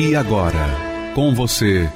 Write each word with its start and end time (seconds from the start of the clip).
E 0.00 0.14
agora, 0.14 0.64
com 1.12 1.34
você, 1.34 1.90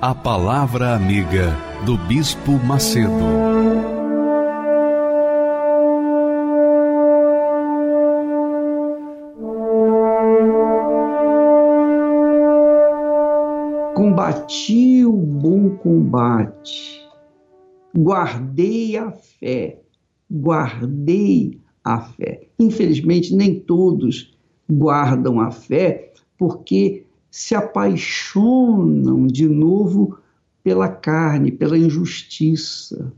a 0.00 0.14
Palavra 0.14 0.94
Amiga 0.94 1.54
do 1.84 1.98
Bispo 1.98 2.52
Macedo. 2.52 3.10
Combati 13.94 15.04
o 15.04 15.12
bom 15.12 15.68
combate, 15.76 17.06
guardei 17.94 18.96
a 18.96 19.12
fé, 19.12 19.82
guardei 20.30 21.60
a 21.84 22.00
fé. 22.00 22.46
Infelizmente, 22.58 23.36
nem 23.36 23.60
todos 23.60 24.34
guardam 24.66 25.40
a 25.40 25.50
fé 25.50 26.10
porque 26.38 27.03
se 27.34 27.52
apaixonam 27.52 29.26
de 29.26 29.48
novo 29.48 30.16
pela 30.62 30.88
carne, 30.88 31.50
pela 31.50 31.76
injustiça. 31.76 33.12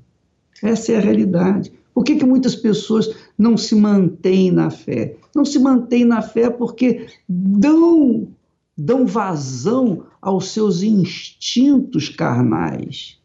Essa 0.62 0.92
é 0.92 0.96
a 0.96 1.00
realidade. 1.00 1.70
Por 1.92 2.02
que, 2.02 2.16
que 2.16 2.24
muitas 2.24 2.56
pessoas 2.56 3.14
não 3.36 3.58
se 3.58 3.74
mantêm 3.74 4.50
na 4.50 4.70
fé? 4.70 5.18
Não 5.34 5.44
se 5.44 5.58
mantêm 5.58 6.06
na 6.06 6.22
fé 6.22 6.48
porque 6.48 7.08
dão, 7.28 8.28
dão 8.74 9.04
vazão 9.04 10.04
aos 10.22 10.48
seus 10.48 10.82
instintos 10.82 12.08
carnais. 12.08 13.18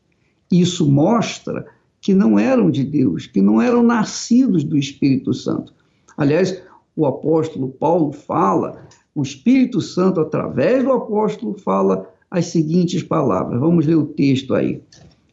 Isso 0.51 0.85
mostra 0.91 1.65
que 2.01 2.13
não 2.13 2.37
eram 2.37 2.69
de 2.69 2.83
Deus, 2.83 3.27
que 3.27 3.41
não 3.41 3.61
eram 3.61 3.81
nascidos 3.81 4.65
do 4.65 4.77
Espírito 4.77 5.33
Santo. 5.33 5.73
Aliás, 6.17 6.61
o 6.97 7.05
apóstolo 7.05 7.69
Paulo 7.69 8.11
fala 8.11 8.89
o 9.13 9.21
Espírito 9.21 9.81
Santo, 9.81 10.19
através 10.19 10.83
do 10.83 10.91
apóstolo, 10.91 11.57
fala 11.57 12.09
as 12.29 12.45
seguintes 12.47 13.03
palavras. 13.03 13.59
Vamos 13.59 13.85
ler 13.85 13.95
o 13.95 14.05
texto 14.05 14.53
aí. 14.53 14.81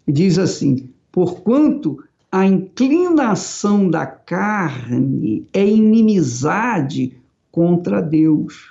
Diz 0.07 0.39
assim: 0.39 0.91
Porquanto 1.13 2.03
a 2.31 2.45
inclinação 2.45 3.89
da 3.89 4.07
carne 4.07 5.47
é 5.53 5.67
inimizade 5.67 7.17
contra 7.51 8.01
Deus. 8.01 8.71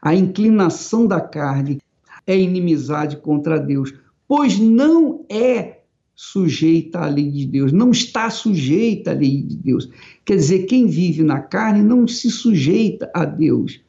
A 0.00 0.14
inclinação 0.14 1.06
da 1.06 1.20
carne 1.20 1.80
é 2.26 2.38
inimizade 2.38 3.16
contra 3.16 3.58
Deus, 3.58 3.92
pois 4.28 4.58
não 4.58 5.24
é 5.28 5.80
sujeita 6.14 7.00
à 7.00 7.08
lei 7.08 7.30
de 7.30 7.46
Deus, 7.46 7.72
não 7.72 7.90
está 7.90 8.30
sujeita 8.30 9.10
à 9.10 9.14
lei 9.14 9.42
de 9.42 9.56
Deus. 9.56 9.88
Quer 10.24 10.36
dizer, 10.36 10.66
quem 10.66 10.86
vive 10.86 11.22
na 11.22 11.40
carne 11.40 11.82
não 11.82 12.06
se 12.06 12.30
sujeita 12.30 13.10
a 13.14 13.24
Deus. 13.24 13.80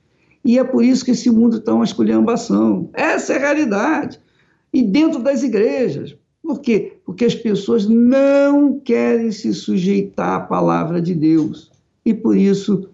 E 0.44 0.58
é 0.58 0.64
por 0.64 0.84
isso 0.84 1.04
que 1.04 1.12
esse 1.12 1.30
mundo 1.30 1.58
está 1.58 1.74
uma 1.74 1.84
esculhambação. 1.84 2.90
Essa 2.94 3.34
é 3.34 3.38
a 3.38 3.40
realidade. 3.40 4.20
E 4.74 4.82
dentro 4.84 5.20
das 5.20 5.44
igrejas. 5.44 6.16
Por 6.42 6.62
quê? 6.62 6.98
Porque 7.06 7.26
as 7.26 7.36
pessoas 7.36 7.88
não 7.88 8.80
querem 8.80 9.32
se 9.32 9.54
sujeitar 9.54 10.36
à 10.36 10.40
palavra 10.40 11.02
de 11.02 11.14
Deus. 11.14 11.72
E 12.06 12.14
por 12.14 12.38
isso 12.38 12.90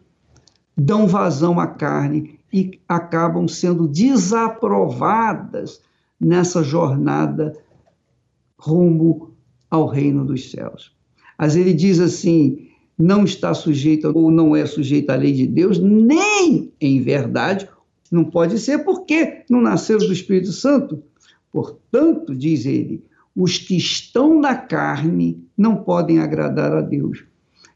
dão 0.76 1.08
vazão 1.08 1.60
à 1.60 1.68
carne 1.68 2.40
e 2.52 2.80
acabam 2.88 3.48
sendo 3.48 3.88
desaprovadas 3.88 5.82
nessa 6.20 6.64
jornada 6.64 7.56
rumo 8.58 9.34
ao 9.70 9.88
reino 9.88 10.26
dos 10.26 10.50
céus. 10.50 10.96
Mas 11.38 11.56
ele 11.56 11.74
diz 11.74 12.00
assim: 12.00 12.70
não 13.04 13.26
está 13.26 13.54
sujeita 13.54 14.10
ou 14.10 14.32
não 14.32 14.56
é 14.56 14.66
sujeita 14.66 15.14
à 15.14 15.16
lei 15.18 15.34
de 15.34 15.46
Deus, 15.46 15.78
nem 15.78 16.72
em 16.80 17.02
verdade, 17.02 17.68
não 18.10 18.24
pode 18.24 18.58
ser 18.58 18.80
porque 18.86 19.44
não 19.50 19.62
nasceram 19.62 20.08
do 20.08 20.14
Espírito 20.14 20.54
Santo. 20.54 21.04
Portanto, 21.52 22.34
diz 22.34 22.66
ele, 22.66 23.04
os 23.36 23.58
que 23.58 23.76
estão 23.76 24.40
na 24.40 24.56
carne 24.56 25.44
não 25.58 25.76
podem 25.76 26.20
agradar 26.20 26.72
a 26.72 26.82
Deus. 26.82 27.26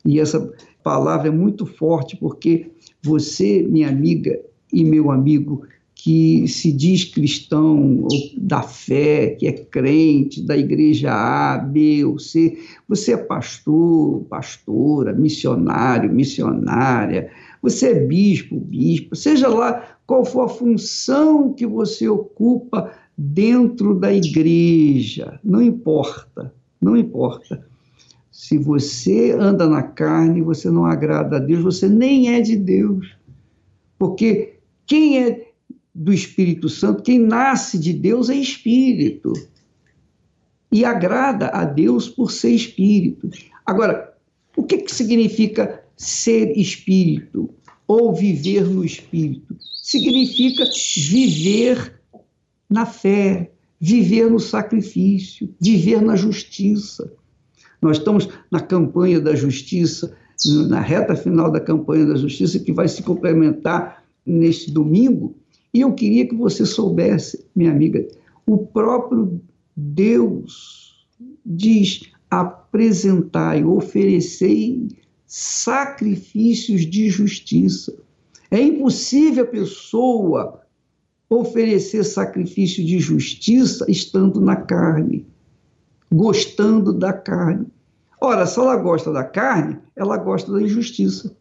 E 0.06 0.18
essa 0.18 0.50
palavra 0.82 1.28
é 1.28 1.32
muito 1.32 1.66
forte 1.66 2.16
porque 2.16 2.72
você, 3.04 3.62
minha 3.64 3.90
amiga 3.90 4.40
e 4.72 4.86
meu 4.86 5.12
amigo, 5.12 5.68
que 5.98 6.48
se 6.48 6.72
diz 6.72 7.04
cristão 7.06 8.08
da 8.38 8.62
fé, 8.62 9.32
que 9.32 9.48
é 9.48 9.52
crente 9.52 10.46
da 10.46 10.56
igreja 10.56 11.12
A, 11.12 11.58
B 11.58 12.06
ou 12.06 12.20
C, 12.20 12.58
você 12.88 13.14
é 13.14 13.18
pastor, 13.18 14.22
pastora, 14.30 15.12
missionário, 15.12 16.14
missionária, 16.14 17.32
você 17.62 17.90
é 17.90 18.00
bispo, 18.06 18.60
bispo, 18.60 19.16
seja 19.16 19.48
lá 19.48 19.98
qual 20.06 20.24
for 20.24 20.42
a 20.42 20.50
função 20.50 21.54
que 21.54 21.66
você 21.66 22.08
ocupa 22.08 22.94
dentro 23.18 23.96
da 23.96 24.14
igreja, 24.14 25.40
não 25.44 25.62
importa, 25.62 26.54
não 26.80 26.96
importa. 26.96 27.66
Se 28.32 28.56
você 28.56 29.32
anda 29.32 29.68
na 29.68 29.82
carne, 29.82 30.44
você 30.44 30.70
não 30.70 30.86
agrada 30.86 31.38
a 31.38 31.40
Deus, 31.40 31.64
você 31.64 31.90
nem 31.90 32.36
é 32.36 32.40
de 32.40 32.56
Deus. 32.56 33.18
Porque 33.98 34.60
quem 34.86 35.24
é 35.24 35.47
do 35.98 36.14
Espírito 36.14 36.70
Santo, 36.70 37.02
quem 37.02 37.18
nasce 37.18 37.80
de 37.80 37.92
Deus 37.92 38.30
é 38.30 38.36
espírito. 38.36 39.34
E 40.72 40.86
agrada 40.86 41.48
a 41.48 41.66
Deus 41.66 42.08
por 42.08 42.32
ser 42.32 42.52
espírito. 42.52 43.30
Agora, 43.66 44.14
o 44.56 44.64
que, 44.64 44.78
que 44.78 44.94
significa 44.94 45.84
ser 45.96 46.56
espírito 46.56 47.50
ou 47.88 48.14
viver 48.14 48.66
no 48.66 48.86
espírito? 48.86 49.58
Significa 49.82 50.66
viver 51.10 52.00
na 52.70 52.86
fé, 52.86 53.52
viver 53.80 54.30
no 54.30 54.40
sacrifício, 54.40 55.50
viver 55.60 56.02
na 56.02 56.16
justiça. 56.16 57.12
Nós 57.82 57.98
estamos 57.98 58.30
na 58.52 58.60
campanha 58.60 59.20
da 59.20 59.34
justiça, 59.36 60.16
na 60.68 60.80
reta 60.80 61.16
final 61.16 61.52
da 61.52 61.60
campanha 61.60 62.06
da 62.06 62.16
justiça, 62.16 62.60
que 62.60 62.74
vai 62.74 62.88
se 62.88 63.02
complementar 63.02 64.04
neste 64.26 64.70
domingo, 64.70 65.36
e 65.78 65.82
eu 65.82 65.94
queria 65.94 66.28
que 66.28 66.34
você 66.34 66.66
soubesse, 66.66 67.46
minha 67.56 67.70
amiga, 67.70 68.04
o 68.48 68.58
próprio 68.58 69.40
Deus 69.76 71.08
diz: 71.46 72.12
apresentai, 72.32 73.64
oferecei 73.64 74.88
sacrifícios 75.28 76.82
de 76.82 77.12
justiça. 77.12 77.96
É 78.50 78.60
impossível 78.60 79.44
a 79.44 79.48
pessoa 79.48 80.62
oferecer 81.30 82.04
sacrifício 82.04 82.84
de 82.84 82.98
justiça 82.98 83.86
estando 83.88 84.42
na 84.42 84.56
carne, 84.56 85.28
gostando 86.12 86.92
da 86.92 87.14
carne. 87.14 87.68
Ora, 88.20 88.48
se 88.48 88.60
ela 88.60 88.78
gosta 88.78 89.14
da 89.14 89.24
carne, 89.24 89.78
ela 89.96 90.18
gosta 90.18 90.52
da 90.52 90.60
injustiça. 90.60 91.38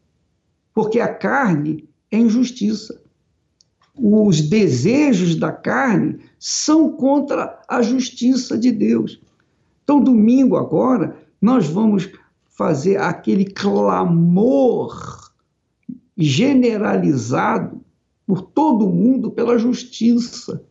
Porque 0.75 1.01
a 1.01 1.09
carne 1.09 1.89
é 2.11 2.19
injustiça 2.19 3.06
os 3.99 4.43
desejos 4.43 5.37
da 5.37 5.51
carne 5.51 6.19
são 6.39 6.93
contra 6.93 7.61
a 7.67 7.81
justiça 7.81 8.59
de 8.59 8.71
Deus. 8.71 9.21
Então, 9.83 10.03
domingo 10.03 10.57
agora, 10.57 11.17
nós 11.41 11.67
vamos 11.67 12.11
fazer 12.49 12.97
aquele 12.99 13.45
clamor 13.45 15.31
generalizado 16.17 17.81
por 18.27 18.43
todo 18.43 18.89
mundo 18.89 19.31
pela 19.31 19.59
justiça, 19.59 20.63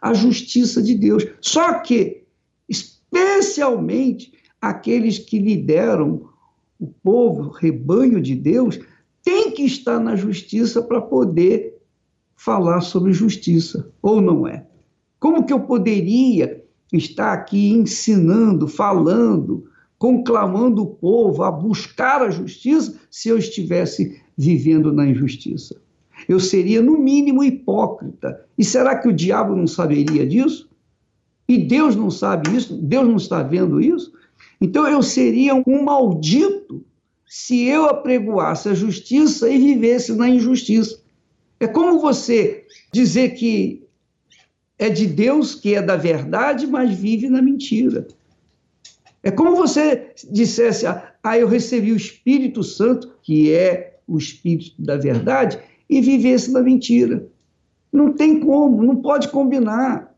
a 0.00 0.12
justiça 0.12 0.82
de 0.82 0.94
Deus. 0.94 1.26
Só 1.40 1.80
que, 1.80 2.24
especialmente 2.68 4.32
aqueles 4.60 5.18
que 5.18 5.38
lideram 5.38 6.28
o 6.78 6.86
povo, 6.86 7.44
o 7.44 7.52
rebanho 7.52 8.20
de 8.20 8.34
Deus, 8.34 8.78
têm 9.22 9.50
que 9.52 9.62
estar 9.62 9.98
na 9.98 10.14
justiça 10.14 10.82
para 10.82 11.00
poder 11.00 11.77
falar 12.38 12.80
sobre 12.82 13.12
justiça, 13.12 13.90
ou 14.00 14.20
não 14.20 14.46
é? 14.46 14.64
Como 15.18 15.44
que 15.44 15.52
eu 15.52 15.58
poderia 15.58 16.64
estar 16.92 17.32
aqui 17.32 17.70
ensinando, 17.70 18.68
falando, 18.68 19.64
conclamando 19.98 20.82
o 20.82 20.86
povo 20.86 21.42
a 21.42 21.50
buscar 21.50 22.22
a 22.22 22.30
justiça 22.30 22.94
se 23.10 23.28
eu 23.28 23.36
estivesse 23.36 24.22
vivendo 24.36 24.92
na 24.92 25.04
injustiça? 25.04 25.76
Eu 26.28 26.38
seria, 26.38 26.80
no 26.80 26.96
mínimo, 26.96 27.42
hipócrita. 27.42 28.46
E 28.56 28.64
será 28.64 28.96
que 28.96 29.08
o 29.08 29.12
diabo 29.12 29.56
não 29.56 29.66
saberia 29.66 30.24
disso? 30.24 30.70
E 31.48 31.58
Deus 31.58 31.96
não 31.96 32.10
sabe 32.10 32.56
isso? 32.56 32.76
Deus 32.76 33.08
não 33.08 33.16
está 33.16 33.42
vendo 33.42 33.80
isso? 33.80 34.12
Então 34.60 34.86
eu 34.86 35.02
seria 35.02 35.56
um 35.66 35.82
maldito 35.82 36.84
se 37.26 37.64
eu 37.64 37.86
apregoasse 37.86 38.68
a 38.68 38.74
justiça 38.74 39.50
e 39.50 39.58
vivesse 39.58 40.14
na 40.14 40.28
injustiça. 40.28 41.00
É 41.60 41.66
como 41.66 42.00
você 42.00 42.64
dizer 42.92 43.30
que 43.30 43.86
é 44.78 44.88
de 44.88 45.06
Deus, 45.06 45.54
que 45.54 45.74
é 45.74 45.82
da 45.82 45.96
verdade, 45.96 46.66
mas 46.66 46.96
vive 46.96 47.28
na 47.28 47.42
mentira. 47.42 48.06
É 49.22 49.30
como 49.30 49.56
você 49.56 50.12
dissesse, 50.30 50.86
ah, 50.86 51.38
eu 51.38 51.48
recebi 51.48 51.92
o 51.92 51.96
Espírito 51.96 52.62
Santo, 52.62 53.12
que 53.22 53.52
é 53.52 53.98
o 54.06 54.16
Espírito 54.16 54.80
da 54.80 54.96
verdade, 54.96 55.58
e 55.90 56.00
vivesse 56.00 56.52
na 56.52 56.62
mentira. 56.62 57.28
Não 57.92 58.12
tem 58.12 58.38
como, 58.40 58.82
não 58.82 58.96
pode 58.96 59.28
combinar. 59.28 60.14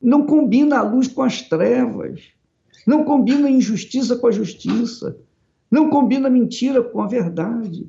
Não 0.00 0.24
combina 0.24 0.78
a 0.78 0.82
luz 0.82 1.08
com 1.08 1.22
as 1.22 1.42
trevas. 1.42 2.20
Não 2.86 3.04
combina 3.04 3.48
a 3.48 3.50
injustiça 3.50 4.16
com 4.16 4.28
a 4.28 4.30
justiça. 4.30 5.16
Não 5.70 5.90
combina 5.90 6.28
a 6.28 6.30
mentira 6.30 6.82
com 6.82 7.00
a 7.00 7.06
verdade. 7.06 7.88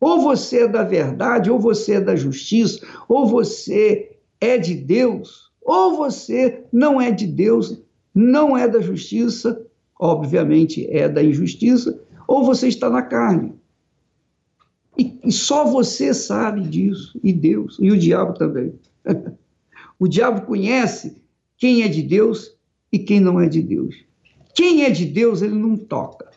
Ou 0.00 0.22
você 0.22 0.62
é 0.62 0.68
da 0.68 0.82
verdade, 0.82 1.50
ou 1.50 1.60
você 1.60 1.94
é 1.94 2.00
da 2.00 2.16
justiça, 2.16 2.80
ou 3.06 3.26
você 3.26 4.16
é 4.40 4.56
de 4.56 4.74
Deus, 4.74 5.50
ou 5.60 5.96
você 5.96 6.64
não 6.72 6.98
é 6.98 7.10
de 7.10 7.26
Deus, 7.26 7.82
não 8.14 8.56
é 8.56 8.66
da 8.66 8.80
justiça, 8.80 9.64
obviamente 9.98 10.86
é 10.90 11.08
da 11.08 11.22
injustiça, 11.22 12.02
ou 12.26 12.44
você 12.44 12.68
está 12.68 12.88
na 12.88 13.02
carne. 13.02 13.54
E, 14.98 15.18
e 15.24 15.30
só 15.30 15.64
você 15.64 16.14
sabe 16.14 16.62
disso, 16.62 17.20
e 17.22 17.32
Deus, 17.32 17.76
e 17.78 17.90
o 17.90 17.98
diabo 17.98 18.32
também. 18.34 18.72
o 19.98 20.08
diabo 20.08 20.46
conhece 20.46 21.22
quem 21.58 21.82
é 21.82 21.88
de 21.88 22.02
Deus 22.02 22.56
e 22.90 22.98
quem 22.98 23.20
não 23.20 23.38
é 23.38 23.48
de 23.48 23.62
Deus. 23.62 23.94
Quem 24.54 24.84
é 24.84 24.90
de 24.90 25.04
Deus, 25.04 25.42
ele 25.42 25.54
não 25.54 25.76
toca. 25.76 26.30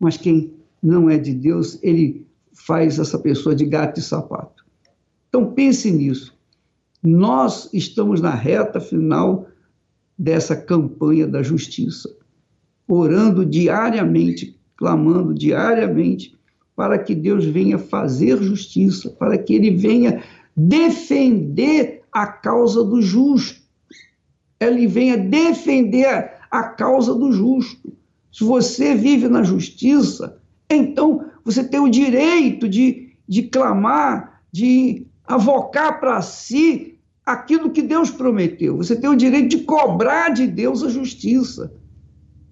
Mas 0.00 0.16
quem 0.16 0.54
não 0.82 1.08
é 1.08 1.18
de 1.18 1.32
Deus, 1.32 1.78
ele 1.82 2.26
faz 2.54 2.98
essa 2.98 3.18
pessoa 3.18 3.54
de 3.54 3.64
gato 3.64 3.98
e 3.98 4.02
sapato. 4.02 4.64
Então 5.28 5.52
pense 5.52 5.90
nisso. 5.90 6.36
Nós 7.02 7.68
estamos 7.72 8.20
na 8.20 8.34
reta 8.34 8.80
final 8.80 9.48
dessa 10.18 10.54
campanha 10.54 11.26
da 11.26 11.42
justiça, 11.42 12.14
orando 12.86 13.44
diariamente, 13.44 14.58
clamando 14.76 15.34
diariamente 15.34 16.38
para 16.76 16.98
que 16.98 17.14
Deus 17.14 17.44
venha 17.44 17.78
fazer 17.78 18.42
justiça, 18.42 19.10
para 19.10 19.36
que 19.36 19.54
ele 19.54 19.70
venha 19.70 20.22
defender 20.56 22.02
a 22.12 22.26
causa 22.26 22.84
do 22.84 23.00
justo. 23.02 23.60
Ele 24.60 24.86
venha 24.86 25.16
defender 25.16 26.32
a 26.50 26.62
causa 26.62 27.14
do 27.14 27.32
justo. 27.32 27.92
Se 28.30 28.44
você 28.44 28.94
vive 28.94 29.28
na 29.28 29.42
justiça, 29.42 30.38
então 30.70 31.31
você 31.44 31.64
tem 31.64 31.80
o 31.80 31.88
direito 31.88 32.68
de, 32.68 33.14
de 33.28 33.42
clamar, 33.44 34.42
de 34.50 35.06
avocar 35.24 36.00
para 36.00 36.20
si 36.22 36.98
aquilo 37.24 37.70
que 37.70 37.82
Deus 37.82 38.10
prometeu. 38.10 38.76
Você 38.76 38.96
tem 38.96 39.08
o 39.08 39.16
direito 39.16 39.48
de 39.48 39.58
cobrar 39.64 40.30
de 40.30 40.46
Deus 40.46 40.82
a 40.82 40.88
justiça. 40.88 41.72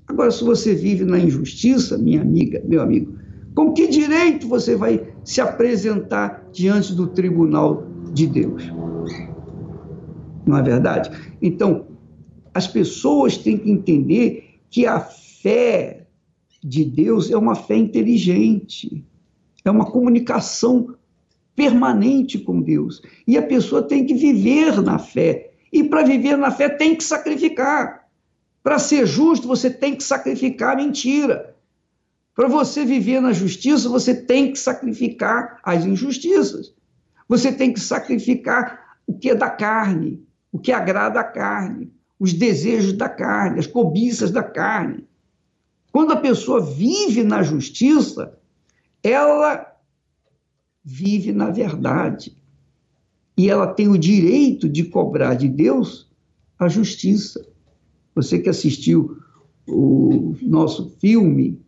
Agora, 0.06 0.30
se 0.30 0.42
você 0.42 0.74
vive 0.74 1.04
na 1.04 1.18
injustiça, 1.18 1.96
minha 1.96 2.20
amiga, 2.20 2.62
meu 2.64 2.82
amigo, 2.82 3.14
com 3.54 3.72
que 3.72 3.86
direito 3.88 4.48
você 4.48 4.76
vai 4.76 5.06
se 5.24 5.40
apresentar 5.40 6.48
diante 6.52 6.94
do 6.94 7.06
tribunal 7.08 7.86
de 8.12 8.26
Deus? 8.26 8.72
Não 10.46 10.56
é 10.56 10.62
verdade? 10.62 11.10
Então, 11.40 11.86
as 12.52 12.66
pessoas 12.66 13.36
têm 13.36 13.56
que 13.56 13.70
entender 13.70 14.60
que 14.68 14.86
a 14.86 15.00
fé 15.00 15.99
de 16.62 16.84
Deus 16.84 17.30
é 17.30 17.36
uma 17.36 17.54
fé 17.54 17.76
inteligente, 17.76 19.04
é 19.64 19.70
uma 19.70 19.90
comunicação 19.90 20.94
permanente 21.54 22.38
com 22.38 22.60
Deus. 22.60 23.02
E 23.26 23.36
a 23.36 23.42
pessoa 23.42 23.82
tem 23.82 24.06
que 24.06 24.14
viver 24.14 24.80
na 24.82 24.98
fé. 24.98 25.52
E 25.72 25.84
para 25.84 26.02
viver 26.02 26.36
na 26.36 26.50
fé 26.50 26.68
tem 26.68 26.96
que 26.96 27.04
sacrificar. 27.04 28.06
Para 28.62 28.78
ser 28.78 29.06
justo, 29.06 29.46
você 29.46 29.70
tem 29.70 29.94
que 29.94 30.02
sacrificar 30.02 30.72
a 30.72 30.76
mentira. 30.76 31.54
Para 32.34 32.48
você 32.48 32.84
viver 32.84 33.20
na 33.20 33.32
justiça, 33.32 33.88
você 33.88 34.14
tem 34.14 34.52
que 34.52 34.58
sacrificar 34.58 35.58
as 35.62 35.84
injustiças. 35.84 36.74
Você 37.28 37.52
tem 37.52 37.72
que 37.72 37.80
sacrificar 37.80 38.96
o 39.06 39.14
que 39.14 39.30
é 39.30 39.34
da 39.34 39.50
carne, 39.50 40.24
o 40.50 40.58
que 40.58 40.72
agrada 40.72 41.20
a 41.20 41.24
carne, 41.24 41.92
os 42.18 42.32
desejos 42.32 42.92
da 42.92 43.08
carne, 43.08 43.58
as 43.58 43.66
cobiças 43.66 44.30
da 44.30 44.42
carne. 44.42 45.06
Quando 45.92 46.12
a 46.12 46.16
pessoa 46.16 46.60
vive 46.60 47.22
na 47.24 47.42
justiça, 47.42 48.38
ela 49.02 49.66
vive 50.84 51.32
na 51.32 51.50
verdade. 51.50 52.36
E 53.36 53.48
ela 53.48 53.66
tem 53.66 53.88
o 53.88 53.98
direito 53.98 54.68
de 54.68 54.84
cobrar 54.84 55.34
de 55.34 55.48
Deus 55.48 56.08
a 56.58 56.68
justiça. 56.68 57.44
Você 58.14 58.38
que 58.38 58.48
assistiu 58.48 59.16
o 59.66 60.36
nosso 60.42 60.90
filme 61.00 61.60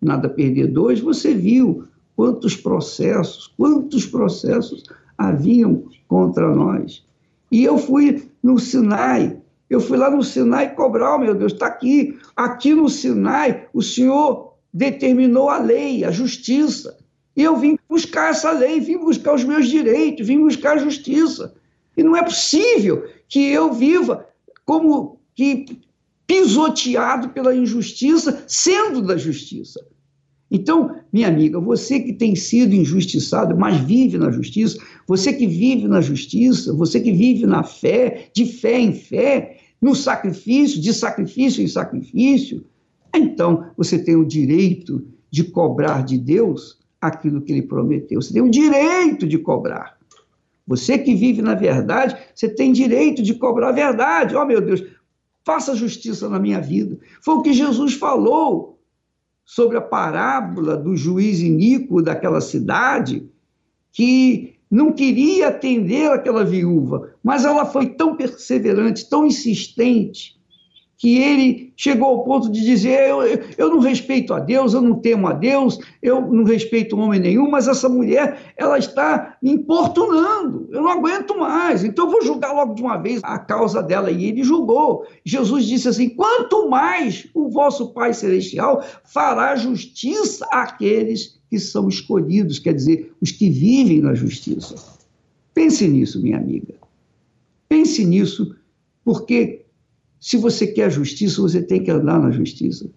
Nada 0.00 0.28
Perder 0.28 0.68
Dois, 0.68 0.98
você 0.98 1.34
viu 1.34 1.84
quantos 2.16 2.56
processos, 2.56 3.46
quantos 3.56 4.06
processos 4.06 4.82
haviam 5.16 5.84
contra 6.08 6.54
nós. 6.54 7.04
E 7.52 7.62
eu 7.64 7.76
fui 7.76 8.30
no 8.42 8.58
Sinai, 8.58 9.40
eu 9.70 9.80
fui 9.80 9.96
lá 9.96 10.10
no 10.10 10.22
Sinai 10.22 10.74
cobrar, 10.74 11.14
oh, 11.14 11.18
meu 11.18 11.32
Deus, 11.32 11.52
está 11.52 11.66
aqui. 11.66 12.18
Aqui 12.34 12.74
no 12.74 12.88
Sinai, 12.88 13.68
o 13.72 13.80
Senhor 13.80 14.56
determinou 14.74 15.48
a 15.48 15.58
lei, 15.58 16.04
a 16.04 16.10
justiça. 16.10 16.98
E 17.36 17.44
eu 17.44 17.56
vim 17.56 17.78
buscar 17.88 18.30
essa 18.30 18.50
lei, 18.50 18.80
vim 18.80 18.98
buscar 18.98 19.32
os 19.32 19.44
meus 19.44 19.68
direitos, 19.68 20.26
vim 20.26 20.40
buscar 20.40 20.72
a 20.72 20.78
justiça. 20.78 21.54
E 21.96 22.02
não 22.02 22.16
é 22.16 22.22
possível 22.24 23.04
que 23.28 23.46
eu 23.52 23.72
viva 23.72 24.26
como 24.64 25.20
que 25.36 25.66
pisoteado 26.26 27.28
pela 27.30 27.54
injustiça, 27.54 28.44
sendo 28.48 29.00
da 29.00 29.16
justiça. 29.16 29.80
Então, 30.50 30.96
minha 31.12 31.28
amiga, 31.28 31.60
você 31.60 32.00
que 32.00 32.12
tem 32.12 32.34
sido 32.34 32.74
injustiçado, 32.74 33.56
mas 33.56 33.76
vive 33.76 34.18
na 34.18 34.32
justiça, 34.32 34.78
você 35.06 35.32
que 35.32 35.46
vive 35.46 35.86
na 35.86 36.00
justiça, 36.00 36.72
você 36.74 36.98
que 36.98 37.12
vive 37.12 37.46
na 37.46 37.62
fé, 37.62 38.28
de 38.34 38.46
fé 38.46 38.80
em 38.80 38.92
fé, 38.92 39.59
no 39.80 39.94
sacrifício, 39.94 40.80
de 40.80 40.92
sacrifício 40.92 41.62
em 41.62 41.68
sacrifício, 41.68 42.64
então 43.14 43.70
você 43.76 43.98
tem 43.98 44.16
o 44.16 44.24
direito 44.24 45.06
de 45.30 45.44
cobrar 45.44 46.04
de 46.04 46.18
Deus 46.18 46.78
aquilo 47.00 47.40
que 47.40 47.52
ele 47.52 47.62
prometeu. 47.62 48.20
Você 48.20 48.32
tem 48.32 48.42
o 48.42 48.50
direito 48.50 49.26
de 49.26 49.38
cobrar. 49.38 49.98
Você 50.66 50.98
que 50.98 51.14
vive 51.14 51.42
na 51.42 51.54
verdade, 51.54 52.16
você 52.34 52.48
tem 52.48 52.72
direito 52.72 53.22
de 53.22 53.34
cobrar 53.34 53.70
a 53.70 53.72
verdade. 53.72 54.36
Oh, 54.36 54.44
meu 54.44 54.60
Deus, 54.60 54.84
faça 55.44 55.74
justiça 55.74 56.28
na 56.28 56.38
minha 56.38 56.60
vida. 56.60 56.98
Foi 57.22 57.34
o 57.34 57.42
que 57.42 57.52
Jesus 57.52 57.94
falou 57.94 58.78
sobre 59.44 59.76
a 59.76 59.80
parábola 59.80 60.76
do 60.76 60.96
juiz 60.96 61.40
iníquo 61.40 62.02
daquela 62.02 62.40
cidade, 62.40 63.28
que 63.90 64.59
não 64.70 64.92
queria 64.92 65.48
atender 65.48 66.10
aquela 66.10 66.44
viúva, 66.44 67.14
mas 67.22 67.44
ela 67.44 67.66
foi 67.66 67.88
tão 67.88 68.14
perseverante, 68.14 69.08
tão 69.10 69.26
insistente, 69.26 70.38
que 71.00 71.16
ele 71.16 71.72
chegou 71.74 72.08
ao 72.08 72.24
ponto 72.24 72.52
de 72.52 72.62
dizer: 72.62 73.08
eu, 73.08 73.22
eu 73.56 73.70
não 73.70 73.78
respeito 73.80 74.34
a 74.34 74.38
Deus, 74.38 74.74
eu 74.74 74.82
não 74.82 75.00
temo 75.00 75.28
a 75.28 75.32
Deus, 75.32 75.78
eu 76.02 76.20
não 76.20 76.44
respeito 76.44 76.98
homem 76.98 77.18
nenhum, 77.18 77.50
mas 77.50 77.66
essa 77.66 77.88
mulher, 77.88 78.52
ela 78.54 78.78
está 78.78 79.38
me 79.42 79.50
importunando, 79.50 80.68
eu 80.70 80.82
não 80.82 80.90
aguento 80.90 81.38
mais, 81.38 81.82
então 81.82 82.04
eu 82.04 82.10
vou 82.10 82.22
julgar 82.22 82.52
logo 82.52 82.74
de 82.74 82.82
uma 82.82 82.98
vez 82.98 83.22
a 83.24 83.38
causa 83.38 83.82
dela. 83.82 84.10
E 84.10 84.26
ele 84.26 84.44
julgou. 84.44 85.06
Jesus 85.24 85.64
disse 85.64 85.88
assim: 85.88 86.10
quanto 86.10 86.68
mais 86.68 87.26
o 87.34 87.48
vosso 87.48 87.94
Pai 87.94 88.12
Celestial 88.12 88.84
fará 89.02 89.56
justiça 89.56 90.46
àqueles 90.52 91.39
que 91.50 91.58
são 91.58 91.88
escolhidos, 91.88 92.60
quer 92.60 92.72
dizer, 92.72 93.12
os 93.20 93.32
que 93.32 93.50
vivem 93.50 94.00
na 94.00 94.14
justiça. 94.14 94.76
Pense 95.52 95.86
nisso, 95.88 96.22
minha 96.22 96.38
amiga. 96.38 96.74
Pense 97.68 98.04
nisso, 98.04 98.54
porque 99.04 99.66
se 100.20 100.36
você 100.36 100.68
quer 100.68 100.90
justiça, 100.90 101.42
você 101.42 101.60
tem 101.60 101.82
que 101.82 101.90
andar 101.90 102.20
na 102.20 102.30
justiça. 102.30 102.88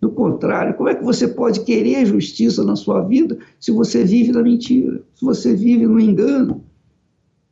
Do 0.00 0.10
contrário, 0.10 0.74
como 0.74 0.90
é 0.90 0.94
que 0.94 1.02
você 1.02 1.26
pode 1.26 1.64
querer 1.64 2.04
justiça 2.04 2.62
na 2.62 2.76
sua 2.76 3.00
vida 3.00 3.38
se 3.58 3.70
você 3.70 4.04
vive 4.04 4.32
na 4.32 4.42
mentira, 4.42 5.02
se 5.14 5.24
você 5.24 5.56
vive 5.56 5.86
no 5.86 5.98
engano? 5.98 6.62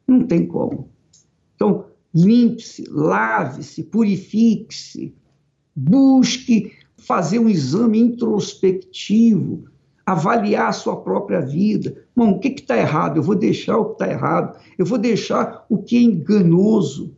Não 0.06 0.20
tem 0.26 0.46
como. 0.46 0.90
Então, 1.54 1.86
limpe-se, 2.14 2.84
lave-se, 2.90 3.84
purifique-se, 3.84 5.14
busque 5.74 6.72
fazer 6.98 7.38
um 7.38 7.48
exame 7.48 7.98
introspectivo, 7.98 9.64
avaliar 10.04 10.68
a 10.68 10.72
sua 10.72 10.96
própria 10.96 11.40
vida. 11.40 11.96
Bom, 12.14 12.32
o 12.32 12.38
que 12.38 12.48
está 12.48 12.76
errado? 12.76 13.18
Eu 13.18 13.22
vou 13.22 13.34
deixar 13.34 13.78
o 13.78 13.86
que 13.86 13.92
está 13.92 14.10
errado, 14.10 14.58
eu 14.78 14.84
vou 14.84 14.98
deixar 14.98 15.64
o 15.68 15.78
que 15.78 15.96
é 15.96 16.00
enganoso, 16.00 17.14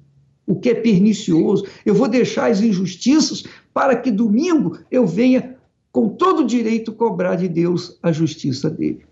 o 0.47 0.55
que 0.55 0.71
é 0.71 0.75
pernicioso, 0.75 1.65
eu 1.85 1.95
vou 1.95 2.09
deixar 2.09 2.51
as 2.51 2.61
injustiças 2.61 3.45
para 3.73 3.97
que 3.97 4.11
domingo 4.11 4.79
eu 4.91 5.07
venha 5.07 5.57
com 5.91 6.09
todo 6.09 6.41
o 6.43 6.47
direito 6.47 6.93
cobrar 6.93 7.37
de 7.37 7.49
Deus 7.49 7.99
a 8.03 8.13
justiça 8.13 8.69
dele. 8.69 9.05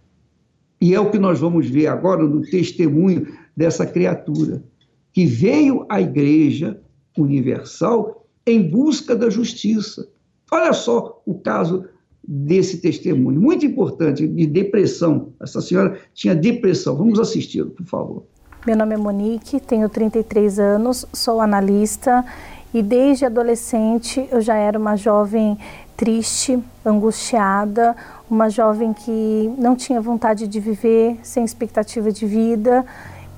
E 0.81 0.95
é 0.95 1.01
o 1.01 1.11
que 1.11 1.19
nós 1.19 1.39
vamos 1.39 1.69
ver 1.69 1.87
agora 1.87 2.25
no 2.25 2.43
testemunho 2.43 3.29
dessa 3.57 3.87
criatura, 3.87 4.63
que 5.13 5.25
veio 5.25 5.87
à 5.89 6.01
igreja 6.01 6.81
universal 7.17 8.27
em 8.47 8.69
busca 8.69 9.15
da 9.15 9.31
justiça. 9.31 10.09
Olha 10.51 10.73
só 10.73 11.23
o 11.25 11.39
caso 11.39 11.85
desse 12.27 12.79
testemunho, 12.79 13.41
muito 13.41 13.67
importante, 13.67 14.27
de 14.27 14.47
depressão. 14.47 15.29
Essa 15.41 15.61
senhora 15.61 15.99
tinha 16.15 16.35
depressão. 16.35 16.97
Vamos 16.97 17.19
assisti-lo, 17.19 17.71
por 17.71 17.87
favor. 17.87 18.23
Meu 18.65 18.77
nome 18.77 18.95
é 18.95 18.97
Monique, 18.97 19.59
tenho 19.59 19.89
33 19.89 20.61
anos, 20.61 21.05
sou 21.13 21.41
analista 21.41 22.25
e 22.73 22.81
desde 22.81 23.25
adolescente 23.25 24.27
eu 24.31 24.41
já 24.41 24.55
era 24.55 24.79
uma 24.79 24.97
jovem 24.97 25.59
triste, 25.97 26.63
angustiada, 26.85 27.97
uma 28.31 28.49
jovem 28.49 28.93
que 28.93 29.53
não 29.59 29.75
tinha 29.75 30.01
vontade 30.01 30.47
de 30.47 30.61
viver, 30.61 31.19
sem 31.23 31.45
expectativa 31.45 32.11
de 32.11 32.25
vida, 32.25 32.85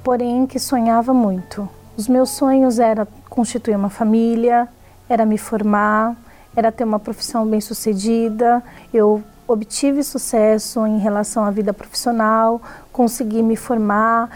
porém 0.05 0.47
que 0.47 0.59
sonhava 0.59 1.13
muito. 1.15 1.69
Os 1.97 2.07
meus 2.07 2.31
sonhos 2.31 2.79
era 2.79 3.09
constituir 3.29 3.77
uma 3.77 3.91
família, 3.91 4.69
era 5.09 5.25
me 5.25 5.39
formar, 5.39 6.17
era 6.57 6.71
ter 6.71 6.85
uma 6.85 6.99
profissão 6.99 7.47
bem-sucedida. 7.47 8.63
Eu 8.93 9.23
obtive 9.47 10.03
sucesso 10.03 10.87
em 10.87 10.99
relação 10.99 11.45
à 11.45 11.51
vida 11.51 11.73
profissional, 11.73 12.61
consegui 12.93 13.43
me 13.43 13.57
formar. 13.57 14.31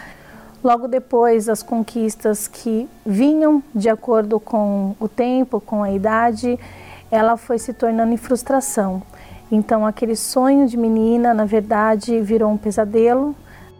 Logo 0.63 0.87
depois, 0.87 1.47
as 1.47 1.63
conquistas 1.63 2.47
que 2.47 2.87
vinham 3.05 3.63
de 3.73 3.89
acordo 3.89 4.39
com 4.39 4.95
o 4.99 5.07
tempo, 5.07 5.61
com 5.61 5.81
a 5.81 5.91
idade, 5.91 6.59
ela 7.09 7.37
foi 7.37 7.57
se 7.57 7.73
tornando 7.73 8.13
em 8.13 8.17
frustração. 8.17 9.01
Então, 9.51 9.85
aquele 9.85 10.15
sonho 10.15 10.67
de 10.67 10.77
menina, 10.77 11.33
na 11.33 11.45
verdade, 11.45 12.19
virou 12.21 12.51
um 12.51 12.57
pesadelo 12.57 13.35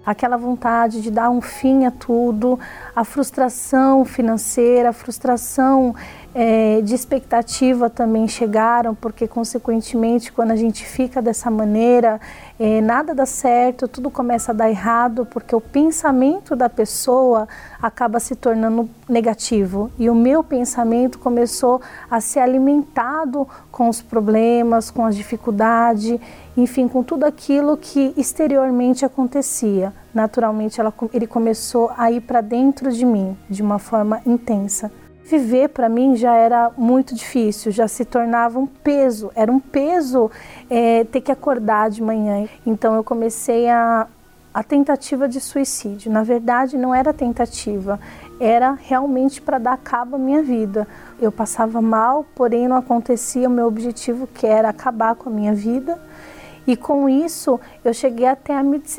aquela 0.10 0.38
vontade 0.38 1.01
de 1.01 1.12
dar 1.12 1.29
um 1.29 1.39
fim 1.39 1.86
a 1.86 1.91
tudo, 1.91 2.60
a 2.96 3.03
frustração 3.03 4.03
financeira, 4.03 4.89
a 4.89 4.93
frustração 4.93 5.93
é, 6.33 6.81
de 6.81 6.93
expectativa 6.93 7.89
também 7.89 8.27
chegaram, 8.27 8.93
porque 8.93 9.27
consequentemente 9.27 10.31
quando 10.31 10.51
a 10.51 10.55
gente 10.55 10.86
fica 10.86 11.21
dessa 11.21 11.50
maneira, 11.50 12.21
é, 12.59 12.81
nada 12.81 13.15
dá 13.15 13.25
certo, 13.25 13.88
tudo 13.88 14.12
começa 14.12 14.51
a 14.51 14.55
dar 14.55 14.69
errado, 14.69 15.25
porque 15.25 15.55
o 15.55 15.62
pensamento 15.62 16.55
da 16.55 16.69
pessoa 16.69 17.48
acaba 17.81 18.19
se 18.19 18.36
tornando 18.36 18.89
negativo 19.07 19.89
e 19.98 20.09
o 20.09 20.15
meu 20.15 20.43
pensamento 20.43 21.17
começou 21.17 21.81
a 22.09 22.21
ser 22.21 22.41
alimentado 22.41 23.48
com 23.71 23.89
os 23.89 24.01
problemas, 24.01 24.91
com 24.91 25.05
as 25.05 25.15
dificuldades, 25.15 26.19
enfim, 26.55 26.88
com 26.88 27.01
tudo 27.01 27.24
aquilo 27.24 27.75
que 27.75 28.13
exteriormente 28.15 29.03
acontecia. 29.03 29.93
Naturalmente, 30.13 30.79
ela, 30.79 30.93
ele 31.13 31.25
começou 31.25 31.91
a 31.98 32.12
ir 32.12 32.21
para 32.21 32.41
dentro 32.41 32.91
de 32.91 33.05
mim 33.05 33.36
de 33.50 33.63
uma 33.63 33.79
forma 33.79 34.21
intensa 34.25 34.91
viver 35.29 35.69
para 35.69 35.88
mim 35.88 36.15
já 36.15 36.33
era 36.36 36.71
muito 36.75 37.13
difícil, 37.13 37.71
já 37.71 37.88
se 37.88 38.03
tornava 38.03 38.57
um 38.57 38.65
peso, 38.65 39.31
era 39.36 39.51
um 39.51 39.59
peso 39.59 40.31
é, 40.69 41.03
ter 41.03 41.21
que 41.21 41.31
acordar 41.31 41.91
de 41.91 42.01
manhã. 42.01 42.48
Então 42.65 42.95
eu 42.95 43.03
comecei 43.03 43.69
a, 43.69 44.07
a 44.51 44.63
tentativa 44.63 45.29
de 45.29 45.39
suicídio. 45.39 46.12
Na 46.12 46.24
verdade, 46.24 46.77
não 46.77 46.95
era 46.95 47.13
tentativa, 47.13 48.00
era 48.39 48.71
realmente 48.71 49.39
para 49.39 49.59
dar 49.59 49.77
cabo 49.77 50.15
à 50.15 50.19
minha 50.19 50.41
vida. 50.41 50.88
Eu 51.21 51.31
passava 51.31 51.79
mal, 51.79 52.25
porém 52.33 52.67
não 52.67 52.77
acontecia 52.77 53.48
o 53.48 53.51
meu 53.51 53.67
objetivo, 53.67 54.25
que 54.25 54.48
era 54.48 54.69
acabar 54.69 55.13
com 55.13 55.29
a 55.29 55.31
minha 55.31 55.53
vida. 55.53 56.00
E 56.65 56.75
com 56.75 57.07
isso, 57.07 57.59
eu 57.86 57.93
cheguei 57.93 58.25
até 58.25 58.53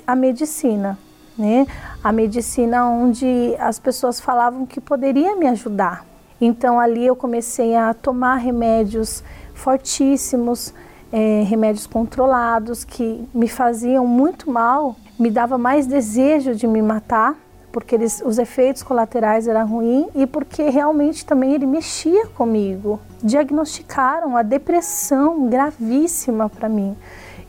a 0.06 0.14
medicina. 0.14 0.96
Né? 1.36 1.66
A 2.04 2.12
medicina 2.12 2.86
onde 2.86 3.56
as 3.58 3.78
pessoas 3.78 4.20
falavam 4.20 4.66
que 4.66 4.80
poderia 4.80 5.34
me 5.36 5.48
ajudar, 5.48 6.04
então 6.40 6.80
ali 6.80 7.06
eu 7.06 7.14
comecei 7.14 7.76
a 7.76 7.92
tomar 7.92 8.36
remédios 8.36 9.22
fortíssimos, 9.54 10.72
é, 11.12 11.42
remédios 11.42 11.86
controlados 11.86 12.84
que 12.84 13.28
me 13.34 13.48
faziam 13.48 14.06
muito 14.06 14.50
mal, 14.50 14.96
me 15.18 15.30
dava 15.30 15.58
mais 15.58 15.86
desejo 15.86 16.54
de 16.54 16.66
me 16.66 16.80
matar, 16.80 17.36
porque 17.72 17.94
eles, 17.94 18.22
os 18.24 18.38
efeitos 18.38 18.82
colaterais 18.82 19.46
eram 19.46 19.66
ruins 19.66 20.08
e 20.14 20.26
porque 20.26 20.70
realmente 20.70 21.24
também 21.24 21.52
ele 21.52 21.66
mexia 21.66 22.26
comigo. 22.28 22.98
Diagnosticaram 23.22 24.36
a 24.36 24.42
depressão 24.42 25.48
gravíssima 25.48 26.48
para 26.48 26.68
mim. 26.68 26.96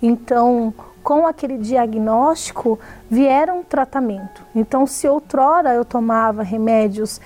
Então, 0.02 0.74
com 1.04 1.26
aquele 1.26 1.58
diagnóstico, 1.58 2.80
vieram 3.10 3.60
um 3.60 3.64
tratamento. 3.64 4.44
Então, 4.56 4.86
se 4.86 5.08
outrora 5.08 5.74
eu 5.74 5.84
tomava 5.84 6.44
remédios 6.44 7.20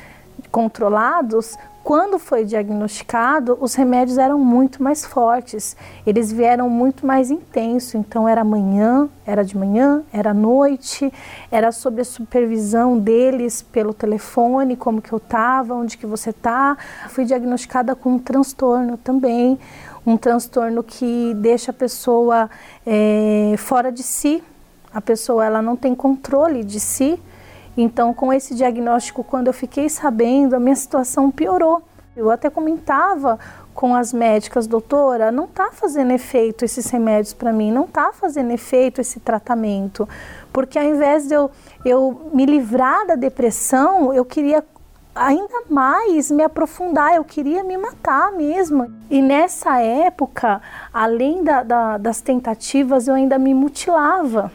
controlados, 0.56 1.58
quando 1.84 2.18
foi 2.18 2.46
diagnosticado, 2.46 3.58
os 3.60 3.76
remédios 3.76 4.18
eram 4.18 4.40
muito 4.40 4.82
mais 4.82 5.04
fortes, 5.04 5.76
eles 6.08 6.32
vieram 6.32 6.70
muito 6.70 7.06
mais 7.06 7.30
intenso. 7.30 7.98
Então 7.98 8.26
era 8.26 8.42
manhã, 8.42 9.10
era 9.26 9.44
de 9.44 9.58
manhã, 9.58 10.02
era 10.14 10.34
noite, 10.34 11.12
era 11.52 11.74
sob 11.74 12.00
a 12.00 12.06
supervisão 12.06 12.98
deles 12.98 13.62
pelo 13.64 13.94
telefone, 13.94 14.78
como 14.78 15.02
que 15.02 15.12
eu 15.12 15.18
estava, 15.18 15.74
onde 15.74 15.98
que 15.98 16.06
você 16.06 16.30
está. 16.30 16.78
Fui 17.10 17.26
diagnosticada 17.26 17.94
com 17.94 18.14
um 18.14 18.20
transtorno 18.20 18.96
também, 18.96 19.60
um 20.08 20.16
transtorno 20.16 20.82
que 20.84 21.34
deixa 21.36 21.72
a 21.72 21.74
pessoa 21.74 22.50
é, 22.88 23.56
fora 23.58 23.92
de 23.92 24.04
si. 24.04 24.42
A 24.94 25.02
pessoa 25.02 25.44
ela 25.44 25.62
não 25.62 25.76
tem 25.76 25.94
controle 25.94 26.64
de 26.64 26.80
si 26.80 27.20
então, 27.78 28.14
com 28.14 28.32
esse 28.32 28.56
diagnóstico, 28.56 29.24
quando 29.24 29.48
eu 29.48 29.54
fiquei 29.54 29.90
sabendo, 29.90 30.56
a 30.56 30.60
minha 30.60 30.76
situação 30.76 31.30
piorou. 31.30 31.82
Eu 32.16 32.32
até 32.32 32.50
comentava 32.50 33.38
com 33.74 33.94
as 33.94 34.14
médicas, 34.14 34.66
doutora, 34.66 35.32
não 35.32 35.44
está 35.44 35.70
fazendo 35.72 36.12
efeito 36.12 36.64
esses 36.64 36.90
remédios 36.90 37.34
para 37.34 37.52
mim, 37.52 37.74
não 37.74 37.84
está 37.84 38.14
fazendo 38.14 38.52
efeito 38.52 39.02
esse 39.02 39.20
tratamento, 39.20 40.08
porque 40.54 40.80
ao 40.80 40.86
invés 40.86 41.28
de 41.28 41.34
eu, 41.34 41.52
eu 41.84 42.32
me 42.34 42.46
livrar 42.46 43.06
da 43.06 43.16
depressão, 43.16 44.14
eu 44.14 44.24
queria 44.24 44.64
ainda 45.14 45.64
mais 45.70 46.32
me 46.32 46.44
aprofundar, 46.44 47.16
eu 47.16 47.24
queria 47.26 47.66
me 47.66 47.78
matar 47.78 48.32
mesmo. 48.32 48.94
E 49.10 49.22
nessa 49.22 49.82
época, 49.82 50.62
além 50.94 51.44
da, 51.44 51.64
da, 51.64 51.98
das 51.98 52.22
tentativas, 52.22 53.10
eu 53.10 53.14
ainda 53.14 53.38
me 53.38 53.54
mutilava. 53.54 54.52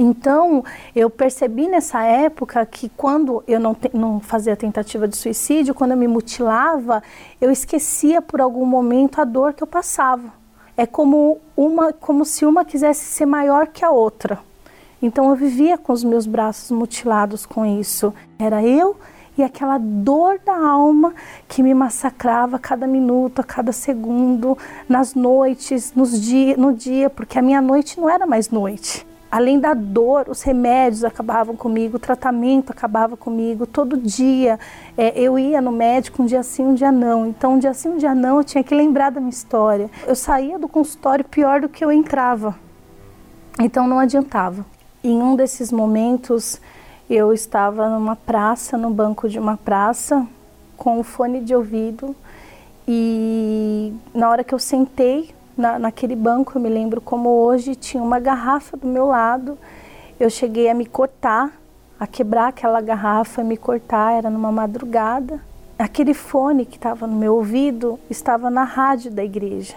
Então, 0.00 0.64
eu 0.94 1.10
percebi 1.10 1.66
nessa 1.66 2.04
época 2.04 2.64
que 2.64 2.88
quando 2.90 3.42
eu 3.48 3.58
não, 3.58 3.74
te, 3.74 3.90
não 3.92 4.20
fazia 4.20 4.54
tentativa 4.54 5.08
de 5.08 5.16
suicídio, 5.16 5.74
quando 5.74 5.90
eu 5.90 5.96
me 5.96 6.06
mutilava, 6.06 7.02
eu 7.40 7.50
esquecia 7.50 8.22
por 8.22 8.40
algum 8.40 8.64
momento 8.64 9.20
a 9.20 9.24
dor 9.24 9.54
que 9.54 9.62
eu 9.62 9.66
passava. 9.66 10.32
É 10.76 10.86
como, 10.86 11.40
uma, 11.56 11.92
como 11.92 12.24
se 12.24 12.46
uma 12.46 12.64
quisesse 12.64 13.06
ser 13.06 13.26
maior 13.26 13.66
que 13.66 13.84
a 13.84 13.90
outra. 13.90 14.38
Então, 15.02 15.30
eu 15.30 15.34
vivia 15.34 15.76
com 15.76 15.92
os 15.92 16.04
meus 16.04 16.26
braços 16.26 16.70
mutilados 16.70 17.44
com 17.44 17.66
isso. 17.66 18.14
Era 18.38 18.62
eu 18.62 18.94
e 19.36 19.42
aquela 19.42 19.78
dor 19.78 20.38
da 20.46 20.56
alma 20.56 21.12
que 21.48 21.60
me 21.60 21.74
massacrava 21.74 22.54
a 22.54 22.60
cada 22.60 22.86
minuto, 22.86 23.40
a 23.40 23.44
cada 23.44 23.72
segundo, 23.72 24.56
nas 24.88 25.16
noites, 25.16 25.92
nos 25.92 26.20
dia, 26.20 26.56
no 26.56 26.72
dia, 26.72 27.10
porque 27.10 27.36
a 27.36 27.42
minha 27.42 27.60
noite 27.60 27.98
não 27.98 28.08
era 28.08 28.24
mais 28.24 28.48
noite 28.48 29.07
além 29.30 29.60
da 29.60 29.74
dor, 29.74 30.26
os 30.28 30.42
remédios 30.42 31.04
acabavam 31.04 31.54
comigo, 31.54 31.96
o 31.96 32.00
tratamento 32.00 32.70
acabava 32.70 33.16
comigo. 33.16 33.66
Todo 33.66 33.96
dia 33.96 34.58
é, 34.96 35.18
eu 35.18 35.38
ia 35.38 35.60
no 35.60 35.70
médico, 35.70 36.22
um 36.22 36.26
dia 36.26 36.42
sim, 36.42 36.64
um 36.64 36.74
dia 36.74 36.90
não. 36.90 37.26
Então, 37.26 37.54
um 37.54 37.58
dia 37.58 37.74
sim, 37.74 37.90
um 37.90 37.96
dia 37.96 38.14
não, 38.14 38.38
eu 38.38 38.44
tinha 38.44 38.64
que 38.64 38.74
lembrar 38.74 39.10
da 39.10 39.20
minha 39.20 39.30
história. 39.30 39.90
Eu 40.06 40.14
saía 40.14 40.58
do 40.58 40.68
consultório 40.68 41.24
pior 41.24 41.60
do 41.60 41.68
que 41.68 41.84
eu 41.84 41.92
entrava. 41.92 42.56
Então, 43.60 43.86
não 43.86 43.98
adiantava. 43.98 44.64
Em 45.04 45.20
um 45.20 45.36
desses 45.36 45.70
momentos, 45.70 46.60
eu 47.08 47.32
estava 47.32 47.88
numa 47.88 48.16
praça, 48.16 48.76
no 48.76 48.90
banco 48.90 49.28
de 49.28 49.38
uma 49.38 49.56
praça, 49.56 50.26
com 50.76 50.98
o 50.98 51.02
fone 51.02 51.40
de 51.40 51.54
ouvido. 51.54 52.16
E 52.86 53.92
na 54.14 54.30
hora 54.30 54.42
que 54.42 54.54
eu 54.54 54.58
sentei 54.58 55.34
na, 55.58 55.78
naquele 55.78 56.14
banco, 56.14 56.56
eu 56.56 56.62
me 56.62 56.68
lembro 56.68 57.00
como 57.00 57.28
hoje, 57.28 57.74
tinha 57.74 58.02
uma 58.02 58.20
garrafa 58.20 58.76
do 58.76 58.86
meu 58.86 59.06
lado. 59.06 59.58
Eu 60.18 60.30
cheguei 60.30 60.70
a 60.70 60.74
me 60.74 60.86
cortar, 60.86 61.52
a 61.98 62.06
quebrar 62.06 62.48
aquela 62.48 62.80
garrafa, 62.80 63.42
me 63.42 63.56
cortar, 63.56 64.12
era 64.12 64.30
numa 64.30 64.52
madrugada. 64.52 65.40
Aquele 65.78 66.14
fone 66.14 66.64
que 66.64 66.76
estava 66.76 67.06
no 67.06 67.16
meu 67.16 67.34
ouvido 67.34 67.98
estava 68.08 68.48
na 68.48 68.64
rádio 68.64 69.10
da 69.10 69.24
igreja. 69.24 69.74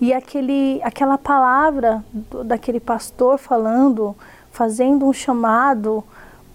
E 0.00 0.12
aquele, 0.12 0.80
aquela 0.82 1.16
palavra 1.16 2.04
do, 2.12 2.44
daquele 2.44 2.80
pastor 2.80 3.38
falando, 3.38 4.14
fazendo 4.52 5.06
um 5.06 5.12
chamado 5.12 6.04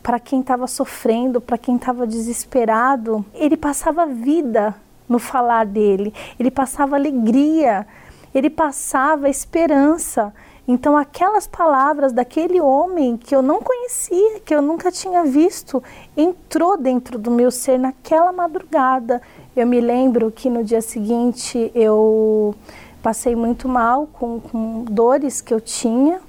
para 0.03 0.19
quem 0.19 0.41
estava 0.41 0.67
sofrendo, 0.67 1.41
para 1.41 1.57
quem 1.57 1.75
estava 1.75 2.05
desesperado, 2.05 3.25
ele 3.33 3.57
passava 3.57 4.05
vida 4.05 4.75
no 5.07 5.19
falar 5.19 5.65
dele, 5.65 6.13
ele 6.39 6.51
passava 6.51 6.95
alegria, 6.95 7.85
ele 8.33 8.49
passava 8.49 9.29
esperança. 9.29 10.33
Então, 10.67 10.95
aquelas 10.95 11.47
palavras 11.47 12.13
daquele 12.13 12.61
homem 12.61 13.17
que 13.17 13.35
eu 13.35 13.41
não 13.41 13.59
conhecia, 13.59 14.39
que 14.41 14.53
eu 14.53 14.61
nunca 14.61 14.91
tinha 14.91 15.23
visto, 15.23 15.81
entrou 16.15 16.77
dentro 16.77 17.17
do 17.17 17.31
meu 17.31 17.49
ser 17.49 17.79
naquela 17.79 18.31
madrugada. 18.31 19.21
Eu 19.55 19.65
me 19.65 19.81
lembro 19.81 20.31
que 20.31 20.49
no 20.49 20.63
dia 20.63 20.81
seguinte 20.81 21.71
eu 21.73 22.53
passei 23.01 23.35
muito 23.35 23.67
mal 23.67 24.07
com, 24.13 24.39
com 24.39 24.83
dores 24.83 25.41
que 25.41 25.53
eu 25.53 25.59
tinha 25.59 26.21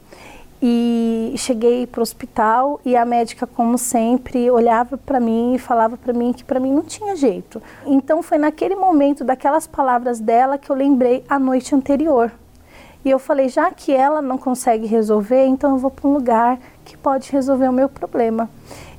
e 0.62 1.34
cheguei 1.38 1.86
para 1.86 2.00
o 2.00 2.02
hospital 2.02 2.80
e 2.84 2.94
a 2.94 3.04
médica, 3.04 3.46
como 3.46 3.78
sempre, 3.78 4.50
olhava 4.50 4.98
para 4.98 5.18
mim 5.18 5.54
e 5.54 5.58
falava 5.58 5.96
para 5.96 6.12
mim 6.12 6.32
que 6.32 6.44
para 6.44 6.60
mim 6.60 6.72
não 6.72 6.82
tinha 6.82 7.16
jeito. 7.16 7.62
Então 7.86 8.22
foi 8.22 8.36
naquele 8.36 8.76
momento 8.76 9.24
daquelas 9.24 9.66
palavras 9.66 10.20
dela 10.20 10.58
que 10.58 10.70
eu 10.70 10.76
lembrei 10.76 11.24
a 11.28 11.38
noite 11.38 11.74
anterior. 11.74 12.30
E 13.02 13.08
eu 13.08 13.18
falei, 13.18 13.48
já 13.48 13.70
que 13.70 13.92
ela 13.92 14.20
não 14.20 14.36
consegue 14.36 14.86
resolver, 14.86 15.46
então 15.46 15.70
eu 15.70 15.78
vou 15.78 15.90
para 15.90 16.06
um 16.06 16.12
lugar 16.12 16.58
que 16.84 16.98
pode 16.98 17.32
resolver 17.32 17.66
o 17.66 17.72
meu 17.72 17.88
problema. 17.88 18.50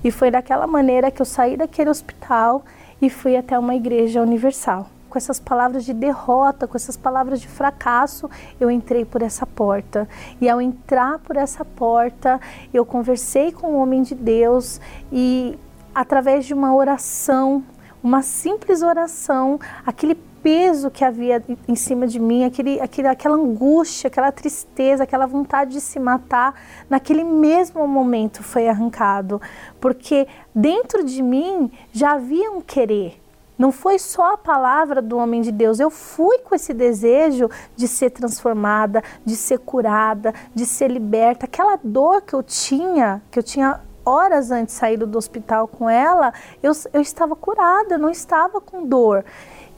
E 0.03 0.09
foi 0.09 0.31
daquela 0.31 0.65
maneira 0.65 1.11
que 1.11 1.21
eu 1.21 1.25
saí 1.25 1.55
daquele 1.55 1.91
hospital 1.91 2.63
e 2.99 3.09
fui 3.09 3.35
até 3.37 3.59
uma 3.59 3.75
igreja 3.75 4.19
universal. 4.19 4.87
Com 5.11 5.17
essas 5.17 5.41
palavras 5.41 5.83
de 5.83 5.93
derrota, 5.93 6.65
com 6.65 6.77
essas 6.77 6.95
palavras 6.95 7.41
de 7.41 7.47
fracasso, 7.49 8.29
eu 8.61 8.71
entrei 8.71 9.03
por 9.03 9.21
essa 9.21 9.45
porta. 9.45 10.07
E 10.39 10.47
ao 10.47 10.61
entrar 10.61 11.19
por 11.19 11.35
essa 11.35 11.65
porta, 11.65 12.39
eu 12.73 12.85
conversei 12.85 13.51
com 13.51 13.73
o 13.73 13.81
homem 13.81 14.03
de 14.03 14.15
Deus 14.15 14.79
e 15.11 15.59
através 15.93 16.45
de 16.45 16.53
uma 16.53 16.73
oração, 16.73 17.61
uma 18.01 18.21
simples 18.21 18.81
oração, 18.81 19.59
aquele 19.85 20.15
peso 20.15 20.89
que 20.89 21.03
havia 21.03 21.43
em 21.67 21.75
cima 21.75 22.07
de 22.07 22.17
mim, 22.17 22.45
aquele, 22.45 22.79
aquele, 22.79 23.09
aquela 23.09 23.35
angústia, 23.35 24.07
aquela 24.07 24.31
tristeza, 24.31 25.03
aquela 25.03 25.25
vontade 25.25 25.71
de 25.71 25.81
se 25.81 25.99
matar, 25.99 26.55
naquele 26.89 27.25
mesmo 27.25 27.85
momento 27.85 28.41
foi 28.41 28.69
arrancado. 28.69 29.41
Porque 29.77 30.25
dentro 30.55 31.03
de 31.03 31.21
mim 31.21 31.69
já 31.91 32.13
havia 32.13 32.49
um 32.49 32.61
querer. 32.61 33.20
Não 33.61 33.71
foi 33.71 33.99
só 33.99 34.33
a 34.33 34.37
palavra 34.39 35.03
do 35.03 35.19
homem 35.19 35.39
de 35.39 35.51
Deus, 35.51 35.79
eu 35.79 35.91
fui 35.91 36.39
com 36.39 36.55
esse 36.55 36.73
desejo 36.73 37.47
de 37.75 37.87
ser 37.87 38.09
transformada, 38.09 39.03
de 39.23 39.35
ser 39.35 39.59
curada, 39.59 40.33
de 40.51 40.65
ser 40.65 40.89
liberta. 40.89 41.45
Aquela 41.45 41.77
dor 41.83 42.23
que 42.23 42.33
eu 42.33 42.41
tinha, 42.41 43.21
que 43.29 43.37
eu 43.37 43.43
tinha 43.43 43.79
horas 44.03 44.49
antes 44.49 44.73
sair 44.73 44.97
do 44.97 45.15
hospital 45.15 45.67
com 45.67 45.87
ela, 45.87 46.33
eu, 46.63 46.71
eu 46.91 47.01
estava 47.01 47.35
curada, 47.35 47.93
eu 47.93 47.99
não 47.99 48.09
estava 48.09 48.59
com 48.59 48.83
dor 48.83 49.23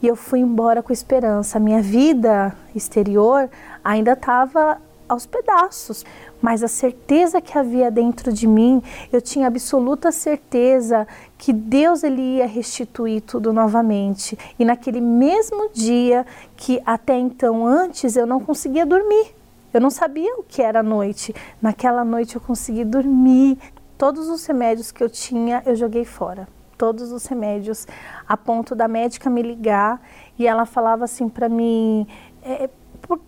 e 0.00 0.08
eu 0.08 0.16
fui 0.16 0.38
embora 0.38 0.82
com 0.82 0.90
esperança. 0.90 1.58
A 1.58 1.60
minha 1.60 1.82
vida 1.82 2.56
exterior 2.74 3.50
ainda 3.84 4.14
estava 4.14 4.80
aos 5.06 5.26
pedaços, 5.26 6.06
mas 6.44 6.62
a 6.62 6.68
certeza 6.68 7.40
que 7.40 7.56
havia 7.56 7.90
dentro 7.90 8.30
de 8.30 8.46
mim, 8.46 8.82
eu 9.10 9.22
tinha 9.22 9.46
absoluta 9.46 10.12
certeza 10.12 11.08
que 11.38 11.54
Deus 11.54 12.04
ele 12.04 12.20
ia 12.20 12.46
restituir 12.46 13.22
tudo 13.22 13.50
novamente. 13.50 14.38
E 14.58 14.62
naquele 14.62 15.00
mesmo 15.00 15.70
dia 15.72 16.26
que 16.54 16.82
até 16.84 17.16
então 17.16 17.66
antes 17.66 18.14
eu 18.14 18.26
não 18.26 18.40
conseguia 18.40 18.84
dormir. 18.84 19.34
Eu 19.72 19.80
não 19.80 19.88
sabia 19.88 20.34
o 20.34 20.42
que 20.42 20.60
era 20.60 20.82
noite. 20.82 21.34
Naquela 21.62 22.04
noite 22.04 22.34
eu 22.34 22.42
consegui 22.42 22.84
dormir. 22.84 23.56
Todos 23.96 24.28
os 24.28 24.44
remédios 24.44 24.92
que 24.92 25.02
eu 25.02 25.08
tinha, 25.08 25.62
eu 25.64 25.74
joguei 25.74 26.04
fora 26.04 26.46
todos 26.76 27.12
os 27.12 27.24
remédios, 27.24 27.86
a 28.28 28.36
ponto 28.36 28.74
da 28.74 28.88
médica 28.88 29.30
me 29.30 29.40
ligar 29.40 30.02
e 30.36 30.46
ela 30.46 30.66
falava 30.66 31.04
assim 31.04 31.28
para 31.28 31.48
mim: 31.48 32.06
é, 32.42 32.68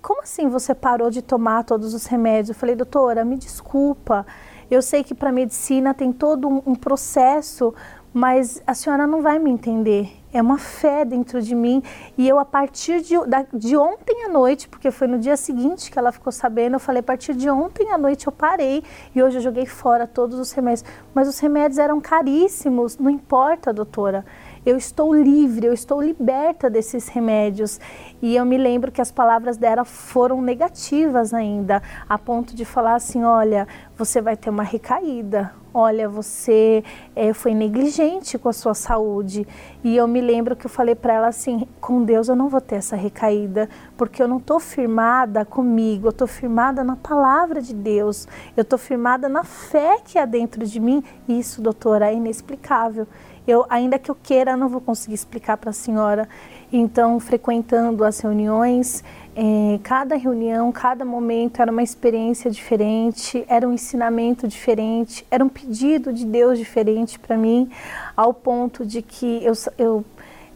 como 0.03 0.23
assim 0.23 0.49
você 0.49 0.75
parou 0.75 1.11
de 1.11 1.23
tomar 1.23 1.65
todos 1.65 1.95
os 1.95 2.07
remédios? 2.07 2.51
Eu 2.51 2.55
falei, 2.55 2.75
doutora, 2.75 3.25
me 3.25 3.37
desculpa. 3.37 4.27
Eu 4.71 4.83
sei 4.83 5.05
que 5.05 5.15
para 5.15 5.31
medicina 5.31 5.95
tem 5.95 6.13
todo 6.13 6.49
um, 6.49 6.63
um 6.67 6.75
processo, 6.75 7.75
mas 8.13 8.63
a 8.67 8.75
senhora 8.75 9.07
não 9.07 9.23
vai 9.23 9.39
me 9.39 9.51
entender. 9.51 10.11
É 10.33 10.43
uma 10.43 10.59
fé 10.59 11.05
dentro 11.05 11.41
de 11.41 11.55
mim 11.55 11.83
e 12.17 12.29
eu 12.29 12.39
a 12.39 12.45
partir 12.45 13.01
de, 13.01 13.15
da, 13.27 13.47
de 13.53 13.77
ontem 13.77 14.25
à 14.25 14.29
noite, 14.29 14.69
porque 14.69 14.91
foi 14.91 15.07
no 15.07 15.19
dia 15.19 15.37
seguinte 15.37 15.91
que 15.91 15.99
ela 15.99 16.11
ficou 16.11 16.33
sabendo, 16.33 16.75
eu 16.75 16.81
falei 16.81 17.01
a 17.01 17.03
partir 17.03 17.35
de 17.35 17.49
ontem 17.49 17.93
à 17.93 17.97
noite 17.97 18.27
eu 18.27 18.33
parei 18.33 18.83
e 19.15 19.23
hoje 19.23 19.39
eu 19.39 19.41
joguei 19.41 19.67
fora 19.67 20.07
todos 20.07 20.39
os 20.39 20.51
remédios. 20.53 20.85
Mas 21.15 21.29
os 21.29 21.39
remédios 21.39 21.79
eram 21.79 22.01
caríssimos, 22.01 22.99
não 22.99 23.11
importa, 23.11 23.73
doutora 23.73 24.25
eu 24.67 24.77
estou 24.77 25.15
livre, 25.15 25.65
eu 25.65 25.73
estou 25.73 26.03
liberta 26.03 26.69
desses 26.69 27.07
remédios. 27.07 27.79
E 28.21 28.35
eu 28.35 28.45
me 28.45 28.59
lembro 28.59 28.91
que 28.91 29.01
as 29.01 29.13
palavras 29.13 29.57
dela 29.57 29.85
foram 29.85 30.43
negativas 30.43 31.33
ainda, 31.33 31.81
a 32.09 32.19
ponto 32.19 32.53
de 32.53 32.65
falar 32.65 32.97
assim: 32.97 33.23
olha, 33.23 33.69
você 33.97 34.21
vai 34.21 34.37
ter 34.37 34.51
uma 34.51 34.65
recaída, 34.65 35.53
olha, 35.73 36.09
você 36.09 36.83
é, 37.15 37.33
foi 37.33 37.55
negligente 37.55 38.37
com 38.39 38.49
a 38.49 38.53
sua 38.53 38.75
saúde. 38.75 39.47
E 39.85 39.95
eu 39.95 40.09
me 40.09 40.21
lembro 40.21 40.57
que 40.57 40.67
eu 40.67 40.71
falei 40.71 40.97
para 40.97 41.15
ela 41.15 41.29
assim: 41.29 41.69
com 41.81 42.03
Deus 42.03 42.29
eu 42.29 42.35
não 42.35 42.49
vou 42.49 42.61
ter 42.61 42.77
essa 42.77 42.97
recaída, 42.97 43.69
porque 43.97 44.21
eu 44.21 44.27
não 44.27 44.39
estou 44.39 44.59
firmada 44.59 45.45
comigo, 45.45 46.09
eu 46.09 46.11
estou 46.11 46.27
firmada 46.27 46.83
na 46.83 46.97
palavra 46.97 47.63
de 47.63 47.73
Deus, 47.73 48.27
eu 48.57 48.63
estou 48.63 48.81
firmada 48.81 49.29
na 49.29 49.45
fé 49.45 49.99
que 50.05 50.19
há 50.19 50.25
dentro 50.25 50.67
de 50.67 50.81
mim. 50.81 51.05
Isso, 51.29 51.63
doutora, 51.63 52.11
é 52.11 52.15
inexplicável 52.15 53.07
eu 53.47 53.65
ainda 53.69 53.99
que 53.99 54.11
eu 54.11 54.15
queira 54.15 54.57
não 54.57 54.69
vou 54.69 54.81
conseguir 54.81 55.15
explicar 55.15 55.57
para 55.57 55.71
a 55.71 55.73
senhora. 55.73 56.29
Então, 56.73 57.21
frequentando 57.21 58.03
as 58.05 58.19
reuniões, 58.19 59.05
eh, 59.37 59.79
cada 59.85 60.17
reunião, 60.17 60.73
cada 60.73 61.05
momento 61.05 61.63
era 61.63 61.71
uma 61.71 61.83
experiência 61.83 62.51
diferente, 62.51 63.45
era 63.49 63.69
um 63.69 63.73
ensinamento 63.73 64.49
diferente, 64.49 65.25
era 65.31 65.45
um 65.45 65.49
pedido 65.49 66.13
de 66.13 66.25
Deus 66.25 66.59
diferente 66.59 67.19
para 67.19 67.37
mim, 67.37 67.71
ao 68.17 68.35
ponto 68.35 68.85
de 68.85 69.01
que 69.01 69.45
eu, 69.45 69.53
eu, 69.79 70.05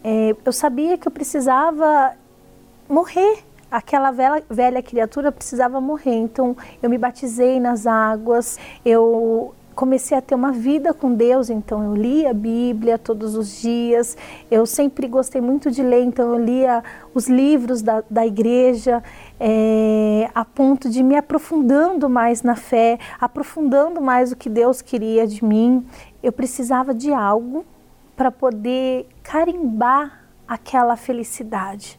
eh, 0.03 0.35
eu 0.45 0.53
sabia 0.53 0.99
que 0.99 1.07
eu 1.07 1.13
precisava 1.13 2.13
morrer 2.89 3.45
aquela 3.71 4.11
velha, 4.11 4.43
velha, 4.51 4.83
criatura 4.83 5.31
precisava 5.31 5.81
morrer. 5.81 6.15
Então 6.15 6.57
eu 6.83 6.91
me 6.91 6.99
batizei 6.99 7.61
nas 7.61 7.87
águas, 7.87 8.59
eu 8.85 9.55
comecei 9.81 10.15
a 10.15 10.21
ter 10.21 10.35
uma 10.35 10.53
vida 10.53 10.93
com 10.93 11.15
Deus, 11.15 11.49
então 11.49 11.83
eu 11.83 11.95
lia 11.95 12.33
a 12.33 12.35
Bíblia 12.35 12.99
todos 12.99 13.35
os 13.35 13.63
dias, 13.63 14.15
eu 14.51 14.67
sempre 14.67 15.09
gostei 15.09 15.41
muito 15.41 15.71
de 15.71 15.83
ler, 15.83 16.05
então 16.05 16.35
eu 16.35 16.45
lia 16.45 16.85
os 17.15 17.31
livros 17.31 17.81
da, 17.81 18.05
da 18.11 18.27
igreja, 18.27 19.03
é, 19.41 20.29
a 20.35 20.45
ponto 20.45 20.91
de 20.91 21.03
me 21.03 21.17
aprofundando 21.17 22.11
mais 22.11 22.43
na 22.43 22.57
fé, 22.57 22.99
aprofundando 23.19 24.03
mais 24.03 24.33
o 24.33 24.37
que 24.37 24.51
Deus 24.51 24.83
queria 24.83 25.27
de 25.27 25.43
mim. 25.43 25.87
Eu 26.23 26.31
precisava 26.31 26.93
de 26.93 27.11
algo 27.11 27.65
para 28.15 28.31
poder 28.31 29.09
carimbar 29.23 30.27
aquela 30.47 30.95
felicidade. 30.95 31.99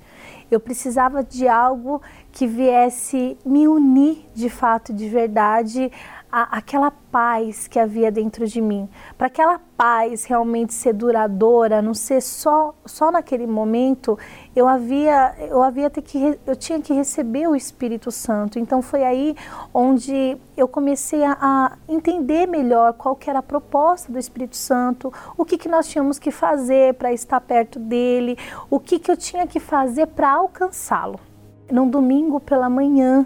Eu 0.51 0.59
precisava 0.59 1.23
de 1.23 1.47
algo 1.47 2.01
que 2.31 2.45
viesse 2.45 3.37
me 3.45 3.67
unir 3.67 4.29
de 4.35 4.49
fato, 4.49 4.93
de 4.93 5.07
verdade, 5.07 5.89
a, 6.31 6.57
aquela 6.57 6.89
paz 6.89 7.67
que 7.67 7.77
havia 7.77 8.09
dentro 8.09 8.47
de 8.47 8.61
mim, 8.61 8.87
para 9.17 9.27
aquela 9.27 9.59
paz 9.75 10.23
realmente 10.23 10.73
ser 10.73 10.93
duradoura, 10.93 11.81
não 11.81 11.93
ser 11.93 12.21
só 12.21 12.73
só 12.85 13.11
naquele 13.11 13.45
momento, 13.45 14.17
eu 14.55 14.67
havia 14.67 15.35
eu 15.39 15.61
havia 15.61 15.89
ter 15.89 16.01
que 16.01 16.39
eu 16.45 16.55
tinha 16.55 16.79
que 16.79 16.93
receber 16.93 17.47
o 17.47 17.55
Espírito 17.55 18.11
Santo. 18.11 18.57
Então 18.57 18.81
foi 18.81 19.03
aí 19.03 19.35
onde 19.73 20.37
eu 20.55 20.67
comecei 20.67 21.23
a, 21.23 21.37
a 21.41 21.77
entender 21.87 22.47
melhor 22.47 22.93
qual 22.93 23.15
que 23.15 23.29
era 23.29 23.39
a 23.39 23.43
proposta 23.43 24.11
do 24.11 24.17
Espírito 24.17 24.55
Santo, 24.55 25.11
o 25.37 25.43
que 25.43 25.57
que 25.57 25.67
nós 25.67 25.87
tínhamos 25.87 26.17
que 26.17 26.31
fazer 26.31 26.93
para 26.93 27.11
estar 27.11 27.41
perto 27.41 27.77
dele, 27.79 28.37
o 28.69 28.79
que 28.79 28.99
que 28.99 29.11
eu 29.11 29.17
tinha 29.17 29.45
que 29.45 29.59
fazer 29.59 30.07
para 30.07 30.31
alcançá-lo. 30.31 31.19
Num 31.69 31.89
domingo 31.89 32.39
pela 32.39 32.69
manhã, 32.69 33.25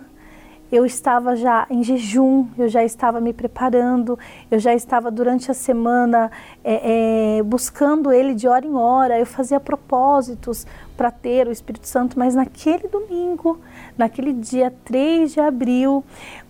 eu 0.75 0.85
estava 0.85 1.35
já 1.37 1.65
em 1.69 1.81
jejum, 1.81 2.47
eu 2.57 2.67
já 2.67 2.83
estava 2.83 3.21
me 3.21 3.31
preparando, 3.31 4.19
eu 4.51 4.59
já 4.59 4.73
estava 4.73 5.09
durante 5.09 5.49
a 5.49 5.53
semana 5.53 6.29
é, 6.63 7.37
é, 7.37 7.43
buscando 7.43 8.11
Ele 8.11 8.33
de 8.33 8.45
hora 8.45 8.65
em 8.65 8.75
hora, 8.75 9.17
eu 9.17 9.25
fazia 9.25 9.57
propósitos 9.57 10.67
para 10.97 11.09
ter 11.09 11.47
o 11.47 11.51
Espírito 11.51 11.87
Santo, 11.87 12.19
mas 12.19 12.35
naquele 12.35 12.89
domingo, 12.89 13.61
naquele 13.97 14.33
dia 14.33 14.73
3 14.83 15.33
de 15.33 15.39
abril, 15.39 16.03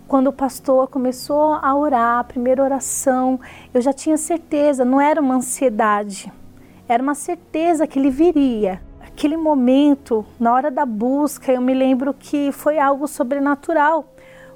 quando 0.08 0.28
o 0.28 0.34
pastor 0.34 0.88
começou 0.88 1.54
a 1.54 1.76
orar, 1.76 2.20
a 2.20 2.24
primeira 2.24 2.64
oração, 2.64 3.40
eu 3.74 3.82
já 3.82 3.94
tinha 3.94 4.18
certeza, 4.18 4.84
não 4.84 5.00
era 5.00 5.22
uma 5.22 5.36
ansiedade, 5.36 6.34
era 6.88 7.02
uma 7.02 7.16
certeza 7.16 7.86
que 7.86 8.00
ele 8.00 8.10
viria. 8.10 8.82
Aquele 9.02 9.38
momento, 9.38 10.26
na 10.40 10.52
hora 10.52 10.72
da 10.72 10.86
busca, 10.86 11.52
eu 11.52 11.62
me 11.62 11.74
lembro 11.74 12.14
que 12.14 12.52
foi 12.52 12.78
algo 12.78 13.08
sobrenatural 13.08 14.14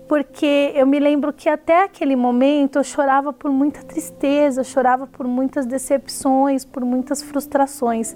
porque 0.09 0.71
eu 0.73 0.87
me 0.87 0.99
lembro 0.99 1.31
que 1.31 1.47
até 1.47 1.83
aquele 1.83 2.15
momento 2.15 2.79
eu 2.79 2.83
chorava 2.83 3.31
por 3.31 3.51
muita 3.51 3.83
tristeza, 3.83 4.63
chorava 4.63 5.05
por 5.05 5.27
muitas 5.27 5.67
decepções, 5.67 6.65
por 6.65 6.83
muitas 6.83 7.21
frustrações. 7.21 8.15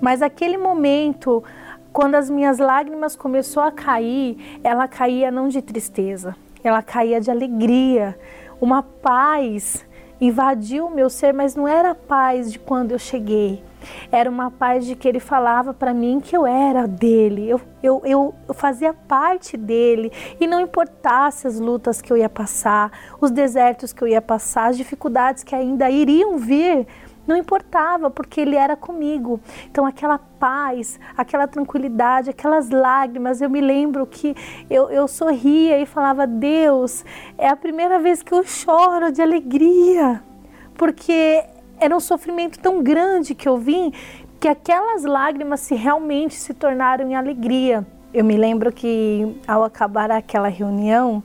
Mas 0.00 0.22
aquele 0.22 0.56
momento, 0.56 1.44
quando 1.92 2.14
as 2.14 2.30
minhas 2.30 2.58
lágrimas 2.58 3.14
começou 3.14 3.62
a 3.62 3.70
cair, 3.70 4.58
ela 4.64 4.88
caía 4.88 5.30
não 5.30 5.46
de 5.48 5.60
tristeza, 5.60 6.34
ela 6.64 6.82
caía 6.82 7.20
de 7.20 7.30
alegria, 7.30 8.18
uma 8.58 8.82
paz 8.82 9.86
invadiu 10.22 10.86
o 10.86 10.90
meu 10.90 11.10
ser, 11.10 11.34
mas 11.34 11.54
não 11.54 11.68
era 11.68 11.90
a 11.90 11.94
paz 11.94 12.50
de 12.50 12.58
quando 12.58 12.92
eu 12.92 12.98
cheguei. 12.98 13.62
Era 14.10 14.28
uma 14.28 14.50
paz 14.50 14.84
de 14.84 14.94
que 14.94 15.08
ele 15.08 15.20
falava 15.20 15.72
para 15.72 15.92
mim 15.92 16.20
que 16.20 16.36
eu 16.36 16.46
era 16.46 16.86
dele, 16.86 17.48
eu, 17.48 17.60
eu, 17.82 18.02
eu, 18.04 18.34
eu, 18.48 18.54
fazia 18.54 18.92
parte 18.92 19.56
dele 19.56 20.12
e 20.38 20.46
não 20.46 20.60
importasse 20.60 21.46
as 21.46 21.58
lutas 21.58 22.00
que 22.02 22.12
eu 22.12 22.16
ia 22.16 22.28
passar, 22.28 22.90
os 23.20 23.30
desertos 23.30 23.92
que 23.92 24.02
eu 24.02 24.08
ia 24.08 24.20
passar, 24.20 24.68
as 24.68 24.76
dificuldades 24.76 25.42
que 25.42 25.54
ainda 25.54 25.90
iriam 25.90 26.36
vir, 26.36 26.86
não 27.26 27.36
importava, 27.36 28.10
porque 28.10 28.40
ele 28.40 28.56
era 28.56 28.76
comigo. 28.76 29.40
Então, 29.70 29.86
aquela 29.86 30.18
paz, 30.18 30.98
aquela 31.16 31.46
tranquilidade, 31.46 32.30
aquelas 32.30 32.70
lágrimas, 32.70 33.40
eu 33.40 33.48
me 33.48 33.60
lembro 33.60 34.06
que 34.06 34.34
eu, 34.68 34.90
eu 34.90 35.06
sorria 35.06 35.78
e 35.80 35.86
falava: 35.86 36.26
Deus, 36.26 37.04
é 37.38 37.48
a 37.48 37.56
primeira 37.56 37.98
vez 37.98 38.22
que 38.22 38.34
eu 38.34 38.42
choro 38.42 39.12
de 39.12 39.22
alegria, 39.22 40.22
porque 40.74 41.44
era 41.80 41.96
um 41.96 42.00
sofrimento 42.00 42.58
tão 42.58 42.82
grande 42.82 43.34
que 43.34 43.48
eu 43.48 43.56
vim 43.56 43.92
que 44.38 44.46
aquelas 44.46 45.04
lágrimas 45.04 45.60
se 45.60 45.74
realmente 45.74 46.34
se 46.34 46.54
tornaram 46.54 47.08
em 47.08 47.14
alegria. 47.14 47.86
Eu 48.12 48.24
me 48.24 48.36
lembro 48.36 48.70
que 48.70 49.36
ao 49.46 49.64
acabar 49.64 50.10
aquela 50.10 50.48
reunião, 50.48 51.22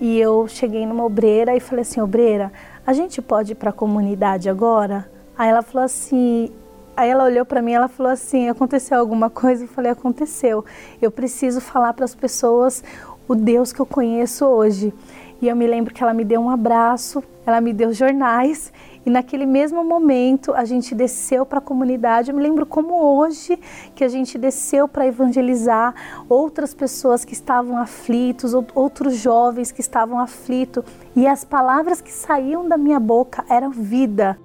e 0.00 0.18
eu 0.18 0.46
cheguei 0.46 0.86
numa 0.86 1.04
obreira 1.04 1.56
e 1.56 1.60
falei 1.60 1.82
assim: 1.82 2.00
obreira, 2.00 2.52
a 2.86 2.92
gente 2.92 3.20
pode 3.20 3.52
ir 3.52 3.54
para 3.56 3.70
a 3.70 3.72
comunidade 3.72 4.48
agora? 4.48 5.10
Aí 5.36 5.48
ela 5.48 5.62
falou 5.62 5.84
assim, 5.84 6.50
aí 6.96 7.08
ela 7.08 7.24
olhou 7.24 7.44
para 7.44 7.62
mim, 7.62 7.72
ela 7.72 7.86
falou 7.86 8.10
assim, 8.10 8.48
aconteceu 8.48 8.98
alguma 8.98 9.30
coisa? 9.30 9.64
Eu 9.64 9.68
falei, 9.68 9.90
aconteceu. 9.90 10.64
Eu 11.00 11.10
preciso 11.10 11.60
falar 11.60 11.92
para 11.92 12.04
as 12.04 12.14
pessoas 12.14 12.82
o 13.28 13.36
Deus 13.36 13.72
que 13.72 13.80
eu 13.80 13.86
conheço 13.86 14.44
hoje. 14.44 14.92
E 15.40 15.46
eu 15.46 15.54
me 15.54 15.66
lembro 15.66 15.94
que 15.94 16.02
ela 16.02 16.12
me 16.12 16.24
deu 16.24 16.40
um 16.40 16.50
abraço, 16.50 17.22
ela 17.46 17.60
me 17.60 17.72
deu 17.72 17.92
jornais 17.92 18.72
e 19.04 19.10
naquele 19.10 19.46
mesmo 19.46 19.84
momento 19.84 20.52
a 20.52 20.64
gente 20.64 20.94
desceu 20.94 21.46
para 21.46 21.58
a 21.58 21.62
comunidade. 21.62 22.30
Eu 22.30 22.36
me 22.36 22.42
lembro 22.42 22.66
como 22.66 22.94
hoje 22.94 23.58
que 23.94 24.04
a 24.04 24.08
gente 24.08 24.36
desceu 24.38 24.86
para 24.86 25.06
evangelizar 25.06 25.94
outras 26.28 26.74
pessoas 26.74 27.24
que 27.24 27.32
estavam 27.32 27.76
aflitos, 27.76 28.52
outros 28.74 29.16
jovens 29.16 29.72
que 29.72 29.80
estavam 29.80 30.18
aflitos. 30.18 30.84
E 31.16 31.26
as 31.26 31.44
palavras 31.44 32.00
que 32.00 32.12
saíam 32.12 32.68
da 32.68 32.76
minha 32.76 33.00
boca 33.00 33.44
eram 33.48 33.70
vida 33.70 34.38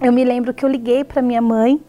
eu 0.00 0.12
me 0.12 0.24
lembro 0.24 0.52
que 0.52 0.64
eu 0.64 0.68
liguei 0.68 1.04
para 1.04 1.22
minha 1.22 1.40
mãe 1.40 1.80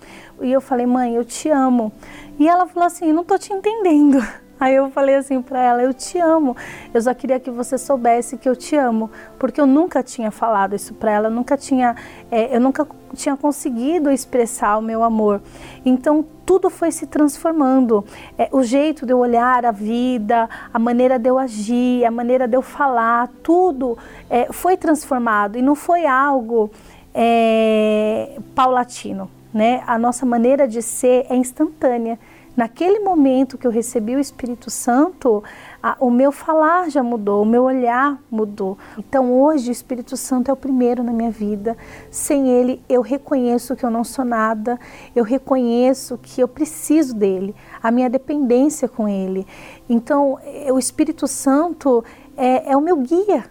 e 0.41 0.51
eu 0.51 0.61
falei, 0.61 0.85
mãe, 0.85 1.15
eu 1.15 1.25
te 1.25 1.49
amo. 1.49 1.91
E 2.39 2.47
ela 2.47 2.65
falou 2.65 2.87
assim, 2.87 3.11
não 3.11 3.23
tô 3.23 3.37
te 3.37 3.51
entendendo. 3.51 4.25
Aí 4.59 4.75
eu 4.75 4.89
falei 4.89 5.15
assim 5.15 5.41
para 5.41 5.59
ela, 5.59 5.83
eu 5.83 5.93
te 5.93 6.19
amo. 6.19 6.55
Eu 6.93 7.01
só 7.01 7.13
queria 7.13 7.39
que 7.39 7.51
você 7.51 7.77
soubesse 7.77 8.37
que 8.37 8.49
eu 8.49 8.55
te 8.55 8.75
amo, 8.75 9.09
porque 9.37 9.61
eu 9.61 9.65
nunca 9.65 10.01
tinha 10.01 10.31
falado 10.31 10.75
isso 10.75 10.93
para 10.93 11.11
ela, 11.11 11.27
eu 11.27 11.31
nunca 11.31 11.55
tinha, 11.55 11.95
é, 12.31 12.55
eu 12.55 12.59
nunca 12.59 12.87
tinha 13.13 13.37
conseguido 13.37 14.11
expressar 14.11 14.77
o 14.77 14.81
meu 14.81 15.03
amor. 15.03 15.41
Então 15.85 16.25
tudo 16.45 16.69
foi 16.69 16.91
se 16.91 17.05
transformando. 17.05 18.05
É, 18.37 18.49
o 18.51 18.63
jeito 18.63 19.05
de 19.05 19.13
eu 19.13 19.19
olhar 19.19 19.65
a 19.65 19.71
vida, 19.71 20.49
a 20.73 20.79
maneira 20.79 21.19
de 21.19 21.29
eu 21.29 21.37
agir, 21.37 22.05
a 22.05 22.11
maneira 22.11 22.47
de 22.47 22.55
eu 22.55 22.61
falar, 22.61 23.29
tudo 23.43 23.97
é, 24.29 24.51
foi 24.51 24.77
transformado 24.77 25.57
e 25.57 25.61
não 25.61 25.75
foi 25.75 26.05
algo 26.05 26.71
é, 27.13 28.37
paulatino, 28.55 29.29
né? 29.53 29.83
A 29.85 29.97
nossa 29.97 30.25
maneira 30.25 30.67
de 30.67 30.81
ser 30.81 31.25
é 31.29 31.35
instantânea. 31.35 32.17
Naquele 32.57 32.99
momento 33.01 33.55
que 33.55 33.67
eu 33.67 33.71
recebi 33.71 34.15
o 34.15 34.19
Espírito 34.19 34.71
Santo, 34.71 35.43
a, 35.81 35.95
o 35.99 36.09
meu 36.09 36.31
falar 36.31 36.89
já 36.89 37.03
mudou, 37.03 37.43
o 37.43 37.45
meu 37.45 37.65
olhar 37.65 38.19
mudou. 38.31 38.79
Então 38.97 39.31
hoje 39.31 39.69
o 39.69 39.71
Espírito 39.71 40.17
Santo 40.17 40.49
é 40.49 40.53
o 40.53 40.57
primeiro 40.57 41.03
na 41.03 41.13
minha 41.13 41.29
vida. 41.29 41.77
Sem 42.09 42.49
ele, 42.49 42.81
eu 42.89 43.01
reconheço 43.01 43.75
que 43.75 43.85
eu 43.85 43.91
não 43.91 44.03
sou 44.03 44.25
nada, 44.25 44.79
eu 45.15 45.23
reconheço 45.23 46.17
que 46.17 46.41
eu 46.41 46.47
preciso 46.47 47.13
dele, 47.13 47.55
a 47.81 47.91
minha 47.91 48.09
dependência 48.09 48.89
com 48.89 49.07
ele. 49.07 49.45
Então, 49.87 50.39
o 50.73 50.79
Espírito 50.79 51.27
Santo 51.27 52.03
é, 52.35 52.71
é 52.71 52.75
o 52.75 52.81
meu 52.81 52.97
guia, 52.97 53.45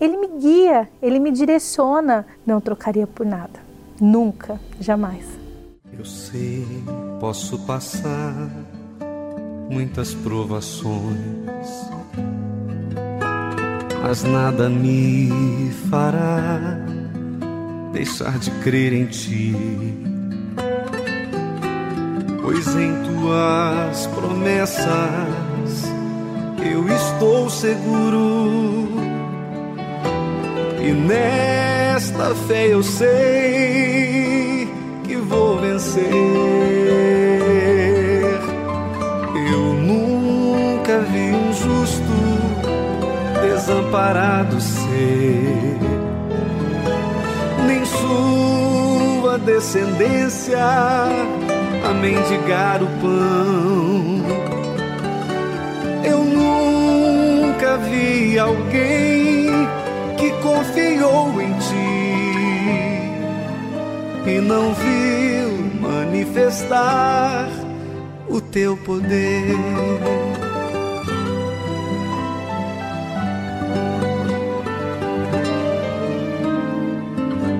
ele 0.00 0.16
me 0.16 0.28
guia, 0.36 0.88
ele 1.00 1.20
me 1.20 1.30
direciona. 1.30 2.26
Não 2.44 2.60
trocaria 2.60 3.06
por 3.06 3.24
nada. 3.24 3.60
Nunca, 4.00 4.60
jamais. 4.80 5.47
Eu 5.98 6.04
sei, 6.04 6.64
posso 7.18 7.58
passar 7.66 8.48
muitas 9.68 10.14
provações, 10.14 11.66
mas 14.00 14.22
nada 14.22 14.68
me 14.68 15.72
fará 15.90 16.78
deixar 17.92 18.38
de 18.38 18.48
crer 18.62 18.92
em 18.92 19.06
ti. 19.06 19.52
Pois 22.42 22.76
em 22.76 22.94
tuas 23.02 24.06
promessas 24.06 24.86
eu 26.72 26.86
estou 26.94 27.50
seguro 27.50 28.88
e 30.80 30.92
nesta 30.92 32.36
fé 32.46 32.72
eu 32.72 32.84
sei 32.84 34.27
que 35.08 35.16
vou 35.16 35.58
vencer. 35.58 36.04
Eu 39.50 39.62
nunca 39.74 40.98
vi 41.00 41.32
um 41.32 41.52
justo 41.54 42.12
desamparado 43.40 44.60
ser, 44.60 45.78
nem 47.66 47.84
sua 47.86 49.38
descendência 49.38 50.58
a 50.58 51.94
mendigar 51.94 52.82
o 52.82 52.86
pão. 53.00 54.22
Eu 56.04 56.22
nunca 56.22 57.78
vi 57.78 58.38
alguém 58.38 59.48
que 60.18 60.30
confiou 60.42 61.40
em 61.40 61.57
e 64.28 64.40
não 64.40 64.74
viu 64.74 65.80
manifestar 65.80 67.48
o 68.28 68.40
teu 68.40 68.76
poder. 68.76 69.56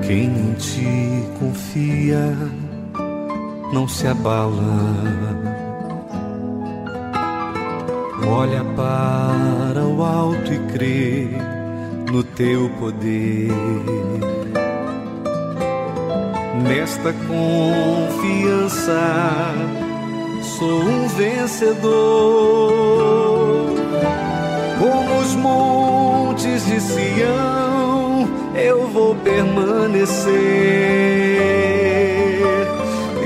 Quem 0.06 0.24
em 0.24 0.52
ti 0.54 1.24
confia 1.38 2.36
não 3.72 3.88
se 3.88 4.06
abala. 4.06 4.52
Olha 8.26 8.64
para 8.76 9.84
o 9.86 10.02
alto 10.02 10.52
e 10.52 10.58
crê 10.72 11.28
no 12.10 12.22
teu 12.22 12.68
poder. 12.78 13.48
Nesta 16.62 17.12
confiança 17.12 19.00
sou 20.42 20.80
um 20.82 21.08
vencedor. 21.08 21.88
Como 24.78 25.20
os 25.20 25.34
montes 25.36 26.66
de 26.66 26.80
Sião, 26.80 28.28
eu 28.54 28.88
vou 28.88 29.14
permanecer. 29.16 30.32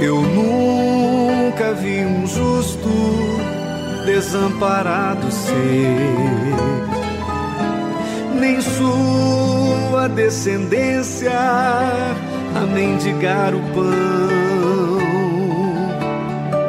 Eu 0.01 0.21
nunca 0.21 1.73
vi 1.75 2.05
um 2.05 2.27
justo 2.27 2.89
desamparado 4.05 5.31
ser 5.31 6.73
nem 8.43 8.61
sua 8.61 10.09
descendência 10.09 11.31
a 12.55 12.61
mendigar 12.67 13.55
o 13.55 13.61
pão. 13.75 15.03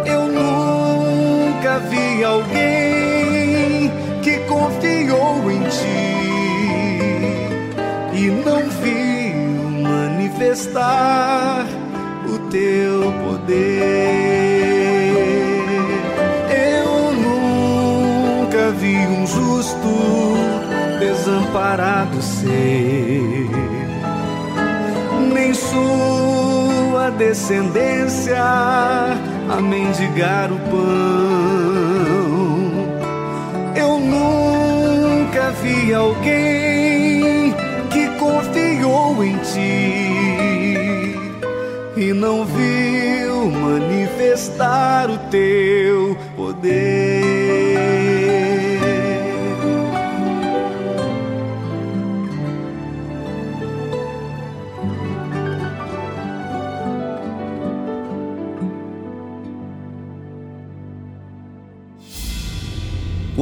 Eu 0.05 0.27
nunca 0.27 1.79
vi 1.89 2.23
alguém 2.23 3.91
que 4.21 4.39
confiou 4.47 5.51
em 5.51 5.61
ti 5.63 6.13
e 8.13 8.29
não 8.45 8.69
vi 8.81 9.33
manifestar 9.81 11.65
o 12.27 12.39
teu 12.49 13.11
poder. 13.25 13.93
Eu 16.49 17.11
nunca 17.13 18.71
vi 18.71 18.95
um 18.95 19.27
justo 19.27 19.93
desamparado 20.99 22.21
ser 22.21 23.42
sua 25.73 27.09
descendência 27.11 28.37
a 28.37 29.61
mendigar 29.61 30.51
o 30.51 30.59
pão. 30.69 30.83
Eu 33.75 33.99
nunca 33.99 35.51
vi 35.61 35.93
alguém 35.93 37.53
que 37.89 38.07
confiou 38.19 39.23
em 39.23 39.37
ti 39.37 40.13
e 41.97 42.13
não 42.13 42.45
viu 42.45 43.49
manifestar 43.51 45.09
o 45.09 45.17
teu 45.29 46.15
poder. 46.35 47.12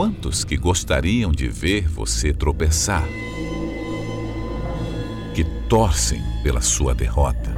Quantos 0.01 0.43
que 0.43 0.57
gostariam 0.57 1.31
de 1.31 1.47
ver 1.47 1.87
você 1.87 2.33
tropeçar? 2.33 3.07
Que 5.35 5.43
torcem 5.69 6.19
pela 6.41 6.59
sua 6.59 6.95
derrota, 6.95 7.53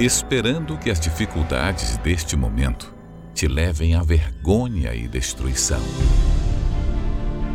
esperando 0.00 0.78
que 0.78 0.90
as 0.90 0.98
dificuldades 0.98 1.98
deste 1.98 2.36
momento 2.36 2.94
te 3.34 3.46
levem 3.46 3.96
à 3.96 4.02
vergonha 4.02 4.94
e 4.94 5.06
destruição. 5.06 5.82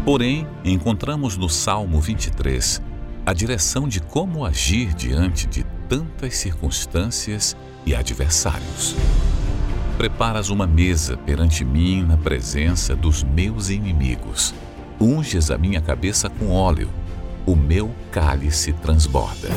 Porém, 0.06 0.48
encontramos 0.64 1.36
no 1.36 1.50
Salmo 1.50 2.00
23 2.00 2.84
a 3.26 3.34
direção 3.34 3.88
de 3.88 4.00
como 4.00 4.46
agir 4.46 4.94
diante 4.94 5.48
de 5.48 5.64
tantas 5.90 6.38
circunstâncias 6.38 7.58
e 7.84 7.96
adversários. 7.96 8.96
Preparas 9.98 10.50
uma 10.50 10.66
mesa 10.66 11.16
perante 11.18 11.64
mim 11.64 12.04
na 12.04 12.18
presença 12.18 12.96
dos 12.96 13.24
meus 13.24 13.70
inimigos. 13.70 14.54
Unges 15.00 15.52
a 15.52 15.58
minha 15.58 15.80
cabeça 15.82 16.30
com 16.30 16.50
óleo. 16.50 16.90
O 17.46 17.56
meu 17.56 17.94
cálice 18.12 18.74
transborda. 18.74 19.50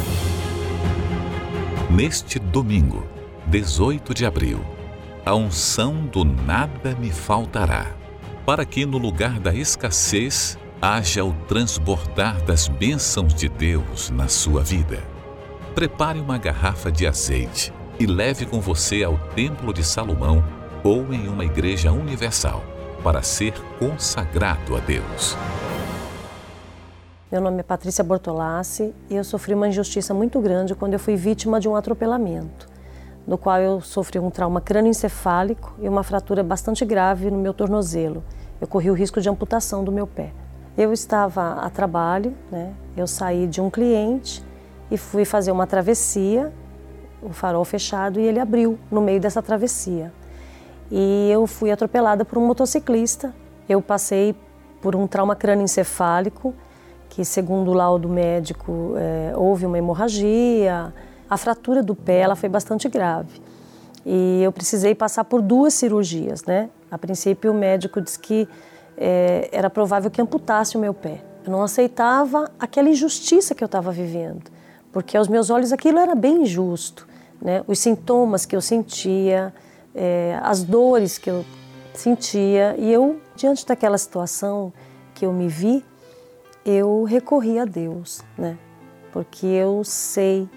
Neste 1.88 2.38
domingo, 2.38 3.07
18 3.46 4.12
de 4.12 4.27
abril, 4.27 4.61
a 5.25 5.35
unção 5.35 6.05
do 6.05 6.25
nada 6.25 6.94
me 6.96 7.11
faltará, 7.11 7.87
para 8.44 8.64
que 8.64 8.85
no 8.85 8.99
lugar 8.99 9.40
da 9.40 9.55
escassez 9.55 10.59
haja 10.83 11.25
o 11.25 11.33
transbordar 11.49 12.42
das 12.42 12.68
bênçãos 12.68 13.35
de 13.35 13.49
Deus 13.49 14.11
na 14.11 14.29
sua 14.29 14.62
vida. 14.62 15.03
Prepare 15.75 16.20
uma 16.20 16.37
garrafa 16.37 16.92
de 16.92 17.07
azeite 17.07 17.72
e 17.98 18.06
leve 18.06 18.44
com 18.44 18.61
você 18.61 19.02
ao 19.02 19.16
Templo 19.35 19.72
de 19.72 19.82
Salomão 19.82 20.44
ou 20.85 21.12
em 21.14 21.28
uma 21.28 21.44
igreja 21.44 21.90
universal 21.90 22.62
para 23.02 23.22
ser 23.22 23.54
consagrado 23.78 24.76
a 24.76 24.80
Deus. 24.80 25.37
Meu 27.32 27.40
nome 27.40 27.61
é 27.61 27.62
Patrícia 27.62 28.04
Bortolassi 28.04 28.94
e 29.09 29.16
eu 29.16 29.24
sofri 29.24 29.54
uma 29.54 29.68
injustiça 29.68 30.12
muito 30.12 30.40
grande 30.40 30.74
quando 30.74 30.92
eu 30.92 30.98
fui 30.98 31.16
vítima 31.16 31.59
de 31.59 31.68
um 31.68 31.74
atropelamento, 31.74 32.68
no 33.26 33.38
qual 33.38 33.59
eu 33.61 33.80
sofri 33.80 34.18
um 34.18 34.30
trauma 34.30 34.61
crânioencefálico 34.61 35.74
e 35.80 35.88
uma 35.88 36.02
fratura 36.02 36.42
bastante 36.42 36.85
grave 36.85 37.30
no 37.30 37.38
meu 37.38 37.54
tornozelo. 37.54 38.22
Eu 38.61 38.66
corri 38.68 38.90
o 38.90 38.94
risco 38.94 39.20
de 39.20 39.28
amputação 39.28 39.82
do 39.82 39.90
meu 39.90 40.06
pé. 40.06 40.32
Eu 40.76 40.92
estava 40.92 41.54
a 41.54 41.70
trabalho, 41.70 42.35
né? 42.50 42.74
eu 42.96 43.06
saí 43.06 43.46
de 43.46 43.61
um 43.61 43.70
cliente 43.70 44.44
e 44.90 44.98
fui 44.98 45.24
fazer 45.24 45.50
uma 45.50 45.66
travessia 45.66 46.52
o 47.22 47.31
farol 47.31 47.64
fechado 47.64 48.20
e 48.20 48.22
ele 48.22 48.38
abriu 48.38 48.79
no 48.90 49.00
meio 49.00 49.20
dessa 49.20 49.42
travessia. 49.42 50.12
E 50.90 51.29
eu 51.31 51.46
fui 51.46 51.70
atropelada 51.70 52.24
por 52.24 52.38
um 52.38 52.46
motociclista. 52.46 53.35
Eu 53.68 53.83
passei 53.83 54.35
por 54.81 54.94
um 54.94 55.07
trauma 55.07 55.35
crânioencefálico, 55.35 56.55
que 57.09 57.24
segundo 57.24 57.70
o 57.70 57.74
laudo 57.74 58.09
médico 58.09 58.94
é, 58.96 59.33
houve 59.37 59.66
uma 59.66 59.79
hemorragia. 59.79 60.92
A 61.29 61.37
fratura 61.37 61.83
do 61.83 61.94
pé 61.94 62.18
ela 62.18 62.37
foi 62.37 62.48
bastante 62.48 62.88
grave. 62.88 63.40
E 64.05 64.40
eu 64.42 64.52
precisei 64.52 64.94
passar 64.94 65.24
por 65.24 65.42
duas 65.42 65.74
cirurgias, 65.74 66.44
né? 66.44 66.70
A 66.88 66.96
princípio 66.96 67.50
o 67.50 67.55
médico 67.55 68.00
disse 68.00 68.18
que 68.18 68.48
é, 68.96 69.48
era 69.50 69.68
provável 69.68 70.11
que 70.11 70.22
amputasse 70.22 70.76
o 70.76 70.81
meu 70.81 70.94
pé. 70.94 71.20
Eu 71.44 71.50
não 71.50 71.62
aceitava 71.62 72.50
aquela 72.59 72.88
injustiça 72.88 73.55
que 73.55 73.64
eu 73.64 73.66
estava 73.66 73.90
vivendo, 73.90 74.50
porque 74.96 75.14
aos 75.14 75.28
meus 75.28 75.50
olhos 75.50 75.74
aquilo 75.74 75.98
era 75.98 76.14
bem 76.14 76.44
injusto 76.44 77.06
né? 77.38 77.62
os 77.66 77.78
sintomas 77.78 78.46
que 78.46 78.56
eu 78.56 78.62
sentia, 78.62 79.52
é, 79.94 80.40
as 80.42 80.62
dores 80.62 81.18
que 81.18 81.28
eu 81.28 81.44
sentia. 81.92 82.74
E 82.78 82.90
eu, 82.90 83.20
diante 83.35 83.66
daquela 83.66 83.98
situação 83.98 84.72
que 85.14 85.26
eu 85.26 85.35
me 85.35 85.48
vi, 85.48 85.85
eu 86.64 87.04
recorri 87.04 87.59
a 87.59 87.66
Deus, 87.66 88.22
né? 88.38 88.56
porque 89.12 89.44
eu 89.44 89.85
sei 89.85 90.48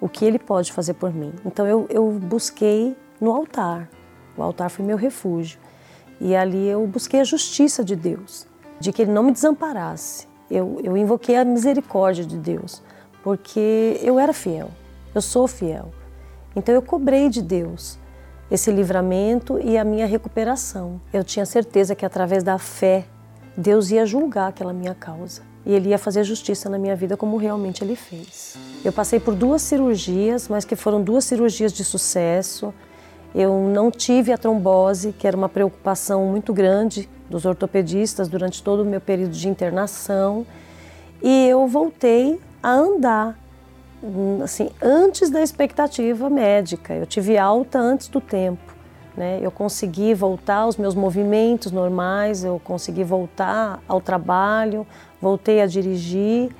o 0.00 0.08
que 0.08 0.24
Ele 0.24 0.40
pode 0.40 0.72
fazer 0.72 0.94
por 0.94 1.14
mim. 1.14 1.32
Então 1.44 1.64
eu, 1.64 1.86
eu 1.88 2.10
busquei 2.10 2.96
no 3.20 3.30
altar, 3.30 3.88
o 4.36 4.42
altar 4.42 4.68
foi 4.68 4.84
meu 4.84 4.96
refúgio. 4.96 5.60
E 6.20 6.34
ali 6.34 6.66
eu 6.66 6.84
busquei 6.88 7.20
a 7.20 7.24
justiça 7.24 7.84
de 7.84 7.94
Deus, 7.94 8.48
de 8.80 8.92
que 8.92 9.02
Ele 9.02 9.12
não 9.12 9.22
me 9.22 9.30
desamparasse. 9.30 10.26
Eu, 10.50 10.80
eu 10.82 10.96
invoquei 10.96 11.36
a 11.36 11.44
misericórdia 11.44 12.24
de 12.24 12.36
Deus, 12.36 12.82
porque 13.26 13.98
eu 14.04 14.20
era 14.20 14.32
fiel, 14.32 14.70
eu 15.12 15.20
sou 15.20 15.48
fiel. 15.48 15.90
Então 16.54 16.72
eu 16.72 16.80
cobrei 16.80 17.28
de 17.28 17.42
Deus 17.42 17.98
esse 18.48 18.70
livramento 18.70 19.58
e 19.58 19.76
a 19.76 19.82
minha 19.82 20.06
recuperação. 20.06 21.00
Eu 21.12 21.24
tinha 21.24 21.44
certeza 21.44 21.96
que 21.96 22.06
através 22.06 22.44
da 22.44 22.56
fé 22.56 23.04
Deus 23.56 23.90
ia 23.90 24.06
julgar 24.06 24.50
aquela 24.50 24.72
minha 24.72 24.94
causa 24.94 25.42
e 25.64 25.74
ele 25.74 25.88
ia 25.88 25.98
fazer 25.98 26.22
justiça 26.22 26.70
na 26.70 26.78
minha 26.78 26.94
vida 26.94 27.16
como 27.16 27.36
realmente 27.36 27.82
ele 27.82 27.96
fez. 27.96 28.56
Eu 28.84 28.92
passei 28.92 29.18
por 29.18 29.34
duas 29.34 29.60
cirurgias, 29.60 30.46
mas 30.46 30.64
que 30.64 30.76
foram 30.76 31.02
duas 31.02 31.24
cirurgias 31.24 31.72
de 31.72 31.82
sucesso. 31.82 32.72
Eu 33.34 33.68
não 33.74 33.90
tive 33.90 34.32
a 34.32 34.38
trombose, 34.38 35.12
que 35.12 35.26
era 35.26 35.36
uma 35.36 35.48
preocupação 35.48 36.26
muito 36.26 36.54
grande 36.54 37.08
dos 37.28 37.44
ortopedistas 37.44 38.28
durante 38.28 38.62
todo 38.62 38.84
o 38.84 38.84
meu 38.84 39.00
período 39.00 39.32
de 39.32 39.48
internação, 39.48 40.46
e 41.20 41.48
eu 41.48 41.66
voltei 41.66 42.38
a 42.62 42.70
andar 42.70 43.36
assim, 44.42 44.70
antes 44.82 45.30
da 45.30 45.42
expectativa 45.42 46.28
médica. 46.28 46.94
Eu 46.94 47.06
tive 47.06 47.38
alta 47.38 47.78
antes 47.78 48.08
do 48.08 48.20
tempo. 48.20 48.74
Né? 49.16 49.38
Eu 49.40 49.50
consegui 49.50 50.12
voltar 50.12 50.56
aos 50.56 50.76
meus 50.76 50.94
movimentos 50.94 51.72
normais, 51.72 52.44
eu 52.44 52.60
consegui 52.62 53.02
voltar 53.02 53.82
ao 53.88 54.00
trabalho, 54.00 54.86
voltei 55.20 55.60
a 55.60 55.66
dirigir. 55.66 56.50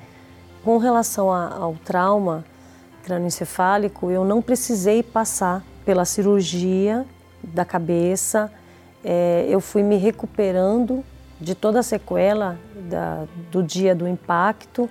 Com 0.65 0.79
relação 0.79 1.33
a, 1.33 1.55
ao 1.55 1.75
trauma 1.75 2.45
crânioencefálico, 3.05 4.11
eu 4.11 4.25
não 4.25 4.43
precisei 4.43 5.03
passar 5.03 5.63
pela 5.85 6.05
cirurgia 6.05 7.05
da 7.43 7.65
cabeça. 7.65 8.51
É, 9.05 9.47
eu 9.49 9.61
fui 9.61 9.83
me 9.83 9.97
recuperando 9.97 11.05
de 11.41 11.55
toda 11.55 11.81
a 11.81 11.83
sequela 11.83 12.59
da, 12.89 13.25
do 13.53 13.63
dia 13.63 13.95
do 13.95 14.09
impacto. 14.09 14.91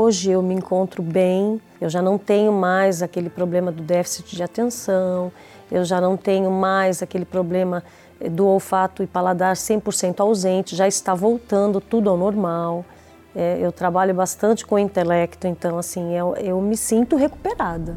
Hoje 0.00 0.30
eu 0.30 0.40
me 0.40 0.54
encontro 0.54 1.02
bem, 1.02 1.60
eu 1.80 1.90
já 1.90 2.00
não 2.00 2.16
tenho 2.16 2.52
mais 2.52 3.02
aquele 3.02 3.28
problema 3.28 3.72
do 3.72 3.82
déficit 3.82 4.36
de 4.36 4.44
atenção, 4.44 5.32
eu 5.72 5.84
já 5.84 6.00
não 6.00 6.16
tenho 6.16 6.52
mais 6.52 7.02
aquele 7.02 7.24
problema 7.24 7.82
eh, 8.20 8.28
do 8.28 8.46
olfato 8.46 9.02
e 9.02 9.08
paladar 9.08 9.56
100% 9.56 10.20
ausente, 10.20 10.76
já 10.76 10.86
está 10.86 11.16
voltando 11.16 11.80
tudo 11.80 12.08
ao 12.08 12.16
normal. 12.16 12.84
É, 13.34 13.58
eu 13.60 13.72
trabalho 13.72 14.14
bastante 14.14 14.64
com 14.64 14.76
o 14.76 14.78
intelecto, 14.78 15.48
então 15.48 15.76
assim, 15.76 16.14
eu, 16.14 16.36
eu 16.36 16.60
me 16.60 16.76
sinto 16.76 17.16
recuperada. 17.16 17.96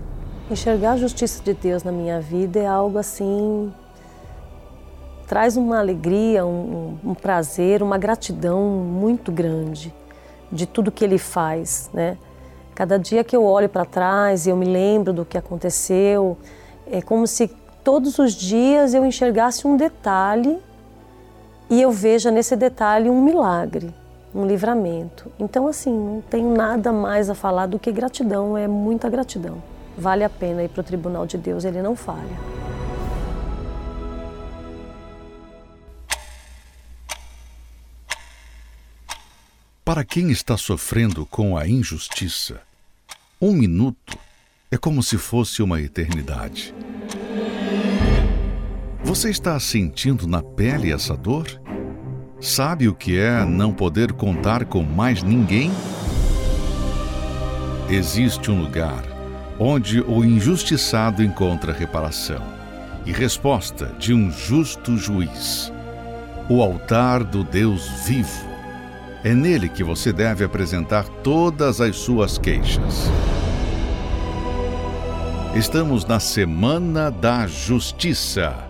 Enxergar 0.49 0.93
a 0.93 0.97
justiça 0.97 1.43
de 1.43 1.53
Deus 1.53 1.83
na 1.83 1.91
minha 1.91 2.19
vida 2.19 2.57
é 2.57 2.65
algo 2.65 2.97
assim 2.97 3.71
traz 5.27 5.55
uma 5.55 5.79
alegria, 5.79 6.43
um, 6.45 6.97
um, 7.05 7.13
prazer, 7.13 7.83
uma 7.83 7.97
gratidão 7.97 8.63
muito 8.69 9.31
grande 9.31 9.93
de 10.51 10.65
tudo 10.65 10.91
que 10.91 11.03
Ele 11.03 11.17
faz, 11.17 11.89
né? 11.93 12.17
Cada 12.75 12.97
dia 12.97 13.23
que 13.23 13.35
eu 13.35 13.43
olho 13.43 13.69
para 13.69 13.85
trás 13.85 14.45
e 14.45 14.49
eu 14.49 14.55
me 14.55 14.65
lembro 14.65 15.13
do 15.13 15.25
que 15.25 15.37
aconteceu, 15.37 16.37
é 16.89 17.01
como 17.01 17.27
se 17.27 17.47
todos 17.83 18.17
os 18.19 18.33
dias 18.33 18.93
eu 18.93 19.05
enxergasse 19.05 19.67
um 19.67 19.77
detalhe 19.77 20.59
e 21.69 21.81
eu 21.81 21.91
veja 21.91 22.31
nesse 22.31 22.55
detalhe 22.55 23.09
um 23.09 23.21
milagre, 23.21 23.93
um 24.33 24.45
livramento. 24.45 25.31
Então, 25.39 25.67
assim, 25.67 25.91
não 25.91 26.21
tenho 26.21 26.53
nada 26.53 26.91
mais 26.91 27.29
a 27.29 27.35
falar 27.35 27.65
do 27.65 27.79
que 27.79 27.91
gratidão, 27.91 28.57
é 28.57 28.67
muita 28.67 29.09
gratidão. 29.09 29.61
Vale 29.97 30.23
a 30.23 30.29
pena 30.29 30.63
ir 30.63 30.69
para 30.69 30.81
o 30.81 30.83
tribunal 30.83 31.25
de 31.25 31.37
Deus, 31.37 31.63
ele 31.63 31.81
não 31.81 31.95
falha. 31.95 32.60
Para 39.93 40.05
quem 40.05 40.31
está 40.31 40.55
sofrendo 40.55 41.25
com 41.25 41.57
a 41.57 41.67
injustiça, 41.67 42.61
um 43.41 43.51
minuto 43.51 44.17
é 44.71 44.77
como 44.77 45.03
se 45.03 45.17
fosse 45.17 45.61
uma 45.61 45.81
eternidade. 45.81 46.73
Você 49.03 49.29
está 49.29 49.59
sentindo 49.59 50.25
na 50.27 50.41
pele 50.41 50.93
essa 50.93 51.13
dor? 51.13 51.45
Sabe 52.39 52.87
o 52.87 52.95
que 52.95 53.19
é 53.19 53.43
não 53.43 53.73
poder 53.73 54.13
contar 54.13 54.63
com 54.63 54.81
mais 54.81 55.23
ninguém? 55.23 55.69
Existe 57.89 58.49
um 58.49 58.61
lugar 58.61 59.03
onde 59.59 59.99
o 59.99 60.23
injustiçado 60.23 61.21
encontra 61.21 61.73
reparação 61.73 62.41
e 63.05 63.11
resposta 63.11 63.87
de 63.99 64.13
um 64.13 64.31
justo 64.31 64.95
juiz. 64.95 65.69
O 66.49 66.61
altar 66.61 67.25
do 67.25 67.43
Deus 67.43 67.85
vivo. 68.05 68.50
É 69.23 69.35
nele 69.35 69.69
que 69.69 69.83
você 69.83 70.11
deve 70.11 70.43
apresentar 70.43 71.07
todas 71.21 71.79
as 71.79 71.95
suas 71.95 72.39
queixas. 72.39 73.07
Estamos 75.55 76.05
na 76.05 76.19
Semana 76.19 77.11
da 77.11 77.45
Justiça. 77.45 78.67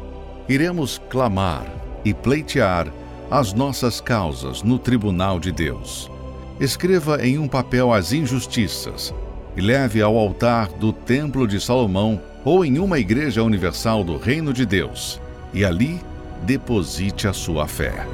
Iremos 0.50 1.00
clamar 1.10 1.66
e 2.04 2.14
pleitear 2.14 2.92
as 3.30 3.54
nossas 3.54 4.02
causas 4.02 4.62
no 4.62 4.78
tribunal 4.78 5.40
de 5.40 5.54
Deus. 5.54 6.12
Escreva 6.60 7.26
em 7.26 7.38
um 7.38 7.48
papel 7.48 7.94
as 7.94 8.12
injustiças 8.12 9.14
e 9.56 9.62
leve 9.62 10.02
ao 10.02 10.18
altar 10.18 10.68
do 10.68 10.92
Templo 10.92 11.48
de 11.48 11.62
Salomão 11.62 12.22
ou 12.44 12.66
em 12.66 12.78
uma 12.78 13.00
igreja 13.00 13.42
universal 13.42 14.04
do 14.04 14.18
Reino 14.18 14.52
de 14.52 14.66
Deus, 14.66 15.22
e 15.54 15.64
ali 15.64 16.02
deposite 16.44 17.26
a 17.26 17.32
sua 17.32 17.68
fé. 17.68 18.06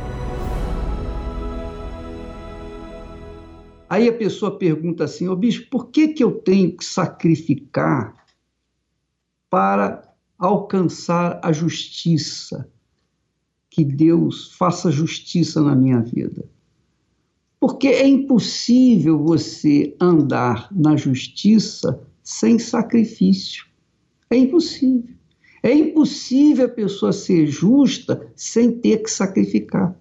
Aí 3.89 4.07
a 4.07 4.13
pessoa 4.13 4.57
pergunta 4.57 5.03
assim: 5.03 5.27
Ô 5.27 5.33
oh, 5.33 5.69
por 5.71 5.89
que, 5.89 6.09
que 6.09 6.23
eu 6.23 6.31
tenho 6.31 6.75
que 6.75 6.83
sacrificar 6.83 8.15
para 9.49 10.03
alcançar 10.37 11.39
a 11.43 11.51
justiça? 11.51 12.69
Que 13.69 13.83
Deus 13.83 14.53
faça 14.53 14.91
justiça 14.91 15.61
na 15.61 15.75
minha 15.75 16.01
vida. 16.01 16.43
Porque 17.59 17.87
é 17.87 18.07
impossível 18.07 19.17
você 19.19 19.95
andar 19.99 20.67
na 20.71 20.95
justiça 20.95 21.99
sem 22.23 22.59
sacrifício. 22.59 23.65
É 24.29 24.35
impossível. 24.35 25.15
É 25.63 25.73
impossível 25.73 26.65
a 26.65 26.69
pessoa 26.69 27.11
ser 27.11 27.47
justa 27.47 28.31
sem 28.35 28.71
ter 28.79 29.03
que 29.03 29.09
sacrificar. 29.09 29.95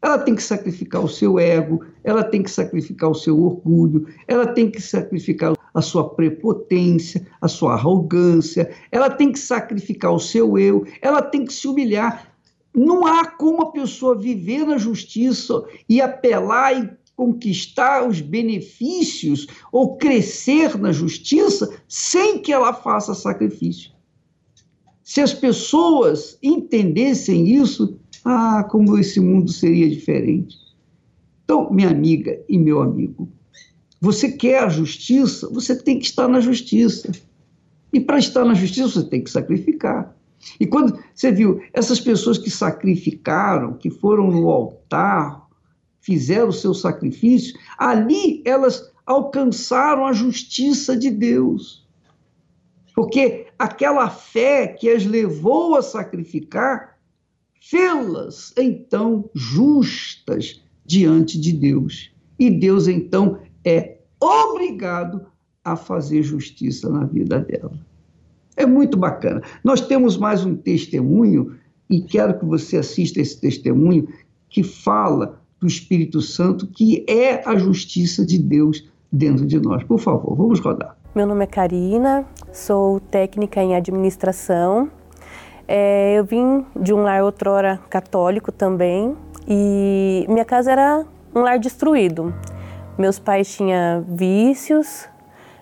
Ela 0.00 0.18
tem 0.18 0.34
que 0.34 0.42
sacrificar 0.42 1.02
o 1.02 1.08
seu 1.08 1.38
ego, 1.38 1.84
ela 2.04 2.22
tem 2.22 2.42
que 2.42 2.50
sacrificar 2.50 3.10
o 3.10 3.14
seu 3.14 3.42
orgulho, 3.42 4.06
ela 4.28 4.46
tem 4.46 4.70
que 4.70 4.80
sacrificar 4.80 5.54
a 5.72 5.82
sua 5.82 6.10
prepotência, 6.10 7.26
a 7.40 7.48
sua 7.48 7.74
arrogância, 7.74 8.70
ela 8.92 9.10
tem 9.10 9.32
que 9.32 9.38
sacrificar 9.38 10.12
o 10.12 10.20
seu 10.20 10.58
eu, 10.58 10.86
ela 11.00 11.22
tem 11.22 11.44
que 11.44 11.52
se 11.52 11.66
humilhar. 11.66 12.32
Não 12.74 13.06
há 13.06 13.26
como 13.26 13.62
a 13.62 13.72
pessoa 13.72 14.18
viver 14.18 14.66
na 14.66 14.76
justiça 14.76 15.64
e 15.88 16.00
apelar 16.00 16.78
e 16.78 16.90
conquistar 17.16 18.06
os 18.06 18.20
benefícios 18.20 19.46
ou 19.72 19.96
crescer 19.96 20.78
na 20.78 20.92
justiça 20.92 21.82
sem 21.88 22.38
que 22.38 22.52
ela 22.52 22.74
faça 22.74 23.14
sacrifício. 23.14 23.96
Se 25.02 25.20
as 25.20 25.32
pessoas 25.32 26.36
entendessem 26.42 27.48
isso, 27.48 27.98
ah, 28.26 28.64
como 28.64 28.98
esse 28.98 29.20
mundo 29.20 29.52
seria 29.52 29.88
diferente. 29.88 30.56
Então, 31.44 31.70
minha 31.70 31.88
amiga 31.88 32.42
e 32.48 32.58
meu 32.58 32.82
amigo, 32.82 33.28
você 34.00 34.32
quer 34.32 34.64
a 34.64 34.68
justiça, 34.68 35.48
você 35.48 35.80
tem 35.80 35.96
que 35.96 36.06
estar 36.06 36.26
na 36.26 36.40
justiça. 36.40 37.12
E 37.92 38.00
para 38.00 38.18
estar 38.18 38.44
na 38.44 38.54
justiça, 38.54 39.00
você 39.00 39.08
tem 39.08 39.22
que 39.22 39.30
sacrificar. 39.30 40.12
E 40.58 40.66
quando 40.66 40.98
você 41.14 41.30
viu 41.30 41.62
essas 41.72 42.00
pessoas 42.00 42.36
que 42.36 42.50
sacrificaram, 42.50 43.74
que 43.74 43.90
foram 43.90 44.28
no 44.28 44.50
altar, 44.50 45.46
fizeram 46.00 46.48
o 46.48 46.52
seu 46.52 46.74
sacrifício, 46.74 47.56
ali 47.78 48.42
elas 48.44 48.92
alcançaram 49.06 50.04
a 50.04 50.12
justiça 50.12 50.96
de 50.96 51.10
Deus. 51.10 51.86
Porque 52.92 53.46
aquela 53.56 54.10
fé 54.10 54.66
que 54.66 54.90
as 54.90 55.06
levou 55.06 55.76
a 55.76 55.82
sacrificar, 55.82 56.95
fê-las 57.60 58.52
então 58.56 59.28
justas 59.34 60.62
diante 60.84 61.40
de 61.40 61.52
Deus. 61.52 62.10
E 62.38 62.50
Deus 62.50 62.86
então 62.86 63.38
é 63.64 63.98
obrigado 64.20 65.26
a 65.64 65.74
fazer 65.76 66.22
justiça 66.22 66.88
na 66.88 67.04
vida 67.04 67.40
dela. 67.40 67.72
É 68.56 68.64
muito 68.64 68.96
bacana. 68.96 69.42
Nós 69.62 69.80
temos 69.80 70.16
mais 70.16 70.44
um 70.44 70.54
testemunho, 70.54 71.56
e 71.90 72.00
quero 72.00 72.38
que 72.38 72.44
você 72.44 72.78
assista 72.78 73.20
esse 73.20 73.40
testemunho, 73.40 74.08
que 74.48 74.62
fala 74.62 75.40
do 75.60 75.66
Espírito 75.66 76.20
Santo, 76.20 76.66
que 76.66 77.04
é 77.08 77.46
a 77.48 77.56
justiça 77.56 78.24
de 78.24 78.38
Deus 78.38 78.88
dentro 79.12 79.44
de 79.44 79.58
nós. 79.58 79.82
Por 79.84 79.98
favor, 79.98 80.36
vamos 80.36 80.60
rodar. 80.60 80.96
Meu 81.14 81.26
nome 81.26 81.44
é 81.44 81.46
Karina, 81.46 82.26
sou 82.52 83.00
técnica 83.00 83.62
em 83.62 83.74
administração. 83.74 84.90
É, 85.68 86.14
eu 86.16 86.24
vim 86.24 86.64
de 86.76 86.94
um 86.94 87.02
lar 87.02 87.22
outrora 87.22 87.80
católico 87.90 88.52
também, 88.52 89.16
e 89.48 90.24
minha 90.28 90.44
casa 90.44 90.72
era 90.72 91.04
um 91.34 91.40
lar 91.40 91.58
destruído. 91.58 92.34
Meus 92.96 93.18
pais 93.18 93.54
tinham 93.54 94.02
vícios, 94.08 95.08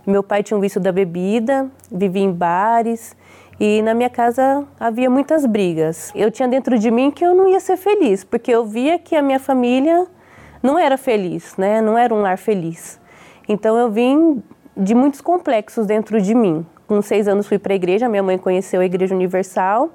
meu 0.07 0.23
pai 0.23 0.43
tinha 0.43 0.57
um 0.57 0.61
vício 0.61 0.81
da 0.81 0.93
bebida, 0.93 1.71
vivia 1.91 2.23
em 2.23 2.31
bares 2.31 3.17
e 3.59 3.81
na 3.83 3.95
minha 3.95 4.11
casa 4.11 4.65
havia 4.79 5.09
muitas 5.09 5.47
brigas. 5.47 6.13
Eu 6.15 6.31
tinha 6.31 6.47
dentro 6.47 6.79
de 6.79 6.91
mim 6.91 7.11
que 7.11 7.25
eu 7.25 7.35
não 7.35 7.49
ia 7.49 7.59
ser 7.59 7.77
feliz, 7.77 8.23
porque 8.23 8.51
eu 8.51 8.65
via 8.65 8.99
que 8.99 9.17
a 9.17 9.23
minha 9.23 9.41
família 9.41 10.07
não 10.63 10.79
era 10.79 10.97
feliz, 10.97 11.57
né? 11.57 11.81
Não 11.81 11.97
era 11.97 12.15
um 12.15 12.21
lar 12.21 12.39
feliz. 12.39 13.01
Então 13.49 13.77
eu 13.77 13.91
vim 13.91 14.43
de 14.77 14.95
muitos 14.95 15.21
complexos 15.21 15.87
dentro 15.87 16.21
de 16.21 16.35
mim. 16.35 16.67
Com 16.95 17.03
seis 17.03 17.27
anos 17.27 17.49
fui 17.49 17.59
para 17.59 17.73
a 17.73 17.75
igreja, 17.75 18.09
minha 18.09 18.23
mãe 18.23 18.39
conheceu 18.39 18.81
a 18.81 18.85
Igreja 18.85 19.13
Universal 19.17 19.91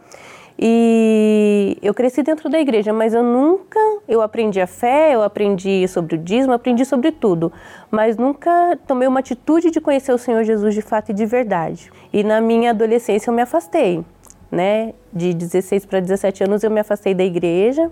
e 0.60 1.78
eu 1.82 1.94
cresci 1.94 2.22
dentro 2.22 2.50
da 2.50 2.60
igreja, 2.60 2.92
mas 2.92 3.14
eu 3.14 3.24
nunca, 3.24 3.80
eu 4.06 4.22
aprendi 4.22 4.60
a 4.60 4.68
fé, 4.68 5.16
eu 5.16 5.24
aprendi 5.24 5.88
sobre 5.88 6.16
o 6.16 6.18
dízimo, 6.18 6.52
aprendi 6.52 6.84
sobre 6.84 7.14
tudo, 7.14 7.54
mas 7.90 8.18
nunca 8.18 8.78
tomei 8.86 9.08
uma 9.08 9.22
atitude 9.22 9.72
de 9.72 9.80
conhecer 9.80 10.12
o 10.12 10.18
Senhor 10.18 10.44
Jesus 10.44 10.76
de 10.76 10.82
fato 10.82 11.12
e 11.12 11.14
de 11.14 11.26
verdade. 11.26 11.90
E 12.12 12.22
na 12.22 12.42
minha 12.42 12.72
adolescência 12.72 13.30
eu 13.30 13.34
me 13.34 13.44
afastei, 13.44 14.04
né? 14.52 14.94
De 15.14 15.34
16 15.34 15.86
para 15.86 16.02
17 16.02 16.44
anos 16.44 16.66
eu 16.66 16.70
me 16.70 16.82
afastei 16.82 17.14
da 17.14 17.24
igreja, 17.24 17.90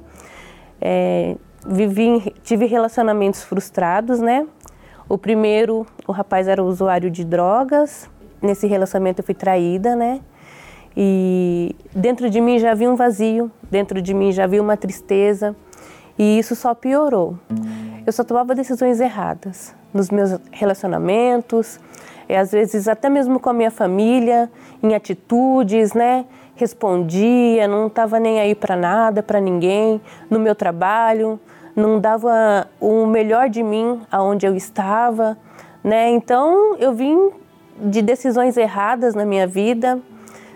é, 0.81 1.37
vivi, 1.65 2.35
tive 2.43 2.65
relacionamentos 2.65 3.41
frustrados, 3.41 4.19
né? 4.19 4.45
O 5.07 5.17
primeiro, 5.17 5.87
o 6.05 6.11
rapaz 6.11 6.49
era 6.49 6.61
usuário 6.61 7.09
de 7.09 7.23
drogas, 7.23 8.09
nesse 8.41 8.67
relacionamento 8.67 9.21
eu 9.21 9.25
fui 9.25 9.35
traída, 9.35 9.95
né? 9.95 10.21
E 10.95 11.75
dentro 11.93 12.29
de 12.29 12.41
mim 12.41 12.57
já 12.57 12.71
havia 12.71 12.89
um 12.89 12.95
vazio, 12.95 13.51
dentro 13.69 14.01
de 14.01 14.13
mim 14.13 14.31
já 14.31 14.45
havia 14.45 14.61
uma 14.61 14.75
tristeza, 14.75 15.55
e 16.17 16.39
isso 16.39 16.55
só 16.55 16.73
piorou. 16.73 17.37
Eu 18.05 18.11
só 18.11 18.23
tomava 18.23 18.55
decisões 18.55 18.99
erradas 18.99 19.75
nos 19.93 20.09
meus 20.09 20.39
relacionamentos, 20.51 21.79
e 22.27 22.35
às 22.35 22.51
vezes 22.51 22.87
até 22.87 23.09
mesmo 23.09 23.39
com 23.39 23.49
a 23.49 23.53
minha 23.53 23.69
família, 23.69 24.49
em 24.81 24.95
atitudes, 24.95 25.93
né? 25.93 26.25
Respondia, 26.55 27.67
não 27.67 27.85
estava 27.85 28.19
nem 28.19 28.39
aí 28.39 28.55
para 28.55 28.75
nada, 28.75 29.21
para 29.21 29.39
ninguém, 29.39 30.01
no 30.29 30.39
meu 30.39 30.55
trabalho, 30.55 31.39
não 31.75 31.99
dava 31.99 32.67
o 32.81 33.05
melhor 33.05 33.49
de 33.49 33.61
mim 33.61 34.01
aonde 34.11 34.47
eu 34.47 34.55
estava, 34.55 35.37
né? 35.83 36.09
Então 36.09 36.75
eu 36.79 36.91
vim 36.91 37.29
de 37.79 38.01
decisões 38.01 38.57
erradas 38.57 39.13
na 39.15 39.25
minha 39.25 39.47
vida, 39.47 39.99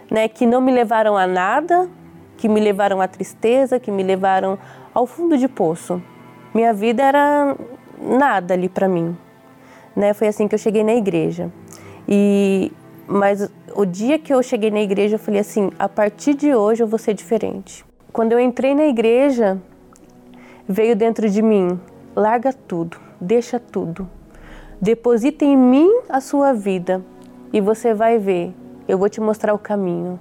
né, 0.10 0.28
que 0.28 0.46
não 0.46 0.62
me 0.62 0.72
levaram 0.72 1.16
a 1.16 1.26
nada, 1.26 1.90
que 2.38 2.50
me 2.50 2.60
levaram 2.60 3.00
à 3.02 3.08
tristeza, 3.08 3.80
que 3.80 3.92
me 3.92 4.04
levaram 4.04 4.58
ao 4.94 5.06
fundo 5.06 5.38
de 5.38 5.48
poço. 5.48 6.02
Minha 6.54 6.74
vida 6.74 7.04
era 7.04 7.56
nada 8.02 8.54
ali 8.54 8.68
para 8.68 8.88
mim. 8.88 9.16
Né? 9.96 10.14
Foi 10.14 10.28
assim 10.28 10.48
que 10.48 10.56
eu 10.56 10.60
cheguei 10.60 10.84
na 10.84 10.94
igreja. 10.94 11.52
E 12.08 12.72
mas 13.08 13.50
o 13.76 13.86
dia 13.86 14.18
que 14.18 14.34
eu 14.34 14.42
cheguei 14.42 14.72
na 14.72 14.80
igreja, 14.80 15.16
eu 15.16 15.20
falei 15.20 15.42
assim: 15.42 15.70
a 15.78 15.90
partir 15.90 16.34
de 16.34 16.56
hoje 16.56 16.82
eu 16.82 16.88
vou 16.88 16.98
ser 16.98 17.14
diferente. 17.14 17.86
Quando 18.12 18.32
eu 18.32 18.40
entrei 18.40 18.74
na 18.74 18.86
igreja, 18.86 19.62
veio 20.68 20.96
dentro 20.96 21.30
de 21.30 21.42
mim: 21.42 21.80
larga 22.16 22.54
tudo, 22.54 22.98
deixa 23.20 23.60
tudo, 23.60 24.10
deposita 24.82 25.46
em 25.46 25.56
mim 25.56 25.90
a 26.10 26.20
sua 26.20 26.54
vida 26.54 27.02
e 27.54 27.62
você 27.62 27.94
vai 27.94 28.18
ver 28.18 28.54
eu 28.92 28.98
vou 28.98 29.08
te 29.08 29.22
mostrar 29.22 29.54
o 29.54 29.58
caminho. 29.58 30.20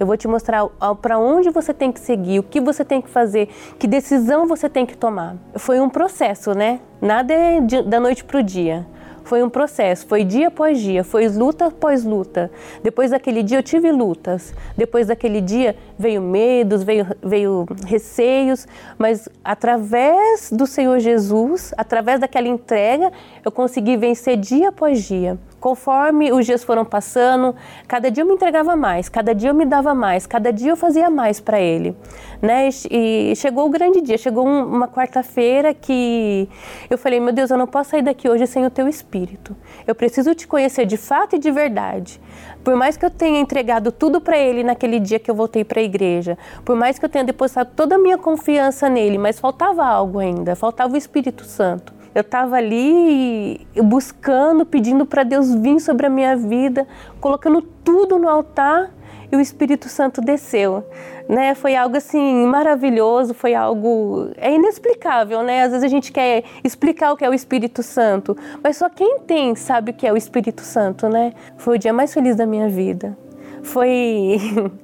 Eu 0.00 0.06
vou 0.06 0.16
te 0.16 0.26
mostrar 0.26 0.66
para 1.02 1.18
onde 1.18 1.50
você 1.50 1.74
tem 1.74 1.90
que 1.90 2.00
seguir, 2.00 2.38
o 2.38 2.42
que 2.42 2.58
você 2.58 2.84
tem 2.84 3.02
que 3.02 3.10
fazer, 3.10 3.48
que 3.78 3.86
decisão 3.86 4.46
você 4.46 4.66
tem 4.66 4.86
que 4.86 4.96
tomar. 4.96 5.36
Foi 5.56 5.78
um 5.78 5.90
processo, 5.90 6.54
né? 6.54 6.80
Nada 7.02 7.34
é 7.34 7.60
de, 7.60 7.82
da 7.82 8.00
noite 8.00 8.24
para 8.24 8.38
o 8.38 8.42
dia. 8.42 8.86
Foi 9.28 9.42
um 9.42 9.50
processo, 9.50 10.06
foi 10.06 10.24
dia 10.24 10.48
após 10.48 10.80
dia, 10.80 11.04
foi 11.04 11.28
luta 11.28 11.66
após 11.66 12.02
luta. 12.02 12.50
Depois 12.82 13.10
daquele 13.10 13.42
dia 13.42 13.58
eu 13.58 13.62
tive 13.62 13.92
lutas. 13.92 14.54
Depois 14.74 15.08
daquele 15.08 15.42
dia 15.42 15.76
veio 15.98 16.22
medos, 16.22 16.82
veio, 16.82 17.06
veio 17.22 17.66
receios, 17.86 18.66
mas 18.96 19.28
através 19.44 20.50
do 20.50 20.66
Senhor 20.66 20.98
Jesus, 20.98 21.74
através 21.76 22.20
daquela 22.20 22.48
entrega, 22.48 23.12
eu 23.44 23.52
consegui 23.52 23.98
vencer 23.98 24.38
dia 24.38 24.70
após 24.70 25.04
dia. 25.04 25.38
Conforme 25.60 26.30
os 26.32 26.46
dias 26.46 26.62
foram 26.62 26.84
passando, 26.84 27.54
cada 27.88 28.10
dia 28.10 28.22
eu 28.22 28.26
me 28.26 28.34
entregava 28.34 28.76
mais, 28.76 29.08
cada 29.08 29.34
dia 29.34 29.50
eu 29.50 29.54
me 29.54 29.64
dava 29.64 29.92
mais, 29.92 30.24
cada 30.24 30.52
dia 30.52 30.70
eu 30.70 30.76
fazia 30.76 31.10
mais 31.10 31.40
para 31.40 31.60
Ele. 31.60 31.96
Né? 32.40 32.68
E 32.88 33.34
chegou 33.34 33.66
o 33.66 33.68
grande 33.68 34.00
dia, 34.00 34.16
chegou 34.16 34.46
uma 34.46 34.86
quarta-feira 34.86 35.74
que 35.74 36.48
eu 36.88 36.96
falei: 36.96 37.18
Meu 37.18 37.32
Deus, 37.32 37.50
eu 37.50 37.58
não 37.58 37.66
posso 37.66 37.90
sair 37.90 38.02
daqui 38.02 38.28
hoje 38.28 38.46
sem 38.46 38.64
o 38.64 38.70
Teu 38.70 38.86
Espírito. 38.86 39.56
Eu 39.86 39.94
preciso 39.94 40.32
te 40.34 40.46
conhecer 40.46 40.86
de 40.86 40.96
fato 40.96 41.34
e 41.34 41.38
de 41.38 41.50
verdade. 41.50 42.20
Por 42.62 42.76
mais 42.76 42.96
que 42.96 43.04
eu 43.04 43.10
tenha 43.10 43.40
entregado 43.40 43.90
tudo 43.90 44.20
para 44.20 44.38
Ele 44.38 44.62
naquele 44.62 45.00
dia 45.00 45.18
que 45.18 45.30
eu 45.30 45.34
voltei 45.34 45.64
para 45.64 45.80
a 45.80 45.82
igreja, 45.82 46.38
por 46.64 46.76
mais 46.76 46.98
que 46.98 47.04
eu 47.04 47.08
tenha 47.08 47.24
depositado 47.24 47.70
toda 47.74 47.96
a 47.96 47.98
minha 47.98 48.18
confiança 48.18 48.88
nele, 48.88 49.18
mas 49.18 49.40
faltava 49.40 49.84
algo 49.84 50.20
ainda, 50.20 50.54
faltava 50.54 50.94
o 50.94 50.96
Espírito 50.96 51.44
Santo. 51.44 51.97
Eu 52.18 52.22
estava 52.22 52.56
ali 52.56 53.64
buscando, 53.76 54.66
pedindo 54.66 55.06
para 55.06 55.22
Deus 55.22 55.54
vir 55.54 55.78
sobre 55.78 56.04
a 56.04 56.10
minha 56.10 56.36
vida, 56.36 56.84
colocando 57.20 57.62
tudo 57.62 58.18
no 58.18 58.28
altar 58.28 58.90
e 59.30 59.36
o 59.36 59.40
Espírito 59.40 59.88
Santo 59.88 60.20
desceu, 60.20 60.84
né? 61.28 61.54
Foi 61.54 61.76
algo 61.76 61.96
assim 61.96 62.44
maravilhoso, 62.44 63.34
foi 63.34 63.54
algo 63.54 64.30
é 64.36 64.52
inexplicável, 64.52 65.44
né? 65.44 65.62
Às 65.62 65.70
vezes 65.70 65.84
a 65.84 65.88
gente 65.88 66.10
quer 66.10 66.42
explicar 66.64 67.12
o 67.12 67.16
que 67.16 67.24
é 67.24 67.30
o 67.30 67.34
Espírito 67.34 67.84
Santo, 67.84 68.36
mas 68.64 68.76
só 68.76 68.90
quem 68.90 69.20
tem 69.20 69.54
sabe 69.54 69.92
o 69.92 69.94
que 69.94 70.04
é 70.04 70.12
o 70.12 70.16
Espírito 70.16 70.62
Santo, 70.62 71.08
né? 71.08 71.32
Foi 71.56 71.76
o 71.76 71.78
dia 71.78 71.92
mais 71.92 72.12
feliz 72.12 72.34
da 72.34 72.46
minha 72.46 72.68
vida. 72.68 73.16
Foi, 73.62 74.40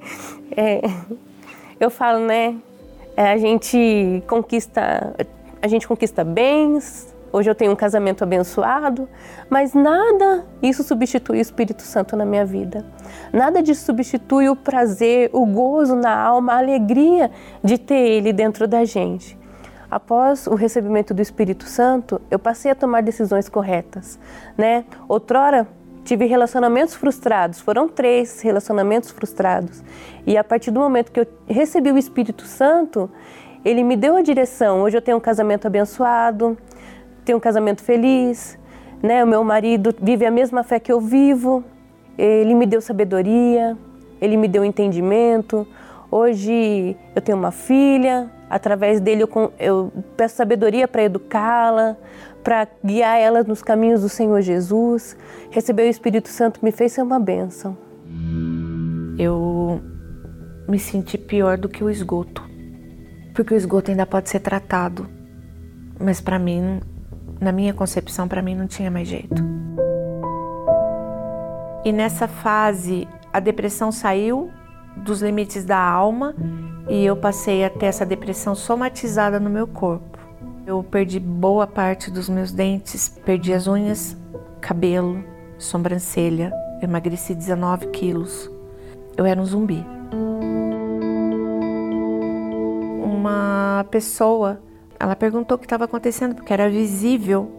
é, 0.57 0.83
eu 1.81 1.91
falo, 1.91 2.21
né? 2.21 2.55
É, 3.17 3.33
a 3.33 3.39
gente 3.39 4.23
conquista, 4.29 5.17
a 5.61 5.67
gente 5.67 5.89
conquista 5.89 6.23
bens, 6.23 7.13
Hoje 7.35 7.51
eu 7.51 7.55
tenho 7.57 7.73
um 7.73 7.75
casamento 7.75 8.23
abençoado, 8.23 9.09
mas 9.51 9.75
nada 9.75 10.47
isso 10.63 10.85
substitui 10.85 11.39
o 11.39 11.41
Espírito 11.41 11.83
Santo 11.83 12.15
na 12.15 12.25
minha 12.25 12.47
vida. 12.47 12.87
Nada 13.33 13.61
disso 13.61 13.85
substitui 13.85 14.49
o 14.49 14.55
prazer, 14.55 15.31
o 15.33 15.45
gozo 15.45 15.97
na 15.97 16.17
alma, 16.17 16.53
a 16.53 16.59
alegria 16.59 17.33
de 17.61 17.77
ter 17.77 17.97
Ele 17.97 18.33
dentro 18.33 18.69
da 18.69 18.85
gente. 18.85 19.37
Após 19.91 20.47
o 20.47 20.55
recebimento 20.55 21.13
do 21.13 21.21
Espírito 21.21 21.65
Santo, 21.65 22.21
eu 22.31 22.39
passei 22.39 22.71
a 22.71 22.75
tomar 22.77 23.03
decisões 23.03 23.49
corretas, 23.49 24.17
né? 24.57 24.85
Outrora 25.09 25.67
tive 26.05 26.27
relacionamentos 26.27 26.95
frustrados, 26.95 27.59
foram 27.59 27.89
três 27.89 28.43
relacionamentos 28.43 29.11
frustrados. 29.11 29.83
E 30.25 30.37
a 30.37 30.45
partir 30.45 30.71
do 30.71 30.79
momento 30.79 31.11
que 31.11 31.19
eu 31.19 31.27
recebi 31.49 31.91
o 31.91 31.99
Espírito 31.99 32.45
Santo, 32.45 33.11
ele 33.65 33.83
me 33.83 33.97
deu 33.97 34.15
a 34.15 34.23
direção. 34.23 34.83
Hoje 34.83 34.99
eu 34.99 35.03
tenho 35.03 35.17
um 35.17 35.21
casamento 35.21 35.67
abençoado, 35.67 36.57
tenho 37.25 37.39
um 37.39 37.41
casamento 37.41 37.83
feliz, 37.83 38.59
né? 39.03 39.25
O 39.25 39.27
meu 39.27 39.43
marido 39.43 39.95
vive 40.01 40.25
a 40.25 40.31
mesma 40.31 40.63
fé 40.63 40.79
que 40.79 40.93
eu 40.93 41.01
vivo. 41.01 41.65
Ele 42.17 42.55
me 42.55 42.67
deu 42.67 42.81
sabedoria, 42.81 43.77
ele 44.21 44.37
me 44.37 44.47
deu 44.47 44.65
entendimento. 44.65 45.67
Hoje 46.11 46.97
eu 47.15 47.21
tenho 47.21 47.37
uma 47.37 47.51
filha, 47.51 48.31
através 48.49 49.01
dele 49.01 49.25
eu, 49.25 49.53
eu 49.59 49.93
peço 50.17 50.37
sabedoria 50.37 50.87
para 50.87 51.03
educá-la, 51.03 51.97
para 52.43 52.69
guiar 52.85 53.19
ela 53.19 53.43
nos 53.43 53.63
caminhos 53.63 54.03
do 54.03 54.09
Senhor 54.09 54.41
Jesus. 54.41 55.17
Receber 55.51 55.83
o 55.83 55.91
Espírito 55.91 56.29
Santo 56.29 56.61
me 56.63 56.71
fez 56.71 56.93
ser 56.93 57.03
uma 57.03 57.19
bênção. 57.19 57.77
Eu 59.19 59.81
me 60.69 60.79
senti 60.79 61.19
pior 61.19 61.59
do 61.59 61.69
que 61.69 61.83
o 61.83 61.91
esgoto, 61.91 62.43
porque 63.35 63.55
o 63.55 63.57
esgoto 63.57 63.91
ainda 63.91 64.07
pode 64.07 64.29
ser 64.29 64.41
tratado, 64.41 65.07
mas 66.01 66.21
para 66.21 66.39
mim 66.39 66.81
na 67.41 67.53
minha 67.53 67.75
concepção, 67.75 68.29
para 68.29 68.43
mim 68.43 68.55
não 68.55 68.67
tinha 68.67 68.91
mais 68.91 69.09
jeito. 69.09 69.43
E 71.85 71.93
nessa 71.93 72.27
fase, 72.27 73.07
a 73.33 73.41
depressão 73.41 73.93
saiu 73.93 74.51
dos 74.97 75.21
limites 75.21 75.65
da 75.65 75.79
alma 75.79 76.35
e 76.89 77.05
eu 77.05 77.17
passei 77.17 77.65
a 77.65 77.71
ter 77.71 77.87
essa 77.87 78.07
depressão 78.07 78.55
somatizada 78.55 79.39
no 79.39 79.51
meu 79.51 79.67
corpo. 79.67 80.19
Eu 80.67 80.83
perdi 80.83 81.21
boa 81.21 81.67
parte 81.67 82.11
dos 82.11 82.29
meus 82.29 82.51
dentes, 82.51 83.09
perdi 83.09 83.53
as 83.53 83.67
unhas, 83.67 84.17
cabelo, 84.61 85.23
sobrancelha, 85.59 86.53
emagreci 86.81 87.35
19 87.35 87.89
quilos. 87.89 88.51
Eu 89.17 89.27
era 89.27 89.41
um 89.41 89.45
zumbi. 89.45 89.85
Uma 93.03 93.85
pessoa 93.91 94.59
ela 95.05 95.15
perguntou 95.15 95.57
o 95.57 95.59
que 95.59 95.67
estava 95.67 95.85
acontecendo, 95.85 96.35
porque 96.35 96.51
era 96.51 96.69
visível 96.71 97.51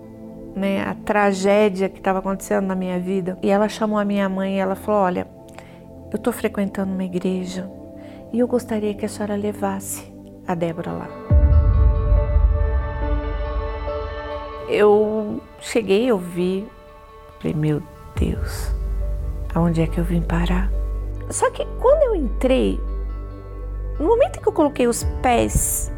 né, 0.56 0.82
a 0.82 0.96
tragédia 0.96 1.88
que 1.88 2.00
estava 2.00 2.18
acontecendo 2.18 2.66
na 2.66 2.74
minha 2.74 3.00
vida. 3.00 3.38
E 3.44 3.52
ela 3.52 3.70
chamou 3.70 4.00
a 4.00 4.06
minha 4.06 4.28
mãe 4.28 4.56
e 4.56 4.60
ela 4.60 4.74
falou: 4.74 5.02
Olha, 5.02 5.28
eu 6.12 6.16
estou 6.16 6.34
frequentando 6.34 6.92
uma 6.92 7.04
igreja 7.04 7.70
e 8.34 8.40
eu 8.40 8.48
gostaria 8.48 8.96
que 8.96 9.06
a 9.06 9.08
senhora 9.08 9.36
levasse 9.36 10.12
a 10.48 10.56
Débora 10.56 10.92
lá. 10.92 11.08
Eu 14.68 15.40
cheguei, 15.60 16.08
eu 16.08 16.18
vi, 16.18 16.68
falei: 17.40 17.56
Meu 17.56 17.80
Deus, 18.16 18.72
aonde 19.54 19.84
é 19.84 19.88
que 19.88 20.00
eu 20.00 20.04
vim 20.04 20.24
parar? 20.24 20.72
Só 21.30 21.52
que 21.52 21.64
quando 21.80 22.02
eu 22.02 22.16
entrei, 22.16 22.80
no 24.00 24.08
momento 24.08 24.42
que 24.42 24.48
eu 24.48 24.54
coloquei 24.54 24.88
os 24.88 25.04
pés 25.22 25.92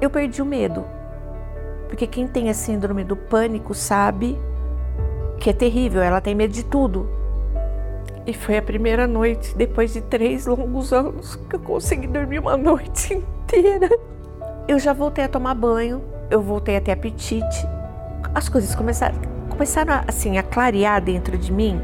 eu 0.00 0.10
perdi 0.10 0.42
o 0.42 0.46
medo. 0.46 0.84
Porque 1.88 2.06
quem 2.06 2.26
tem 2.26 2.50
a 2.50 2.54
síndrome 2.54 3.04
do 3.04 3.16
pânico 3.16 3.74
sabe 3.74 4.38
que 5.38 5.50
é 5.50 5.52
terrível, 5.52 6.02
ela 6.02 6.20
tem 6.20 6.34
medo 6.34 6.52
de 6.52 6.64
tudo. 6.64 7.08
E 8.26 8.34
foi 8.34 8.56
a 8.56 8.62
primeira 8.62 9.06
noite, 9.06 9.56
depois 9.56 9.92
de 9.92 10.00
três 10.00 10.46
longos 10.46 10.92
anos, 10.92 11.36
que 11.48 11.54
eu 11.54 11.60
consegui 11.60 12.08
dormir 12.08 12.40
uma 12.40 12.56
noite 12.58 13.14
inteira. 13.14 13.88
Eu 14.66 14.78
já 14.78 14.92
voltei 14.92 15.24
a 15.24 15.28
tomar 15.28 15.54
banho, 15.54 16.02
eu 16.28 16.42
voltei 16.42 16.76
a 16.76 16.80
ter 16.80 16.90
apetite. 16.90 17.66
As 18.34 18.48
coisas 18.48 18.74
começaram, 18.74 19.16
começaram 19.48 20.02
assim, 20.08 20.38
a 20.38 20.42
clarear 20.42 21.00
dentro 21.00 21.38
de 21.38 21.52
mim, 21.52 21.80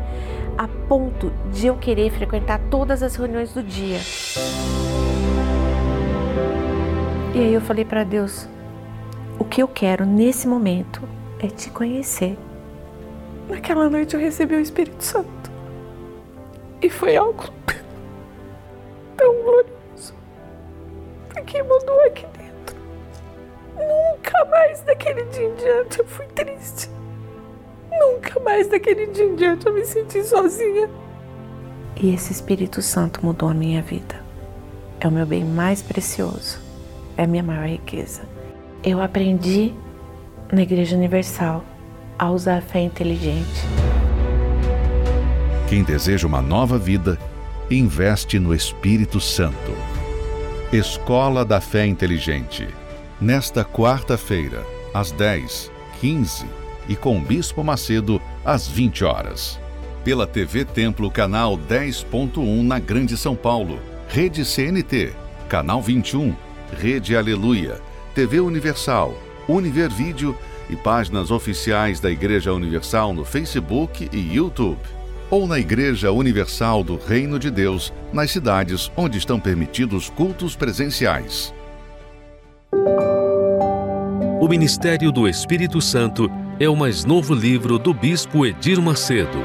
a 0.59 0.67
ponto 0.89 1.33
de 1.53 1.69
eu 1.69 1.77
querer 1.77 2.11
frequentar 2.11 2.61
todas 2.71 3.03
as 3.05 3.15
reuniões 3.15 3.53
do 3.55 3.63
dia. 3.63 4.01
E 7.35 7.39
aí 7.39 7.55
eu 7.55 7.63
falei 7.63 7.85
para 7.85 8.05
Deus: 8.05 8.47
o 9.39 9.45
que 9.45 9.63
eu 9.63 9.69
quero 9.69 10.05
nesse 10.05 10.47
momento 10.47 11.01
é 11.41 11.47
te 11.47 11.71
conhecer. 11.71 12.39
Naquela 13.49 13.89
noite 13.89 14.15
eu 14.15 14.21
recebi 14.21 14.55
o 14.55 14.61
Espírito 14.61 15.03
Santo. 15.03 15.51
E 16.83 16.91
foi 16.91 17.17
algo 17.17 17.43
tão 19.17 19.35
glorioso. 19.43 20.15
Porque 21.31 21.63
mudou 21.63 22.05
aqui 22.07 22.27
dentro. 22.37 22.77
Nunca 23.77 24.45
mais 24.51 24.83
daquele 24.83 25.25
dia 25.25 25.49
em 25.49 25.55
diante 25.55 26.01
eu 26.01 26.07
fui 26.07 26.27
triste. 26.27 26.91
Nunca 27.91 28.39
mais 28.41 28.69
daquele 28.69 29.07
dia 29.07 29.25
em 29.25 29.37
diante 29.37 29.67
eu 29.67 29.73
me 29.73 29.87
senti 29.87 30.23
sozinha. 30.23 30.91
E 31.97 32.13
esse 32.13 32.31
Espírito 32.31 32.83
Santo 32.83 33.25
mudou 33.25 33.49
a 33.49 33.55
minha 33.55 33.81
vida. 33.81 34.21
É 35.01 35.09
o 35.09 35.11
meu 35.11 35.25
bem 35.25 35.45
mais 35.45 35.81
precioso 35.81 36.72
é 37.17 37.25
a 37.25 37.27
minha 37.27 37.43
maior 37.43 37.67
riqueza. 37.67 38.23
Eu 38.85 39.01
aprendi 39.01 39.73
na 40.53 40.63
Igreja 40.63 40.97
Universal 40.97 41.65
a 42.19 42.31
usar 42.31 42.59
a 42.59 42.63
fé 42.63 42.81
inteligente. 42.81 43.63
Quem 45.69 45.83
deseja 45.83 46.27
uma 46.27 46.43
nova 46.43 46.79
vida, 46.79 47.19
investe 47.71 48.39
no 48.39 48.55
Espírito 48.55 49.21
Santo. 49.21 49.73
Escola 50.73 51.45
da 51.45 51.61
Fé 51.61 51.87
Inteligente. 51.87 52.69
Nesta 53.21 53.65
quarta-feira, 53.65 54.65
às 54.93 55.13
10, 55.13 55.71
15 56.01 56.47
e 56.89 56.97
com 56.97 57.21
Bispo 57.21 57.63
Macedo, 57.63 58.21
às 58.45 58.69
20 58.69 59.05
horas. 59.05 59.61
Pela 60.05 60.27
TV 60.27 60.65
Templo, 60.65 61.11
canal 61.11 61.57
10.1 61.57 62.63
na 62.63 62.79
Grande 62.79 63.17
São 63.17 63.37
Paulo. 63.37 63.79
Rede 64.09 64.45
CNT, 64.45 65.13
canal 65.49 65.81
21 65.81 66.35
Rede 66.79 67.17
Aleluia, 67.17 67.81
TV 68.15 68.41
Universal, 68.41 69.15
Univer 69.49 69.91
Vídeo 69.91 70.37
e 70.71 70.77
páginas 70.77 71.31
oficiais 71.31 72.01
da 72.01 72.11
Igreja 72.11 72.53
Universal 72.53 73.13
no 73.13 73.25
Facebook 73.25 74.09
e 74.13 74.35
YouTube. 74.35 74.79
ou 75.31 75.47
na 75.47 75.59
Igreja 75.59 76.13
Universal 76.13 76.85
do 76.85 76.99
Reino 76.99 77.39
de 77.39 77.51
Deus, 77.51 77.91
nas 78.13 78.31
cidades 78.31 78.93
onde 78.95 79.17
estão 79.17 79.41
permitidos 79.41 80.11
cultos 80.11 80.55
presenciais. 80.55 81.55
O 84.39 84.47
Ministério 84.47 85.11
do 85.11 85.27
Espírito 85.27 85.81
Santo 85.81 86.31
é 86.61 86.69
o 86.69 86.77
mais 86.77 87.07
novo 87.07 87.33
livro 87.33 87.79
do 87.79 87.95
Bispo 87.95 88.45
Edir 88.45 88.79
Macedo. 88.79 89.39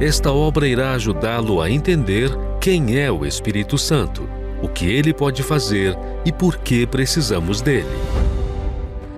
Esta 0.00 0.32
obra 0.32 0.66
irá 0.66 0.92
ajudá-lo 0.92 1.60
a 1.60 1.70
entender 1.70 2.30
quem 2.62 2.96
é 2.98 3.12
o 3.12 3.26
Espírito 3.26 3.76
Santo, 3.76 4.26
o 4.62 4.68
que 4.68 4.86
ele 4.86 5.12
pode 5.12 5.42
fazer 5.42 5.96
e 6.24 6.32
por 6.32 6.58
que 6.58 6.86
precisamos 6.86 7.60
dele 7.60 7.88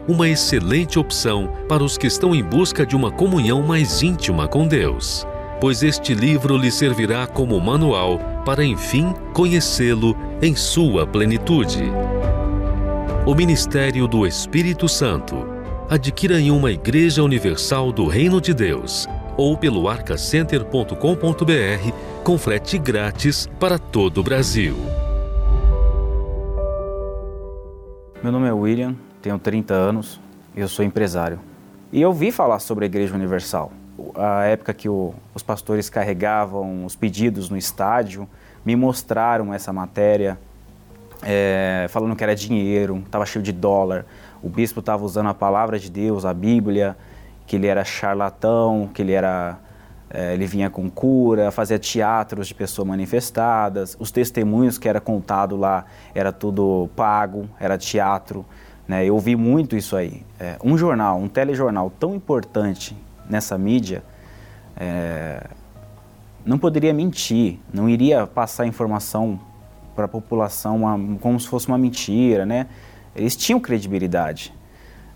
uma 0.07 0.29
excelente 0.29 0.99
opção 0.99 1.53
para 1.69 1.83
os 1.83 1.97
que 1.97 2.07
estão 2.07 2.35
em 2.35 2.43
busca 2.43 2.85
de 2.85 2.97
uma 2.97 3.11
comunhão 3.11 3.63
mais 3.63 4.03
íntima 4.03 4.49
com 4.49 4.67
Deus, 4.67 5.27
pois 5.61 5.83
este 5.83 6.15
livro 6.15 6.57
lhe 6.57 6.71
servirá 6.71 7.27
como 7.27 7.61
manual 7.61 8.19
para, 8.45 8.65
enfim, 8.65 9.15
conhecê-lo 9.33 10.17
em 10.41 10.57
sua 10.57 11.07
plenitude. 11.07 11.85
O 13.25 13.35
Ministério 13.35 14.09
do 14.09 14.27
Espírito 14.27 14.89
Santo. 14.89 15.53
Adquira 15.89 16.41
em 16.41 16.51
uma 16.51 16.73
Igreja 16.73 17.23
Universal 17.23 17.93
do 17.93 18.07
Reino 18.07 18.41
de 18.41 18.55
Deus 18.55 19.07
ou 19.37 19.59
pelo 19.59 19.89
arcacenter.com.br 19.89 21.93
com 22.25 22.39
frete 22.39 22.79
grátis 22.79 23.47
para 23.61 23.79
todo 23.79 24.19
o 24.19 24.23
Brasil. 24.23 25.02
Meu 28.23 28.31
nome 28.31 28.47
é 28.47 28.53
William, 28.53 28.95
tenho 29.21 29.37
30 29.37 29.75
anos 29.75 30.21
eu 30.55 30.69
sou 30.69 30.85
empresário. 30.85 31.41
E 31.93 32.01
eu 32.01 32.11
ouvi 32.11 32.31
falar 32.31 32.61
sobre 32.61 32.85
a 32.85 32.87
Igreja 32.87 33.17
Universal. 33.17 33.73
A 34.15 34.45
época 34.45 34.73
que 34.73 34.89
o, 34.89 35.13
os 35.35 35.43
pastores 35.43 35.91
carregavam 35.91 36.85
os 36.85 36.95
pedidos 36.95 37.51
no 37.51 37.57
estádio, 37.57 38.29
me 38.65 38.77
mostraram 38.77 39.53
essa 39.53 39.73
matéria, 39.73 40.39
é, 41.21 41.87
falando 41.91 42.15
que 42.15 42.23
era 42.23 42.37
dinheiro, 42.37 43.03
estava 43.05 43.27
cheio 43.27 43.43
de 43.43 43.51
dólar. 43.51 44.07
O 44.41 44.49
bispo 44.49 44.79
estava 44.79 45.05
usando 45.05 45.29
a 45.29 45.35
palavra 45.35 45.77
de 45.77 45.91
Deus, 45.91 46.25
a 46.25 46.33
Bíblia, 46.33 46.97
que 47.45 47.57
ele 47.57 47.67
era 47.67 47.85
charlatão, 47.85 48.89
que 48.95 49.03
ele 49.03 49.13
era 49.13 49.59
ele 50.13 50.47
vinha 50.47 50.69
com 50.69 50.91
cura, 50.91 51.51
fazia 51.51 51.79
teatros 51.79 52.49
de 52.49 52.55
pessoas 52.55 52.87
manifestadas, 52.87 53.97
os 53.99 54.11
testemunhos 54.11 54.77
que 54.77 54.89
era 54.89 55.01
contado 55.01 55.57
lá 55.57 55.87
era 56.15 56.31
tudo 56.31 56.91
pago, 56.95 57.49
era 57.59 57.79
teatro. 57.79 58.45
Né? 58.87 59.07
Eu 59.07 59.15
ouvi 59.15 59.35
muito 59.37 59.75
isso 59.75 59.97
aí. 59.97 60.23
É, 60.39 60.57
um 60.63 60.77
jornal, 60.77 61.19
um 61.19 61.29
telejornal 61.29 61.91
tão 61.99 62.15
importante 62.15 62.97
nessa 63.29 63.57
mídia, 63.57 64.03
é, 64.77 65.47
não 66.45 66.59
poderia 66.59 66.93
mentir, 66.93 67.59
não 67.73 67.89
iria 67.89 68.27
passar 68.27 68.67
informação 68.67 69.41
para 69.95 70.07
a 70.07 70.09
população 70.09 70.77
uma, 70.77 71.19
como 71.19 71.39
se 71.39 71.49
fosse 71.49 71.69
uma 71.69 71.79
mentira, 71.79 72.45
né? 72.45 72.67
Eles 73.15 73.37
tinham 73.37 73.61
credibilidade. 73.61 74.53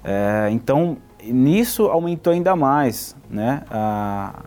É, 0.04 0.48
então, 0.52 0.98
nisso 1.24 1.86
aumentou 1.86 2.32
ainda 2.32 2.54
mais, 2.54 3.16
né? 3.28 3.62
A, 3.70 4.44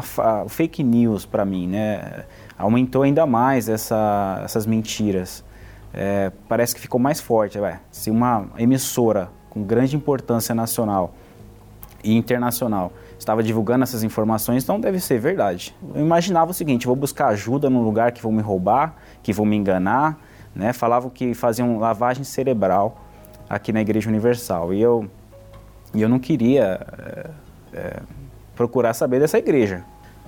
a, 0.00 0.48
fake 0.48 0.82
news 0.82 1.24
para 1.24 1.44
mim, 1.44 1.66
né? 1.66 2.24
Aumentou 2.58 3.02
ainda 3.02 3.26
mais 3.26 3.68
essa, 3.68 4.40
essas 4.44 4.66
mentiras 4.66 5.44
é, 5.92 6.30
parece 6.48 6.74
que 6.74 6.80
ficou 6.80 7.00
mais 7.00 7.20
forte. 7.20 7.58
Ué, 7.58 7.80
se 7.90 8.10
uma 8.10 8.46
emissora 8.56 9.30
com 9.48 9.62
grande 9.62 9.96
importância 9.96 10.54
nacional 10.54 11.14
e 12.02 12.16
internacional 12.16 12.92
estava 13.18 13.42
divulgando 13.42 13.82
essas 13.82 14.02
informações, 14.02 14.62
então 14.62 14.80
deve 14.80 15.00
ser 15.00 15.18
verdade. 15.18 15.74
Eu 15.94 16.00
imaginava 16.00 16.50
o 16.50 16.54
seguinte: 16.54 16.86
vou 16.86 16.96
buscar 16.96 17.28
ajuda 17.28 17.68
num 17.68 17.82
lugar 17.82 18.12
que 18.12 18.22
vão 18.22 18.32
me 18.32 18.42
roubar, 18.42 18.94
que 19.22 19.32
vão 19.32 19.44
me 19.44 19.56
enganar. 19.56 20.18
Né? 20.54 20.72
Falavam 20.72 21.10
que 21.10 21.32
faziam 21.34 21.78
lavagem 21.78 22.24
cerebral 22.24 23.00
aqui 23.48 23.72
na 23.72 23.80
Igreja 23.80 24.08
Universal 24.08 24.74
e 24.74 24.80
eu, 24.80 25.08
e 25.94 26.02
eu 26.02 26.08
não 26.08 26.18
queria 26.18 26.80
é, 26.98 27.30
é, 27.72 28.00
procurar 28.60 28.92
saber 28.92 29.20
dessa 29.20 29.38
igreja. 29.38 29.82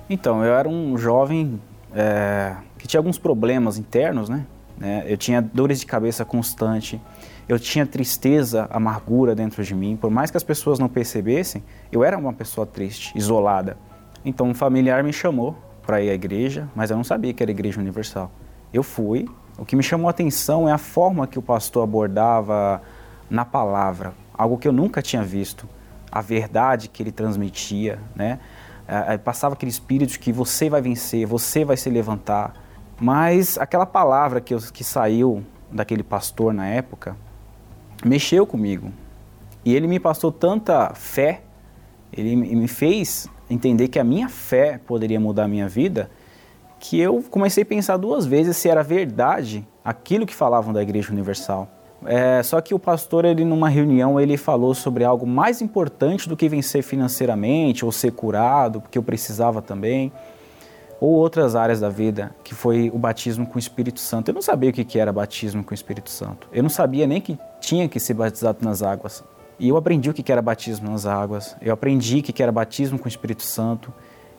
Então, 0.09 0.43
eu 0.43 0.55
era 0.55 0.67
um 0.67 0.97
jovem 0.97 1.61
é, 1.93 2.55
que 2.79 2.87
tinha 2.87 2.99
alguns 2.99 3.19
problemas 3.19 3.77
internos, 3.77 4.27
né? 4.27 4.47
Né? 4.75 5.03
Eu 5.07 5.17
tinha 5.17 5.39
dores 5.39 5.81
de 5.81 5.85
cabeça 5.85 6.25
constante, 6.25 6.99
eu 7.47 7.59
tinha 7.59 7.85
tristeza, 7.85 8.67
amargura 8.71 9.35
dentro 9.35 9.63
de 9.63 9.75
mim. 9.75 9.95
Por 9.95 10.09
mais 10.09 10.31
que 10.31 10.37
as 10.37 10.43
pessoas 10.43 10.79
não 10.79 10.89
percebessem, 10.89 11.63
eu 11.91 12.03
era 12.03 12.17
uma 12.17 12.33
pessoa 12.33 12.65
triste, 12.65 13.15
isolada. 13.15 13.77
Então 14.25 14.47
um 14.47 14.55
familiar 14.55 15.03
me 15.03 15.13
chamou 15.13 15.55
para 15.85 16.01
ir 16.01 16.09
à 16.09 16.13
igreja, 16.15 16.67
mas 16.75 16.89
eu 16.89 16.97
não 16.97 17.03
sabia 17.03 17.35
que 17.35 17.43
era 17.43 17.51
igreja 17.51 17.79
universal. 17.79 18.31
Eu 18.73 18.81
fui. 18.81 19.29
O 19.59 19.63
que 19.63 19.75
me 19.75 19.83
chamou 19.83 20.07
a 20.07 20.09
atenção 20.09 20.67
é 20.67 20.71
a 20.71 20.79
forma 20.79 21.27
que 21.27 21.37
o 21.37 21.41
pastor 21.43 21.83
abordava 21.83 22.81
na 23.29 23.45
palavra, 23.45 24.15
algo 24.33 24.57
que 24.57 24.67
eu 24.67 24.73
nunca 24.73 25.03
tinha 25.03 25.21
visto, 25.21 25.69
a 26.13 26.21
verdade 26.21 26.89
que 26.89 27.01
ele 27.01 27.11
transmitia, 27.11 27.97
né? 28.15 28.39
Passava 29.23 29.55
aquele 29.55 29.71
espírito 29.71 30.19
que 30.19 30.31
você 30.31 30.69
vai 30.69 30.79
vencer, 30.79 31.25
você 31.25 31.65
vai 31.65 31.75
se 31.75 31.89
levantar, 31.89 32.53
mas 33.01 33.57
aquela 33.57 33.87
palavra 33.87 34.39
que, 34.39 34.55
que 34.71 34.83
saiu 34.83 35.43
daquele 35.71 36.03
pastor 36.03 36.53
na 36.53 36.67
época 36.67 37.17
mexeu 38.05 38.45
comigo. 38.45 38.91
E 39.65 39.73
ele 39.73 39.87
me 39.87 39.99
passou 39.99 40.31
tanta 40.31 40.93
fé, 40.93 41.41
ele 42.11 42.35
me 42.35 42.67
fez 42.67 43.27
entender 43.49 43.87
que 43.87 43.97
a 43.97 44.03
minha 44.03 44.29
fé 44.29 44.79
poderia 44.85 45.19
mudar 45.19 45.45
a 45.45 45.47
minha 45.47 45.67
vida, 45.67 46.11
que 46.79 46.99
eu 46.99 47.23
comecei 47.23 47.63
a 47.63 47.65
pensar 47.65 47.97
duas 47.97 48.23
vezes 48.23 48.55
se 48.55 48.69
era 48.69 48.83
verdade 48.83 49.67
aquilo 49.83 50.27
que 50.27 50.35
falavam 50.35 50.71
da 50.71 50.83
Igreja 50.83 51.11
Universal. 51.11 51.67
É, 52.05 52.41
só 52.43 52.59
que 52.61 52.73
o 52.73 52.79
pastor, 52.79 53.25
ele 53.25 53.45
numa 53.45 53.69
reunião, 53.69 54.19
ele 54.19 54.37
falou 54.37 54.73
sobre 54.73 55.03
algo 55.03 55.25
mais 55.25 55.61
importante 55.61 56.27
do 56.27 56.35
que 56.35 56.49
vencer 56.49 56.83
financeiramente 56.83 57.85
ou 57.85 57.91
ser 57.91 58.11
curado, 58.11 58.81
porque 58.81 58.97
eu 58.97 59.03
precisava 59.03 59.61
também 59.61 60.11
ou 61.03 61.09
outras 61.09 61.53
áreas 61.53 61.81
da 61.81 61.89
vida, 61.89 62.33
que 62.45 62.55
foi 62.55 62.89
o 62.93 62.97
batismo 62.97 63.45
com 63.45 63.57
o 63.57 63.59
Espírito 63.59 63.99
Santo. 63.99 64.29
Eu 64.29 64.33
não 64.33 64.41
sabia 64.41 64.69
o 64.69 64.73
que 64.73 64.97
era 64.97 65.11
batismo 65.11 65.61
com 65.61 65.71
o 65.71 65.73
Espírito 65.73 66.09
Santo. 66.09 66.47
Eu 66.53 66.63
não 66.63 66.69
sabia 66.69 67.05
nem 67.05 67.19
que 67.19 67.37
tinha 67.59 67.89
que 67.89 67.99
ser 67.99 68.13
batizado 68.13 68.59
nas 68.61 68.81
águas. 68.81 69.21
E 69.59 69.67
eu 69.67 69.75
aprendi 69.75 70.09
o 70.09 70.13
que 70.13 70.31
era 70.31 70.41
batismo 70.41 70.89
nas 70.89 71.05
águas. 71.05 71.57
Eu 71.61 71.73
aprendi 71.73 72.19
o 72.19 72.23
que 72.23 72.41
era 72.41 72.53
batismo 72.53 72.97
com 72.97 73.03
o 73.03 73.09
Espírito 73.09 73.43
Santo. 73.43 73.93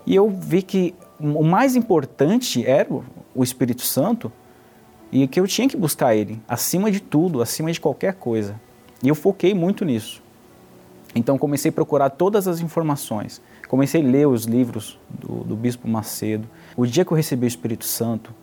E 0.06 0.14
eu 0.14 0.30
vi 0.30 0.62
que 0.62 0.94
o 1.20 1.44
mais 1.44 1.76
importante 1.76 2.66
era 2.66 2.88
o 3.34 3.44
Espírito 3.44 3.82
Santo 3.82 4.32
e 5.14 5.28
que 5.28 5.38
eu 5.38 5.46
tinha 5.46 5.68
que 5.68 5.76
buscar 5.76 6.16
ele 6.16 6.42
acima 6.48 6.90
de 6.90 6.98
tudo, 6.98 7.40
acima 7.40 7.70
de 7.70 7.80
qualquer 7.80 8.14
coisa. 8.14 8.60
E 9.00 9.06
eu 9.06 9.14
foquei 9.14 9.54
muito 9.54 9.84
nisso. 9.84 10.20
Então 11.14 11.38
comecei 11.38 11.68
a 11.68 11.72
procurar 11.72 12.10
todas 12.10 12.48
as 12.48 12.60
informações. 12.60 13.40
Comecei 13.68 14.02
a 14.02 14.04
ler 14.04 14.26
os 14.26 14.44
livros 14.44 14.98
do, 15.08 15.44
do 15.44 15.54
Bispo 15.54 15.86
Macedo. 15.86 16.48
O 16.76 16.84
dia 16.84 17.04
que 17.04 17.12
eu 17.12 17.16
recebi 17.16 17.46
o 17.46 17.48
Espírito 17.48 17.84
Santo, 17.84 18.34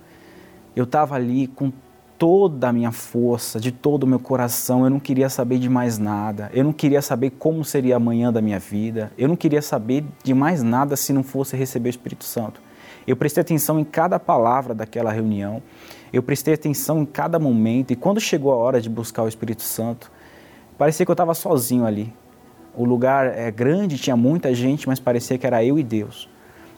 eu 0.74 0.86
estava 0.86 1.16
ali 1.16 1.48
com 1.48 1.74
toda 2.18 2.70
a 2.70 2.72
minha 2.72 2.94
força, 2.94 3.60
de 3.60 3.74
todo 3.74 4.04
o 4.04 4.08
meu 4.08 4.20
coração. 4.20 4.86
Eu 4.86 4.90
não 4.90 5.00
queria 5.00 5.28
saber 5.28 5.60
de 5.60 5.68
mais 5.68 5.98
nada. 5.98 6.50
Eu 6.54 6.64
não 6.64 6.72
queria 6.72 7.02
saber 7.02 7.32
como 7.32 7.66
seria 7.66 7.98
amanhã 7.98 8.32
da 8.32 8.42
minha 8.42 8.60
vida. 8.60 9.12
Eu 9.18 9.28
não 9.28 9.36
queria 9.36 9.62
saber 9.62 10.06
de 10.24 10.34
mais 10.34 10.64
nada 10.64 10.96
se 10.96 11.12
não 11.12 11.22
fosse 11.22 11.58
receber 11.58 11.90
o 11.90 11.92
Espírito 11.92 12.24
Santo. 12.24 12.62
Eu 13.06 13.18
prestei 13.18 13.42
atenção 13.42 13.78
em 13.78 13.84
cada 13.84 14.18
palavra 14.18 14.74
daquela 14.74 15.12
reunião. 15.12 15.62
Eu 16.12 16.22
prestei 16.22 16.54
atenção 16.54 17.02
em 17.02 17.06
cada 17.06 17.40
momento. 17.40 17.92
E 17.92 17.96
quando 17.96 18.20
chegou 18.20 18.52
a 18.52 18.56
hora 18.56 18.82
de 18.82 18.90
buscar 18.90 19.24
o 19.24 19.28
Espírito 19.28 19.62
Santo, 19.62 20.12
parecia 20.78 21.06
que 21.06 21.12
eu 21.12 21.14
estava 21.14 21.34
sozinho 21.34 21.86
ali. 21.86 22.14
O 22.76 22.86
lugar 22.86 23.28
é 23.28 23.52
grande, 23.52 23.98
tinha 23.98 24.16
muita 24.16 24.54
gente, 24.54 24.88
mas 24.88 25.00
parecia 25.00 25.38
que 25.38 25.46
era 25.46 25.64
eu 25.64 25.78
e 25.78 25.84
Deus. 25.84 26.30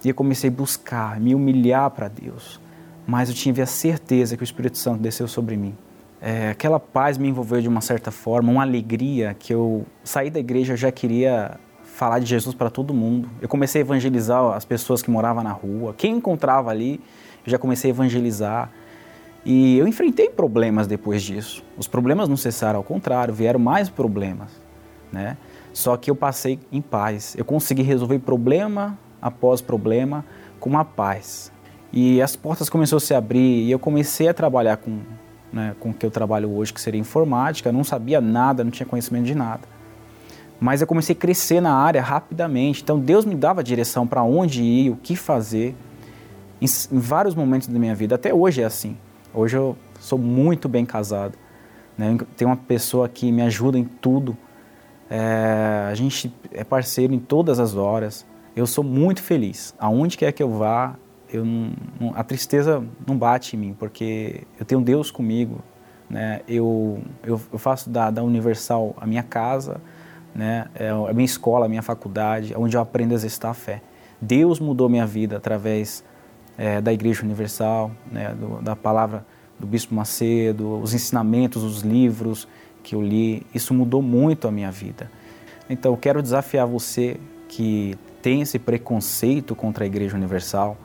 E 0.03 0.09
eu 0.09 0.15
comecei 0.15 0.49
a 0.49 0.53
buscar, 0.53 1.19
me 1.19 1.33
humilhar 1.33 1.89
para 1.91 2.07
Deus. 2.07 2.59
Mas 3.05 3.29
eu 3.29 3.35
tive 3.35 3.61
a 3.61 3.65
certeza 3.65 4.35
que 4.35 4.43
o 4.43 4.45
Espírito 4.45 4.77
Santo 4.77 5.01
desceu 5.01 5.27
sobre 5.27 5.55
mim. 5.55 5.75
É, 6.21 6.49
aquela 6.49 6.79
paz 6.79 7.17
me 7.17 7.27
envolveu 7.27 7.61
de 7.61 7.67
uma 7.67 7.81
certa 7.81 8.11
forma, 8.11 8.51
uma 8.51 8.61
alegria 8.61 9.35
que 9.37 9.53
eu 9.53 9.85
saí 10.03 10.29
da 10.29 10.39
igreja 10.39 10.73
eu 10.73 10.77
já 10.77 10.89
queria 10.89 11.59
falar 11.83 12.19
de 12.19 12.25
Jesus 12.25 12.55
para 12.55 12.69
todo 12.69 12.93
mundo. 12.93 13.29
Eu 13.41 13.47
comecei 13.47 13.81
a 13.81 13.85
evangelizar 13.85 14.41
as 14.53 14.65
pessoas 14.65 15.01
que 15.01 15.11
moravam 15.11 15.43
na 15.43 15.51
rua. 15.51 15.93
Quem 15.93 16.15
encontrava 16.15 16.71
ali, 16.71 16.99
eu 17.45 17.51
já 17.51 17.59
comecei 17.59 17.91
a 17.91 17.93
evangelizar. 17.93 18.71
E 19.45 19.77
eu 19.77 19.87
enfrentei 19.87 20.29
problemas 20.29 20.87
depois 20.87 21.21
disso. 21.21 21.63
Os 21.77 21.87
problemas 21.87 22.29
não 22.29 22.37
cessaram, 22.37 22.77
ao 22.77 22.83
contrário, 22.83 23.33
vieram 23.33 23.59
mais 23.59 23.89
problemas, 23.89 24.49
né? 25.11 25.37
Só 25.73 25.97
que 25.97 26.09
eu 26.09 26.15
passei 26.15 26.59
em 26.71 26.81
paz. 26.81 27.35
Eu 27.37 27.43
consegui 27.43 27.81
resolver 27.81 28.19
problema 28.19 28.97
após 29.21 29.59
problema 29.61 30.23
com 30.59 30.69
uma 30.69 30.85
paz. 30.85 31.51
E 31.91 32.21
as 32.21 32.35
portas 32.35 32.69
começaram 32.69 32.97
a 32.97 33.01
se 33.01 33.13
abrir 33.13 33.63
e 33.63 33.71
eu 33.71 33.79
comecei 33.79 34.27
a 34.27 34.33
trabalhar 34.33 34.77
com, 34.77 34.99
né, 35.51 35.75
com 35.79 35.89
o 35.89 35.93
que 35.93 36.05
eu 36.05 36.11
trabalho 36.11 36.49
hoje, 36.51 36.73
que 36.73 36.79
seria 36.79 36.99
informática. 36.99 37.69
Eu 37.69 37.73
não 37.73 37.83
sabia 37.83 38.21
nada, 38.21 38.63
não 38.63 38.71
tinha 38.71 38.85
conhecimento 38.85 39.25
de 39.25 39.35
nada. 39.35 39.61
Mas 40.59 40.79
eu 40.79 40.87
comecei 40.87 41.13
a 41.13 41.19
crescer 41.19 41.59
na 41.59 41.73
área 41.75 42.01
rapidamente. 42.01 42.81
Então 42.81 42.99
Deus 42.99 43.25
me 43.25 43.35
dava 43.35 43.63
direção 43.63 44.07
para 44.07 44.23
onde 44.23 44.63
ir, 44.63 44.89
o 44.89 44.95
que 44.95 45.15
fazer, 45.15 45.75
em, 46.61 46.65
em, 46.65 46.99
vários 46.99 47.35
momentos 47.35 47.67
da 47.67 47.77
minha 47.77 47.93
vida. 47.93 48.15
Até 48.15 48.33
hoje 48.33 48.61
é 48.61 48.65
assim. 48.65 48.97
Hoje 49.33 49.57
eu 49.57 49.75
sou 49.99 50.19
muito 50.19 50.69
bem 50.69 50.85
casado. 50.85 51.37
Né? 51.97 52.17
Tenho 52.37 52.49
uma 52.49 52.57
pessoa 52.57 53.09
que 53.09 53.31
me 53.31 53.41
ajuda 53.41 53.79
em 53.79 53.83
tudo. 53.83 54.37
É, 55.09 55.87
a 55.89 55.95
gente 55.95 56.33
é 56.51 56.63
parceiro 56.63 57.13
em 57.13 57.19
todas 57.19 57.59
as 57.59 57.75
horas. 57.75 58.25
Eu 58.55 58.67
sou 58.67 58.83
muito 58.83 59.23
feliz. 59.23 59.73
Aonde 59.79 60.17
quer 60.17 60.31
que 60.31 60.43
eu 60.43 60.51
vá, 60.51 60.95
eu 61.31 61.43
não, 61.43 61.73
a 62.13 62.23
tristeza 62.23 62.83
não 63.07 63.17
bate 63.17 63.55
em 63.55 63.59
mim, 63.59 63.75
porque 63.77 64.43
eu 64.59 64.65
tenho 64.65 64.81
Deus 64.81 65.09
comigo. 65.09 65.63
Né? 66.07 66.41
Eu, 66.47 67.01
eu, 67.23 67.41
eu 67.51 67.57
faço 67.57 67.89
da, 67.89 68.11
da, 68.11 68.21
Universal 68.23 68.95
a 69.01 69.07
minha 69.07 69.23
casa, 69.23 69.81
né? 70.35 70.67
é 70.75 70.89
a 70.89 71.13
minha 71.13 71.25
escola, 71.25 71.65
a 71.65 71.69
minha 71.69 71.81
faculdade, 71.81 72.53
onde 72.55 72.77
eu 72.77 72.81
aprendo 72.81 73.13
a 73.13 73.15
exercitar 73.15 73.49
a 73.49 73.55
fé. 73.55 73.81
Deus 74.21 74.59
mudou 74.59 74.87
minha 74.87 75.07
vida 75.07 75.37
através 75.37 76.03
é, 76.57 76.81
da 76.81 76.93
Igreja 76.93 77.23
Universal, 77.23 77.91
né? 78.11 78.33
Do, 78.33 78.61
da 78.61 78.75
palavra 78.75 79.25
do 79.59 79.67
Bispo 79.67 79.93
Macedo, 79.93 80.79
os 80.79 80.93
ensinamentos, 80.93 81.63
os 81.63 81.81
livros 81.81 82.47
que 82.83 82.95
eu 82.95 83.01
li. 83.01 83.45
Isso 83.53 83.73
mudou 83.73 84.01
muito 84.01 84.47
a 84.47 84.51
minha 84.51 84.71
vida. 84.71 85.09
Então, 85.69 85.93
eu 85.93 85.97
quero 85.97 86.21
desafiar 86.21 86.67
você 86.67 87.17
que 87.47 87.97
tem 88.21 88.41
esse 88.41 88.59
preconceito 88.59 89.55
contra 89.55 89.83
a 89.83 89.87
Igreja 89.87 90.15
Universal, 90.15 90.77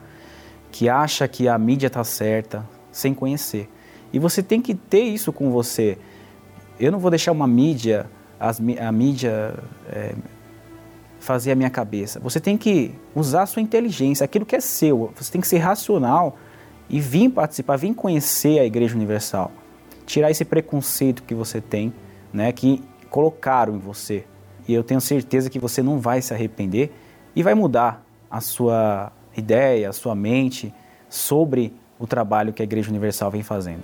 que 0.71 0.87
acha 0.87 1.27
que 1.27 1.47
a 1.47 1.57
mídia 1.57 1.87
está 1.87 2.03
certa, 2.03 2.67
sem 2.91 3.13
conhecer. 3.13 3.69
E 4.11 4.19
você 4.19 4.41
tem 4.41 4.61
que 4.61 4.73
ter 4.73 5.01
isso 5.01 5.31
com 5.31 5.51
você. 5.51 5.97
Eu 6.79 6.91
não 6.91 6.99
vou 6.99 7.09
deixar 7.09 7.31
uma 7.31 7.47
mídia, 7.47 8.07
as, 8.39 8.59
a 8.59 8.91
mídia 8.91 9.55
é, 9.89 10.13
fazer 11.29 11.51
a 11.51 11.55
minha 11.55 11.69
cabeça. 11.69 12.19
Você 12.21 12.39
tem 12.39 12.57
que 12.57 12.91
usar 13.13 13.43
a 13.43 13.45
sua 13.45 13.61
inteligência, 13.61 14.25
aquilo 14.25 14.47
que 14.47 14.55
é 14.55 14.59
seu. 14.59 15.13
Você 15.15 15.31
tem 15.31 15.39
que 15.39 15.47
ser 15.47 15.59
racional 15.59 16.35
e 16.89 16.99
vir 16.99 17.29
participar, 17.29 17.75
vir 17.77 17.93
conhecer 17.93 18.57
a 18.57 18.65
Igreja 18.65 18.95
Universal. 18.95 19.51
Tirar 20.07 20.31
esse 20.31 20.43
preconceito 20.43 21.21
que 21.21 21.35
você 21.35 21.61
tem, 21.61 21.93
né, 22.33 22.51
que 22.51 22.81
colocaram 23.11 23.75
em 23.75 23.77
você. 23.77 24.25
E 24.67 24.73
eu 24.73 24.83
tenho 24.83 24.99
certeza 24.99 25.51
que 25.51 25.59
você 25.59 25.83
não 25.83 25.99
vai 25.99 26.19
se 26.19 26.33
arrepender 26.33 26.91
e 27.35 27.43
vai 27.43 27.53
mudar 27.53 28.03
a 28.27 28.41
sua 28.41 29.11
ideia, 29.37 29.87
a 29.87 29.93
sua 29.93 30.15
mente 30.15 30.73
sobre 31.07 31.71
o 31.99 32.07
trabalho 32.07 32.51
que 32.51 32.63
a 32.63 32.65
Igreja 32.65 32.89
Universal 32.89 33.29
vem 33.29 33.43
fazendo. 33.43 33.83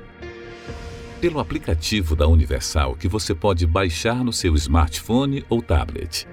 pelo 1.21 1.39
aplicativo 1.39 2.15
da 2.15 2.27
Universal 2.27 2.95
que 2.95 3.07
você 3.07 3.35
pode 3.35 3.67
baixar 3.67 4.23
no 4.23 4.31
seu 4.31 4.55
smartphone 4.55 5.45
ou 5.49 5.61
tablet. 5.61 6.25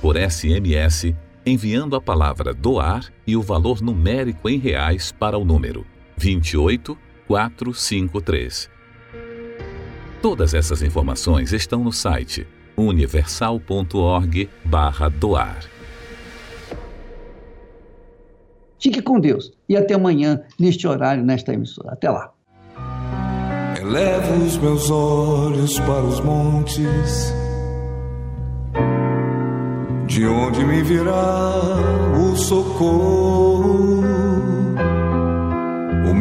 Por 0.00 0.16
SMS, 0.16 1.14
enviando 1.44 1.94
a 1.94 2.00
palavra 2.00 2.54
doar 2.54 3.12
e 3.26 3.36
o 3.36 3.42
valor 3.42 3.82
numérico 3.82 4.48
em 4.48 4.58
reais 4.58 5.12
para 5.12 5.36
o 5.36 5.44
número 5.44 5.86
28453. 6.18 8.70
Todas 10.22 10.54
essas 10.54 10.82
informações 10.82 11.52
estão 11.52 11.84
no 11.84 11.92
site 11.92 12.46
universal.org/doar. 12.76 15.58
Fique 18.80 19.00
com 19.00 19.18
Deus 19.18 19.50
e 19.68 19.76
até 19.76 19.94
amanhã, 19.94 20.42
neste 20.58 20.86
horário, 20.86 21.24
nesta 21.24 21.54
emissora. 21.54 21.92
Até 21.92 22.10
lá. 22.10 22.30
Elevo 23.80 24.44
os 24.44 24.58
meus 24.58 24.90
olhos 24.90 25.78
para 25.80 26.02
os 26.02 26.20
montes, 26.20 27.32
de 30.06 30.26
onde 30.26 30.62
me 30.64 30.82
virá 30.82 31.54
o 32.18 32.36
socorro. 32.36 34.03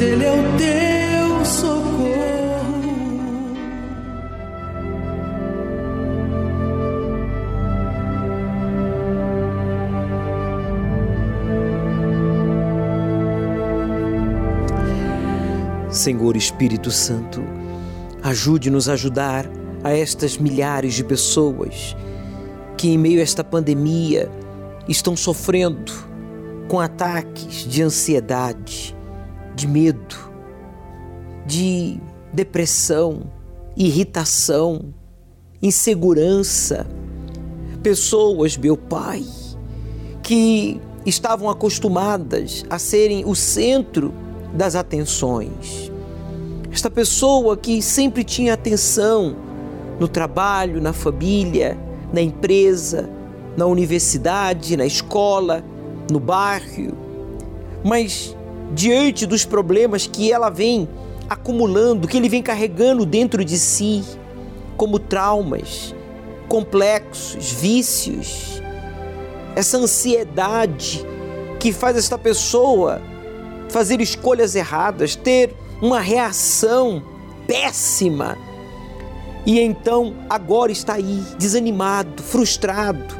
Ele 0.00 0.24
é 0.24 0.32
o 0.32 0.56
teu 0.56 1.44
socorro. 1.44 1.98
Senhor 15.90 16.36
Espírito 16.36 16.90
Santo, 16.90 17.42
ajude-nos 18.22 18.88
a 18.88 18.92
ajudar 18.92 19.46
a 19.82 19.90
estas 19.90 20.38
milhares 20.38 20.94
de 20.94 21.02
pessoas 21.02 21.96
que, 22.76 22.90
em 22.90 22.98
meio 22.98 23.18
a 23.18 23.22
esta 23.22 23.42
pandemia, 23.42 24.30
estão 24.88 25.16
sofrendo 25.16 25.92
com 26.68 26.78
ataques 26.78 27.66
de 27.66 27.82
ansiedade, 27.82 28.96
de 29.58 29.66
medo, 29.66 30.30
de 31.44 32.00
depressão, 32.32 33.22
irritação, 33.76 34.94
insegurança. 35.60 36.86
Pessoas, 37.82 38.56
meu 38.56 38.76
Pai, 38.76 39.24
que 40.22 40.80
estavam 41.04 41.50
acostumadas 41.50 42.64
a 42.70 42.78
serem 42.78 43.24
o 43.24 43.34
centro 43.34 44.14
das 44.54 44.76
atenções. 44.76 45.90
Esta 46.70 46.88
pessoa 46.88 47.56
que 47.56 47.82
sempre 47.82 48.22
tinha 48.22 48.54
atenção 48.54 49.34
no 49.98 50.06
trabalho, 50.06 50.80
na 50.80 50.92
família, 50.92 51.76
na 52.12 52.20
empresa, 52.20 53.10
na 53.56 53.66
universidade, 53.66 54.76
na 54.76 54.86
escola, 54.86 55.64
no 56.08 56.20
bairro, 56.20 56.96
mas 57.84 58.37
diante 58.72 59.26
dos 59.26 59.44
problemas 59.44 60.06
que 60.06 60.32
ela 60.32 60.50
vem 60.50 60.88
acumulando, 61.28 62.08
que 62.08 62.16
ele 62.16 62.28
vem 62.28 62.42
carregando 62.42 63.04
dentro 63.04 63.44
de 63.44 63.58
si, 63.58 64.02
como 64.76 64.98
traumas, 64.98 65.94
complexos, 66.48 67.52
vícios, 67.52 68.62
essa 69.54 69.76
ansiedade 69.76 71.04
que 71.58 71.72
faz 71.72 71.96
esta 71.96 72.16
pessoa 72.16 73.02
fazer 73.68 74.00
escolhas 74.00 74.54
erradas, 74.54 75.14
ter 75.14 75.54
uma 75.82 76.00
reação 76.00 77.02
péssima. 77.46 78.36
E 79.44 79.60
então 79.60 80.14
agora 80.28 80.72
está 80.72 80.94
aí, 80.94 81.22
desanimado, 81.38 82.22
frustrado. 82.22 83.17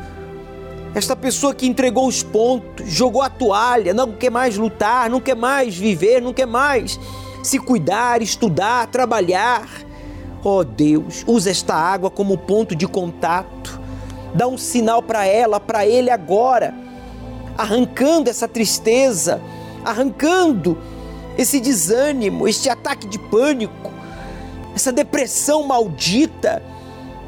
Esta 0.94 1.14
pessoa 1.14 1.54
que 1.54 1.66
entregou 1.66 2.08
os 2.08 2.22
pontos, 2.22 2.88
jogou 2.88 3.22
a 3.22 3.28
toalha, 3.28 3.92
não 3.92 4.12
quer 4.12 4.30
mais 4.30 4.56
lutar, 4.56 5.10
não 5.10 5.20
quer 5.20 5.36
mais 5.36 5.76
viver, 5.76 6.20
não 6.20 6.32
quer 6.32 6.46
mais 6.46 6.98
se 7.42 7.58
cuidar, 7.58 8.22
estudar, 8.22 8.86
trabalhar. 8.88 9.68
Oh 10.42 10.64
Deus, 10.64 11.24
usa 11.26 11.50
esta 11.50 11.74
água 11.74 12.10
como 12.10 12.38
ponto 12.38 12.74
de 12.74 12.86
contato. 12.86 13.80
Dá 14.34 14.46
um 14.46 14.58
sinal 14.58 15.02
para 15.02 15.26
ela, 15.26 15.60
para 15.60 15.86
ele 15.86 16.10
agora, 16.10 16.74
arrancando 17.56 18.30
essa 18.30 18.48
tristeza, 18.48 19.40
arrancando 19.84 20.78
esse 21.36 21.60
desânimo, 21.60 22.48
este 22.48 22.68
ataque 22.68 23.06
de 23.06 23.18
pânico, 23.18 23.90
essa 24.74 24.92
depressão 24.92 25.64
maldita 25.64 26.62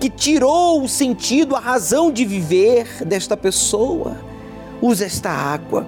que 0.01 0.09
tirou 0.09 0.83
o 0.83 0.89
sentido, 0.89 1.55
a 1.55 1.61
razão 1.61 2.11
de 2.11 2.25
viver 2.25 3.05
desta 3.05 3.37
pessoa. 3.37 4.17
Usa 4.81 5.05
esta 5.05 5.29
água, 5.29 5.87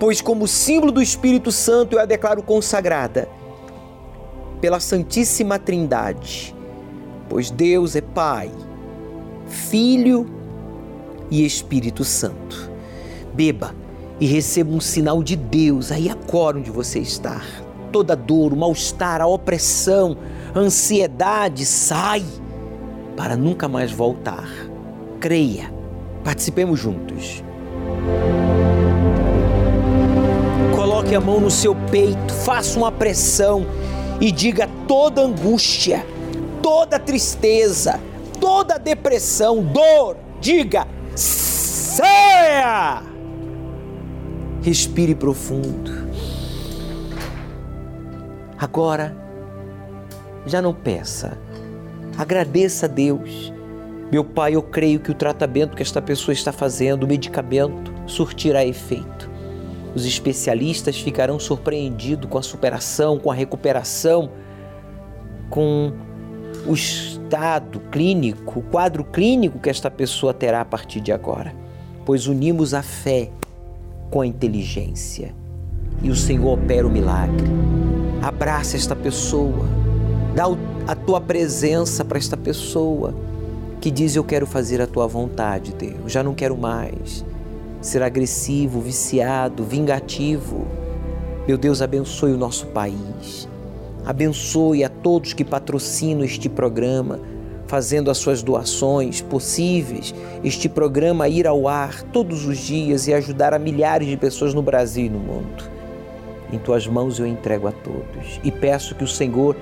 pois, 0.00 0.22
como 0.22 0.48
símbolo 0.48 0.90
do 0.90 1.02
Espírito 1.02 1.52
Santo, 1.52 1.96
eu 1.96 2.00
a 2.00 2.06
declaro 2.06 2.42
consagrada 2.42 3.28
pela 4.62 4.80
Santíssima 4.80 5.58
Trindade, 5.58 6.56
pois 7.28 7.50
Deus 7.50 7.94
é 7.94 8.00
Pai, 8.00 8.50
Filho 9.46 10.26
e 11.30 11.44
Espírito 11.44 12.02
Santo. 12.02 12.72
Beba 13.34 13.74
e 14.18 14.26
receba 14.26 14.70
um 14.70 14.80
sinal 14.80 15.22
de 15.22 15.36
Deus 15.36 15.92
aí 15.92 16.08
agora 16.08 16.56
onde 16.56 16.70
você 16.70 16.98
está. 16.98 17.42
Toda 17.92 18.16
dor, 18.16 18.54
o 18.54 18.56
mal-estar, 18.56 19.20
a 19.20 19.26
opressão, 19.26 20.16
a 20.54 20.58
ansiedade 20.58 21.66
sai 21.66 22.24
para 23.16 23.36
nunca 23.36 23.68
mais 23.68 23.90
voltar. 23.90 24.48
Creia. 25.20 25.72
Participemos 26.22 26.78
juntos. 26.78 27.42
Coloque 30.74 31.14
a 31.14 31.20
mão 31.20 31.40
no 31.40 31.50
seu 31.50 31.74
peito, 31.74 32.32
faça 32.32 32.78
uma 32.78 32.90
pressão 32.90 33.66
e 34.20 34.30
diga 34.32 34.68
toda 34.88 35.22
angústia, 35.22 36.04
toda 36.62 36.98
tristeza, 36.98 38.00
toda 38.40 38.78
depressão, 38.78 39.62
dor, 39.62 40.16
diga: 40.40 40.86
saia! 41.14 43.02
Respire 44.62 45.14
profundo. 45.14 46.08
Agora, 48.58 49.14
já 50.46 50.62
não 50.62 50.72
peça. 50.72 51.43
Agradeça 52.16 52.86
a 52.86 52.88
Deus. 52.88 53.52
Meu 54.10 54.24
Pai, 54.24 54.54
eu 54.54 54.62
creio 54.62 55.00
que 55.00 55.10
o 55.10 55.14
tratamento 55.14 55.76
que 55.76 55.82
esta 55.82 56.00
pessoa 56.00 56.32
está 56.32 56.52
fazendo, 56.52 57.02
o 57.02 57.08
medicamento, 57.08 57.92
surtirá 58.06 58.64
efeito. 58.64 59.30
Os 59.94 60.06
especialistas 60.06 61.00
ficarão 61.00 61.38
surpreendidos 61.38 62.28
com 62.30 62.38
a 62.38 62.42
superação, 62.42 63.18
com 63.18 63.30
a 63.30 63.34
recuperação, 63.34 64.30
com 65.50 65.92
o 66.66 66.74
estado 66.74 67.80
clínico, 67.90 68.60
o 68.60 68.62
quadro 68.62 69.04
clínico 69.04 69.58
que 69.58 69.70
esta 69.70 69.90
pessoa 69.90 70.32
terá 70.32 70.60
a 70.60 70.64
partir 70.64 71.00
de 71.00 71.10
agora. 71.12 71.54
Pois 72.04 72.26
unimos 72.26 72.74
a 72.74 72.82
fé 72.82 73.30
com 74.10 74.20
a 74.20 74.26
inteligência. 74.26 75.34
E 76.02 76.10
o 76.10 76.14
Senhor 76.14 76.46
opera 76.46 76.86
o 76.86 76.90
milagre. 76.90 77.46
Abraça 78.22 78.76
esta 78.76 78.94
pessoa, 78.94 79.66
dá 80.34 80.46
a 80.86 80.94
tua 80.94 81.20
presença 81.20 82.04
para 82.04 82.18
esta 82.18 82.36
pessoa 82.36 83.14
que 83.80 83.90
diz: 83.90 84.14
Eu 84.16 84.24
quero 84.24 84.46
fazer 84.46 84.80
a 84.80 84.86
tua 84.86 85.06
vontade, 85.06 85.74
Deus, 85.74 86.12
já 86.12 86.22
não 86.22 86.34
quero 86.34 86.56
mais 86.56 87.24
ser 87.80 88.02
agressivo, 88.02 88.80
viciado, 88.80 89.64
vingativo. 89.64 90.66
Meu 91.46 91.58
Deus, 91.58 91.82
abençoe 91.82 92.32
o 92.32 92.38
nosso 92.38 92.66
país, 92.68 93.48
abençoe 94.04 94.82
a 94.82 94.88
todos 94.88 95.34
que 95.34 95.44
patrocinam 95.44 96.24
este 96.24 96.48
programa 96.48 97.20
fazendo 97.66 98.10
as 98.10 98.18
suas 98.18 98.42
doações 98.42 99.20
possíveis, 99.20 100.14
este 100.42 100.68
programa 100.68 101.28
ir 101.28 101.46
ao 101.46 101.66
ar 101.66 102.02
todos 102.04 102.46
os 102.46 102.58
dias 102.58 103.08
e 103.08 103.14
ajudar 103.14 103.54
a 103.54 103.58
milhares 103.58 104.06
de 104.06 104.16
pessoas 104.16 104.52
no 104.52 104.62
Brasil 104.62 105.06
e 105.06 105.10
no 105.10 105.18
mundo. 105.18 105.64
Em 106.52 106.58
tuas 106.58 106.86
mãos 106.86 107.18
eu 107.18 107.26
entrego 107.26 107.66
a 107.66 107.72
todos 107.72 108.38
e 108.44 108.50
peço 108.50 108.94
que 108.94 109.02
o 109.02 109.08
Senhor 109.08 109.56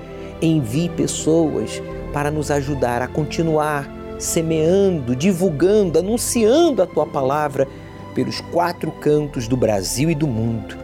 envie 0.45 0.89
pessoas 0.89 1.81
para 2.11 2.29
nos 2.29 2.51
ajudar 2.51 3.01
a 3.01 3.07
continuar 3.07 3.89
semeando, 4.19 5.15
divulgando, 5.15 5.99
anunciando 5.99 6.81
a 6.81 6.85
tua 6.87 7.05
palavra 7.05 7.67
pelos 8.13 8.39
quatro 8.39 8.91
cantos 8.91 9.47
do 9.47 9.57
Brasil 9.57 10.09
e 10.09 10.15
do 10.15 10.27
mundo. 10.27 10.77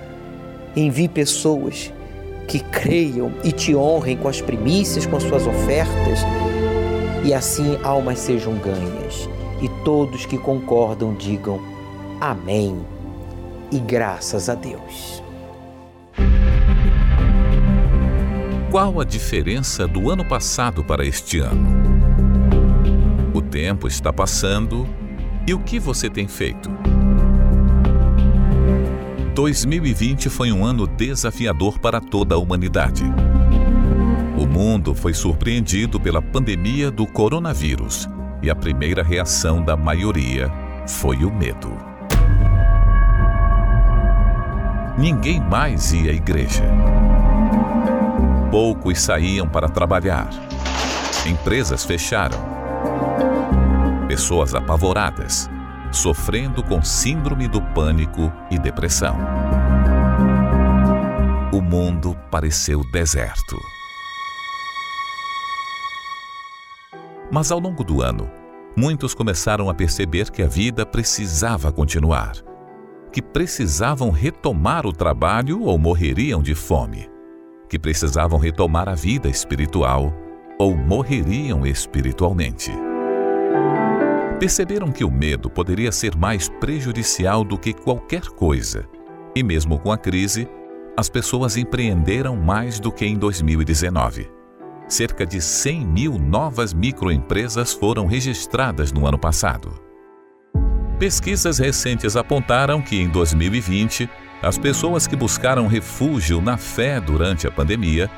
Envie 0.76 1.08
pessoas 1.08 1.94
que 2.48 2.60
creiam 2.60 3.32
e 3.44 3.52
te 3.52 3.76
honrem 3.76 4.18
com 4.18 4.28
as 4.28 4.42
primícias, 4.42 5.06
com 5.06 5.16
as 5.16 5.24
suas 5.24 5.46
ofertas, 5.46 6.20
e 7.24 7.34
assim 7.34 7.78
almas 7.84 8.20
sejam 8.20 8.56
ganhas. 8.56 9.30
E 9.62 9.70
todos 9.84 10.26
que 10.26 10.38
concordam 10.38 11.14
digam 11.14 11.60
amém 12.20 12.78
e 13.72 13.78
graças 13.78 14.50
a 14.50 14.56
Deus. 14.56 15.22
Qual 18.72 19.02
a 19.02 19.04
diferença 19.04 19.88
do 19.88 20.12
ano 20.12 20.24
passado 20.24 20.84
para 20.84 21.04
este 21.04 21.40
ano? 21.40 21.68
O 23.34 23.42
tempo 23.42 23.88
está 23.88 24.14
passando 24.14 24.88
e 25.48 25.56
o 25.56 25.60
que 25.60 25.80
você 25.80 26.08
tem 26.08 26.28
feito? 26.28 26.70
2020 29.34 30.30
foi 30.30 30.52
um 30.52 30.64
ano 30.64 30.86
desafiador 30.86 31.80
para 31.80 32.00
toda 32.00 32.36
a 32.36 32.38
humanidade. 32.38 33.04
O 34.38 34.46
mundo 34.46 34.94
foi 34.94 35.16
surpreendido 35.16 36.00
pela 36.00 36.22
pandemia 36.22 36.92
do 36.92 37.08
coronavírus 37.08 38.08
e 38.40 38.52
a 38.52 38.56
primeira 38.56 39.02
reação 39.02 39.64
da 39.64 39.76
maioria 39.76 40.48
foi 40.88 41.26
o 41.26 41.34
medo. 41.34 41.76
Ninguém 44.96 45.40
mais 45.40 45.92
ia 45.92 46.12
à 46.12 46.14
igreja. 46.14 47.09
Poucos 48.52 49.00
saíam 49.00 49.48
para 49.48 49.70
trabalhar. 49.70 50.30
Empresas 51.26 51.86
fecharam. 51.86 52.40
Pessoas 54.08 54.56
apavoradas 54.56 55.50
sofrendo 55.92 56.64
com 56.64 56.82
síndrome 56.82 57.48
do 57.48 57.62
pânico 57.62 58.32
e 58.50 58.60
depressão. 58.60 59.18
O 61.52 61.62
mundo 61.62 62.16
pareceu 62.30 62.82
deserto. 62.92 63.58
Mas 67.32 67.52
ao 67.52 67.60
longo 67.60 67.84
do 67.84 68.02
ano, 68.02 68.30
muitos 68.76 69.14
começaram 69.14 69.70
a 69.70 69.74
perceber 69.74 70.30
que 70.32 70.42
a 70.42 70.48
vida 70.48 70.86
precisava 70.86 71.72
continuar, 71.72 72.34
que 73.12 73.22
precisavam 73.22 74.10
retomar 74.10 74.86
o 74.86 74.94
trabalho 74.94 75.64
ou 75.64 75.78
morreriam 75.78 76.42
de 76.42 76.56
fome, 76.56 77.10
que 77.70 77.80
precisavam 77.80 78.40
retomar 78.40 78.90
a 78.90 78.96
vida 78.96 79.30
espiritual 79.30 80.14
ou 80.58 80.76
morreriam 80.76 81.66
espiritualmente 81.66 82.72
perceberam 84.40 84.90
que 84.90 85.04
o 85.04 85.12
medo 85.12 85.50
poderia 85.50 85.92
ser 85.92 86.16
mais 86.16 86.48
prejudicial 86.48 87.44
do 87.44 87.58
que 87.58 87.74
qualquer 87.74 88.22
coisa. 88.22 88.88
E 89.36 89.44
mesmo 89.44 89.78
com 89.78 89.92
a 89.92 89.98
crise, 89.98 90.48
as 90.96 91.10
pessoas 91.10 91.58
empreenderam 91.58 92.38
mais 92.38 92.80
do 92.80 92.92
que 92.92 93.06
em 93.06 93.18
2019. 93.18 94.32
Cerca 94.88 95.26
de 95.26 95.42
100 95.42 95.86
mil 95.86 96.18
novas 96.18 96.74
microempresas 96.74 97.74
foram 97.74 98.08
registradas 98.08 98.92
no 98.92 99.06
ano 99.06 99.20
passado. 99.20 99.72
Pesquisas 100.98 101.60
recentes 101.60 102.16
apontaram 102.16 102.82
que 102.82 103.00
em 103.00 103.10
2020, 103.10 104.10
as 104.42 104.58
pessoas 104.58 105.08
que 105.08 105.16
buscaram 105.16 105.68
refúgio 105.68 106.42
na 106.42 106.58
fé 106.58 107.00
durante 107.00 107.48
a 107.48 107.52
pandemia, 107.52 108.10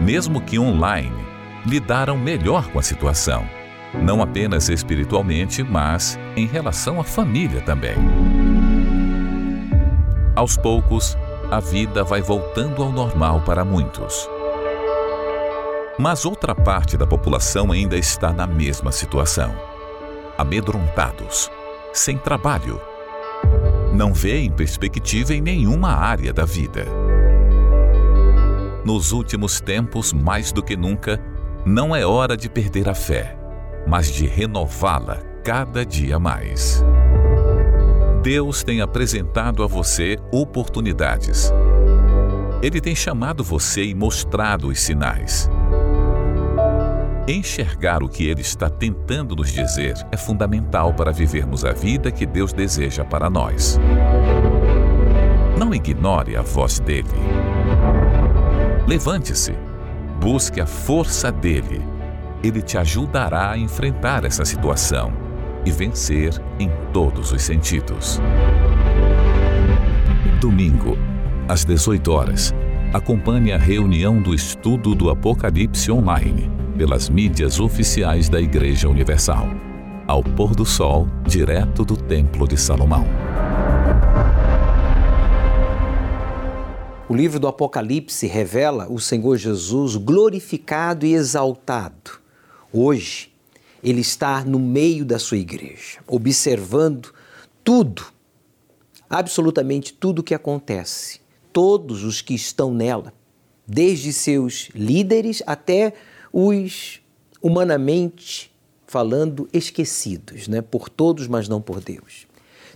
mesmo 0.00 0.40
que 0.40 0.58
online, 0.58 1.24
lidaram 1.66 2.16
melhor 2.16 2.68
com 2.68 2.78
a 2.78 2.82
situação 2.82 3.46
não 3.94 4.22
apenas 4.22 4.68
espiritualmente, 4.68 5.62
mas 5.62 6.18
em 6.36 6.46
relação 6.46 7.00
à 7.00 7.04
família 7.04 7.60
também. 7.60 7.96
Aos 10.34 10.56
poucos, 10.56 11.16
a 11.50 11.60
vida 11.60 12.04
vai 12.04 12.22
voltando 12.22 12.82
ao 12.82 12.92
normal 12.92 13.40
para 13.40 13.64
muitos. 13.64 14.28
Mas 15.98 16.24
outra 16.24 16.54
parte 16.54 16.96
da 16.96 17.06
população 17.06 17.72
ainda 17.72 17.96
está 17.96 18.32
na 18.32 18.46
mesma 18.46 18.92
situação. 18.92 19.54
Amedrontados, 20.38 21.50
sem 21.92 22.16
trabalho. 22.16 22.80
Não 23.92 24.14
vêem 24.14 24.50
perspectiva 24.50 25.34
em 25.34 25.40
nenhuma 25.40 25.90
área 25.90 26.32
da 26.32 26.44
vida. 26.44 26.86
Nos 28.84 29.12
últimos 29.12 29.60
tempos, 29.60 30.12
mais 30.12 30.52
do 30.52 30.62
que 30.62 30.76
nunca, 30.76 31.20
não 31.66 31.94
é 31.94 32.04
hora 32.06 32.36
de 32.36 32.48
perder 32.48 32.88
a 32.88 32.94
fé 32.94 33.40
mas 33.86 34.10
de 34.10 34.26
renová-la 34.26 35.18
cada 35.44 35.84
dia 35.84 36.18
mais. 36.18 36.84
Deus 38.22 38.62
tem 38.62 38.80
apresentado 38.80 39.62
a 39.62 39.66
você 39.66 40.18
oportunidades. 40.30 41.50
Ele 42.62 42.80
tem 42.80 42.94
chamado 42.94 43.42
você 43.42 43.84
e 43.84 43.94
mostrado 43.94 44.68
os 44.68 44.78
sinais. 44.80 45.50
Enxergar 47.32 48.02
o 48.02 48.08
que 48.08 48.26
ele 48.26 48.40
está 48.40 48.68
tentando 48.68 49.36
nos 49.36 49.52
dizer 49.52 49.94
é 50.10 50.16
fundamental 50.16 50.92
para 50.92 51.12
vivermos 51.12 51.64
a 51.64 51.72
vida 51.72 52.10
que 52.10 52.26
Deus 52.26 52.52
deseja 52.52 53.04
para 53.04 53.30
nós. 53.30 53.78
Não 55.56 55.72
ignore 55.72 56.34
a 56.34 56.42
voz 56.42 56.80
dele. 56.80 57.08
Levante-se, 58.84 59.54
busque 60.18 60.60
a 60.60 60.66
força 60.66 61.30
dele 61.30 61.80
ele 62.42 62.62
te 62.62 62.78
ajudará 62.78 63.50
a 63.50 63.58
enfrentar 63.58 64.24
essa 64.24 64.44
situação 64.44 65.12
e 65.64 65.70
vencer 65.70 66.32
em 66.58 66.70
todos 66.92 67.32
os 67.32 67.42
sentidos. 67.42 68.20
Domingo, 70.40 70.96
às 71.46 71.64
18 71.64 72.10
horas, 72.10 72.54
acompanhe 72.92 73.52
a 73.52 73.58
reunião 73.58 74.20
do 74.20 74.34
estudo 74.34 74.94
do 74.94 75.10
Apocalipse 75.10 75.92
online 75.92 76.59
pelas 76.80 77.10
mídias 77.10 77.60
oficiais 77.60 78.30
da 78.30 78.40
Igreja 78.40 78.88
Universal, 78.88 79.46
ao 80.06 80.24
pôr 80.24 80.56
do 80.56 80.64
sol, 80.64 81.06
direto 81.28 81.84
do 81.84 81.94
Templo 81.94 82.48
de 82.48 82.56
Salomão. 82.56 83.04
O 87.06 87.14
livro 87.14 87.38
do 87.38 87.46
Apocalipse 87.46 88.26
revela 88.26 88.90
o 88.90 88.98
Senhor 88.98 89.36
Jesus 89.36 89.94
glorificado 89.96 91.04
e 91.04 91.12
exaltado 91.12 92.12
Hoje, 92.72 93.30
ele 93.84 94.00
está 94.00 94.42
no 94.42 94.58
meio 94.58 95.04
da 95.04 95.18
sua 95.18 95.36
igreja, 95.36 95.98
observando 96.06 97.12
tudo, 97.62 98.06
absolutamente 99.10 99.92
tudo 99.92 100.20
o 100.20 100.22
que 100.22 100.34
acontece. 100.34 101.20
Todos 101.52 102.04
os 102.04 102.22
que 102.22 102.32
estão 102.32 102.72
nela, 102.72 103.12
desde 103.66 104.14
seus 104.14 104.70
líderes 104.74 105.42
até 105.46 105.92
os 106.32 107.00
humanamente 107.42 108.50
falando 108.86 109.48
esquecidos, 109.52 110.48
né? 110.48 110.60
por 110.60 110.88
todos, 110.88 111.26
mas 111.26 111.48
não 111.48 111.60
por 111.60 111.80
Deus. 111.80 112.26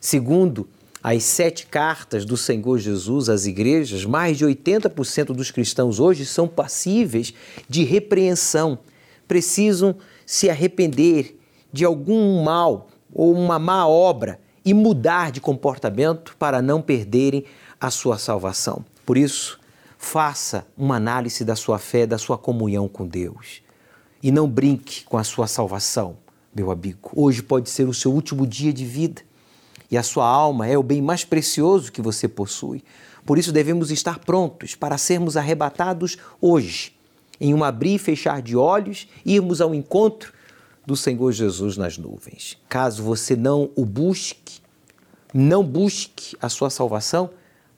Segundo 0.01 0.69
as 1.03 1.23
sete 1.25 1.67
cartas 1.67 2.25
do 2.25 2.37
Senhor 2.37 2.79
Jesus 2.79 3.29
às 3.29 3.47
igrejas, 3.47 4.05
mais 4.05 4.39
de 4.39 4.47
80% 4.47 5.27
dos 5.27 5.51
cristãos 5.51 6.01
hoje 6.01 6.25
são 6.25 6.49
passíveis 6.49 7.35
de 7.69 7.85
repreensão 7.85 8.79
precisam 9.27 9.97
se 10.25 10.49
arrepender 10.49 11.39
de 11.73 11.85
algum 11.85 12.43
mal 12.43 12.89
ou 13.13 13.35
uma 13.35 13.59
má 13.59 13.87
obra 13.87 14.39
e 14.65 14.73
mudar 14.73 15.31
de 15.31 15.41
comportamento 15.41 16.37
para 16.39 16.63
não 16.63 16.81
perderem 16.81 17.45
a 17.81 17.91
sua 17.91 18.19
salvação. 18.19 18.85
Por 19.05 19.19
isso, 19.19 19.59
faça 20.05 20.67
uma 20.77 20.97
análise 20.97 21.45
da 21.45 21.57
sua 21.57 21.79
fé, 21.79 22.07
da 22.07 22.19
sua 22.19 22.37
comunhão 22.37 22.87
com 22.87 23.07
Deus. 23.07 23.63
E 24.23 24.31
não 24.31 24.49
brinque 24.49 25.05
com 25.05 25.17
a 25.17 25.25
sua 25.25 25.47
salvação, 25.47 26.19
meu 26.55 26.71
amigo. 26.71 27.11
Hoje 27.15 27.43
pode 27.43 27.71
ser 27.71 27.89
o 27.89 27.95
seu 27.95 28.13
último 28.13 28.47
dia 28.47 28.73
de 28.73 28.85
vida 28.85 29.23
e 29.91 29.97
a 29.97 30.03
sua 30.03 30.27
alma 30.27 30.67
é 30.67 30.77
o 30.77 30.83
bem 30.83 31.01
mais 31.01 31.25
precioso 31.25 31.91
que 31.91 32.03
você 32.03 32.29
possui. 32.29 32.85
Por 33.25 33.39
isso 33.39 33.51
devemos 33.51 33.91
estar 33.91 34.19
prontos 34.19 34.75
para 34.75 34.99
sermos 34.99 35.37
arrebatados 35.37 36.19
hoje 36.41 36.95
em 37.41 37.53
um 37.53 37.65
abrir 37.65 37.95
e 37.95 37.99
fechar 37.99 38.41
de 38.41 38.57
olhos, 38.57 39.09
irmos 39.25 39.61
ao 39.61 39.75
encontro 39.75 40.33
do 40.87 40.97
Senhor 40.97 41.33
Jesus 41.33 41.77
nas 41.77 41.99
nuvens. 41.99 42.59
Caso 42.69 43.03
você 43.03 43.35
não 43.35 43.71
o 43.75 43.85
busque, 43.85 44.61
não 45.33 45.65
busque 45.65 46.37
a 46.41 46.49
sua 46.49 46.71
salvação, 46.71 47.31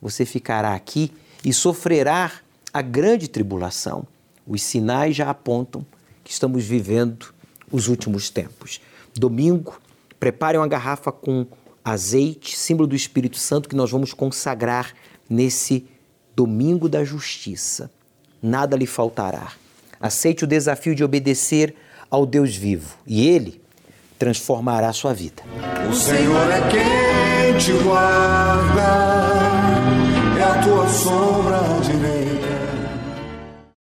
você 0.03 0.27
ficará 0.27 0.75
aqui 0.75 1.13
e 1.47 1.53
sofrerá 1.53 2.33
a 2.73 2.83
grande 2.83 3.29
tribulação. 3.29 4.05
Os 4.45 4.61
sinais 4.63 5.15
já 5.15 5.31
apontam 5.31 5.87
que 6.25 6.33
estamos 6.33 6.65
vivendo 6.65 7.33
os 7.71 7.87
últimos 7.87 8.29
tempos. 8.29 8.81
Domingo, 9.15 9.81
prepare 10.19 10.59
uma 10.59 10.67
garrafa 10.67 11.13
com 11.13 11.47
azeite, 11.85 12.59
símbolo 12.59 12.89
do 12.89 12.97
Espírito 12.97 13.37
Santo, 13.39 13.69
que 13.69 13.77
nós 13.77 13.93
vamos 13.93 14.13
consagrar 14.13 14.93
nesse 15.31 15.87
domingo 16.35 16.89
da 16.89 17.05
justiça 17.05 17.93
nada 18.43 18.77
lhe 18.77 18.87
faltará. 18.87 19.53
Aceite 20.01 20.43
o 20.43 20.49
desafio 20.49 20.97
de 20.97 21.05
obedecer 21.05 21.77
ao 22.11 22.27
Deus 22.27 22.57
vivo 22.57 22.97
e 23.07 23.25
ele 23.25 23.63
transformará 24.19 24.89
a 24.89 24.93
sua 24.93 25.15
vida. 25.15 25.45
O 25.89 25.95
Senhor 25.95 26.51
é 26.51 26.61
quem 26.69 27.57
te 27.57 27.73
guarda, 27.85 29.66
tua 30.67 30.89
sombra 30.89 31.61
direita. 31.81 32.56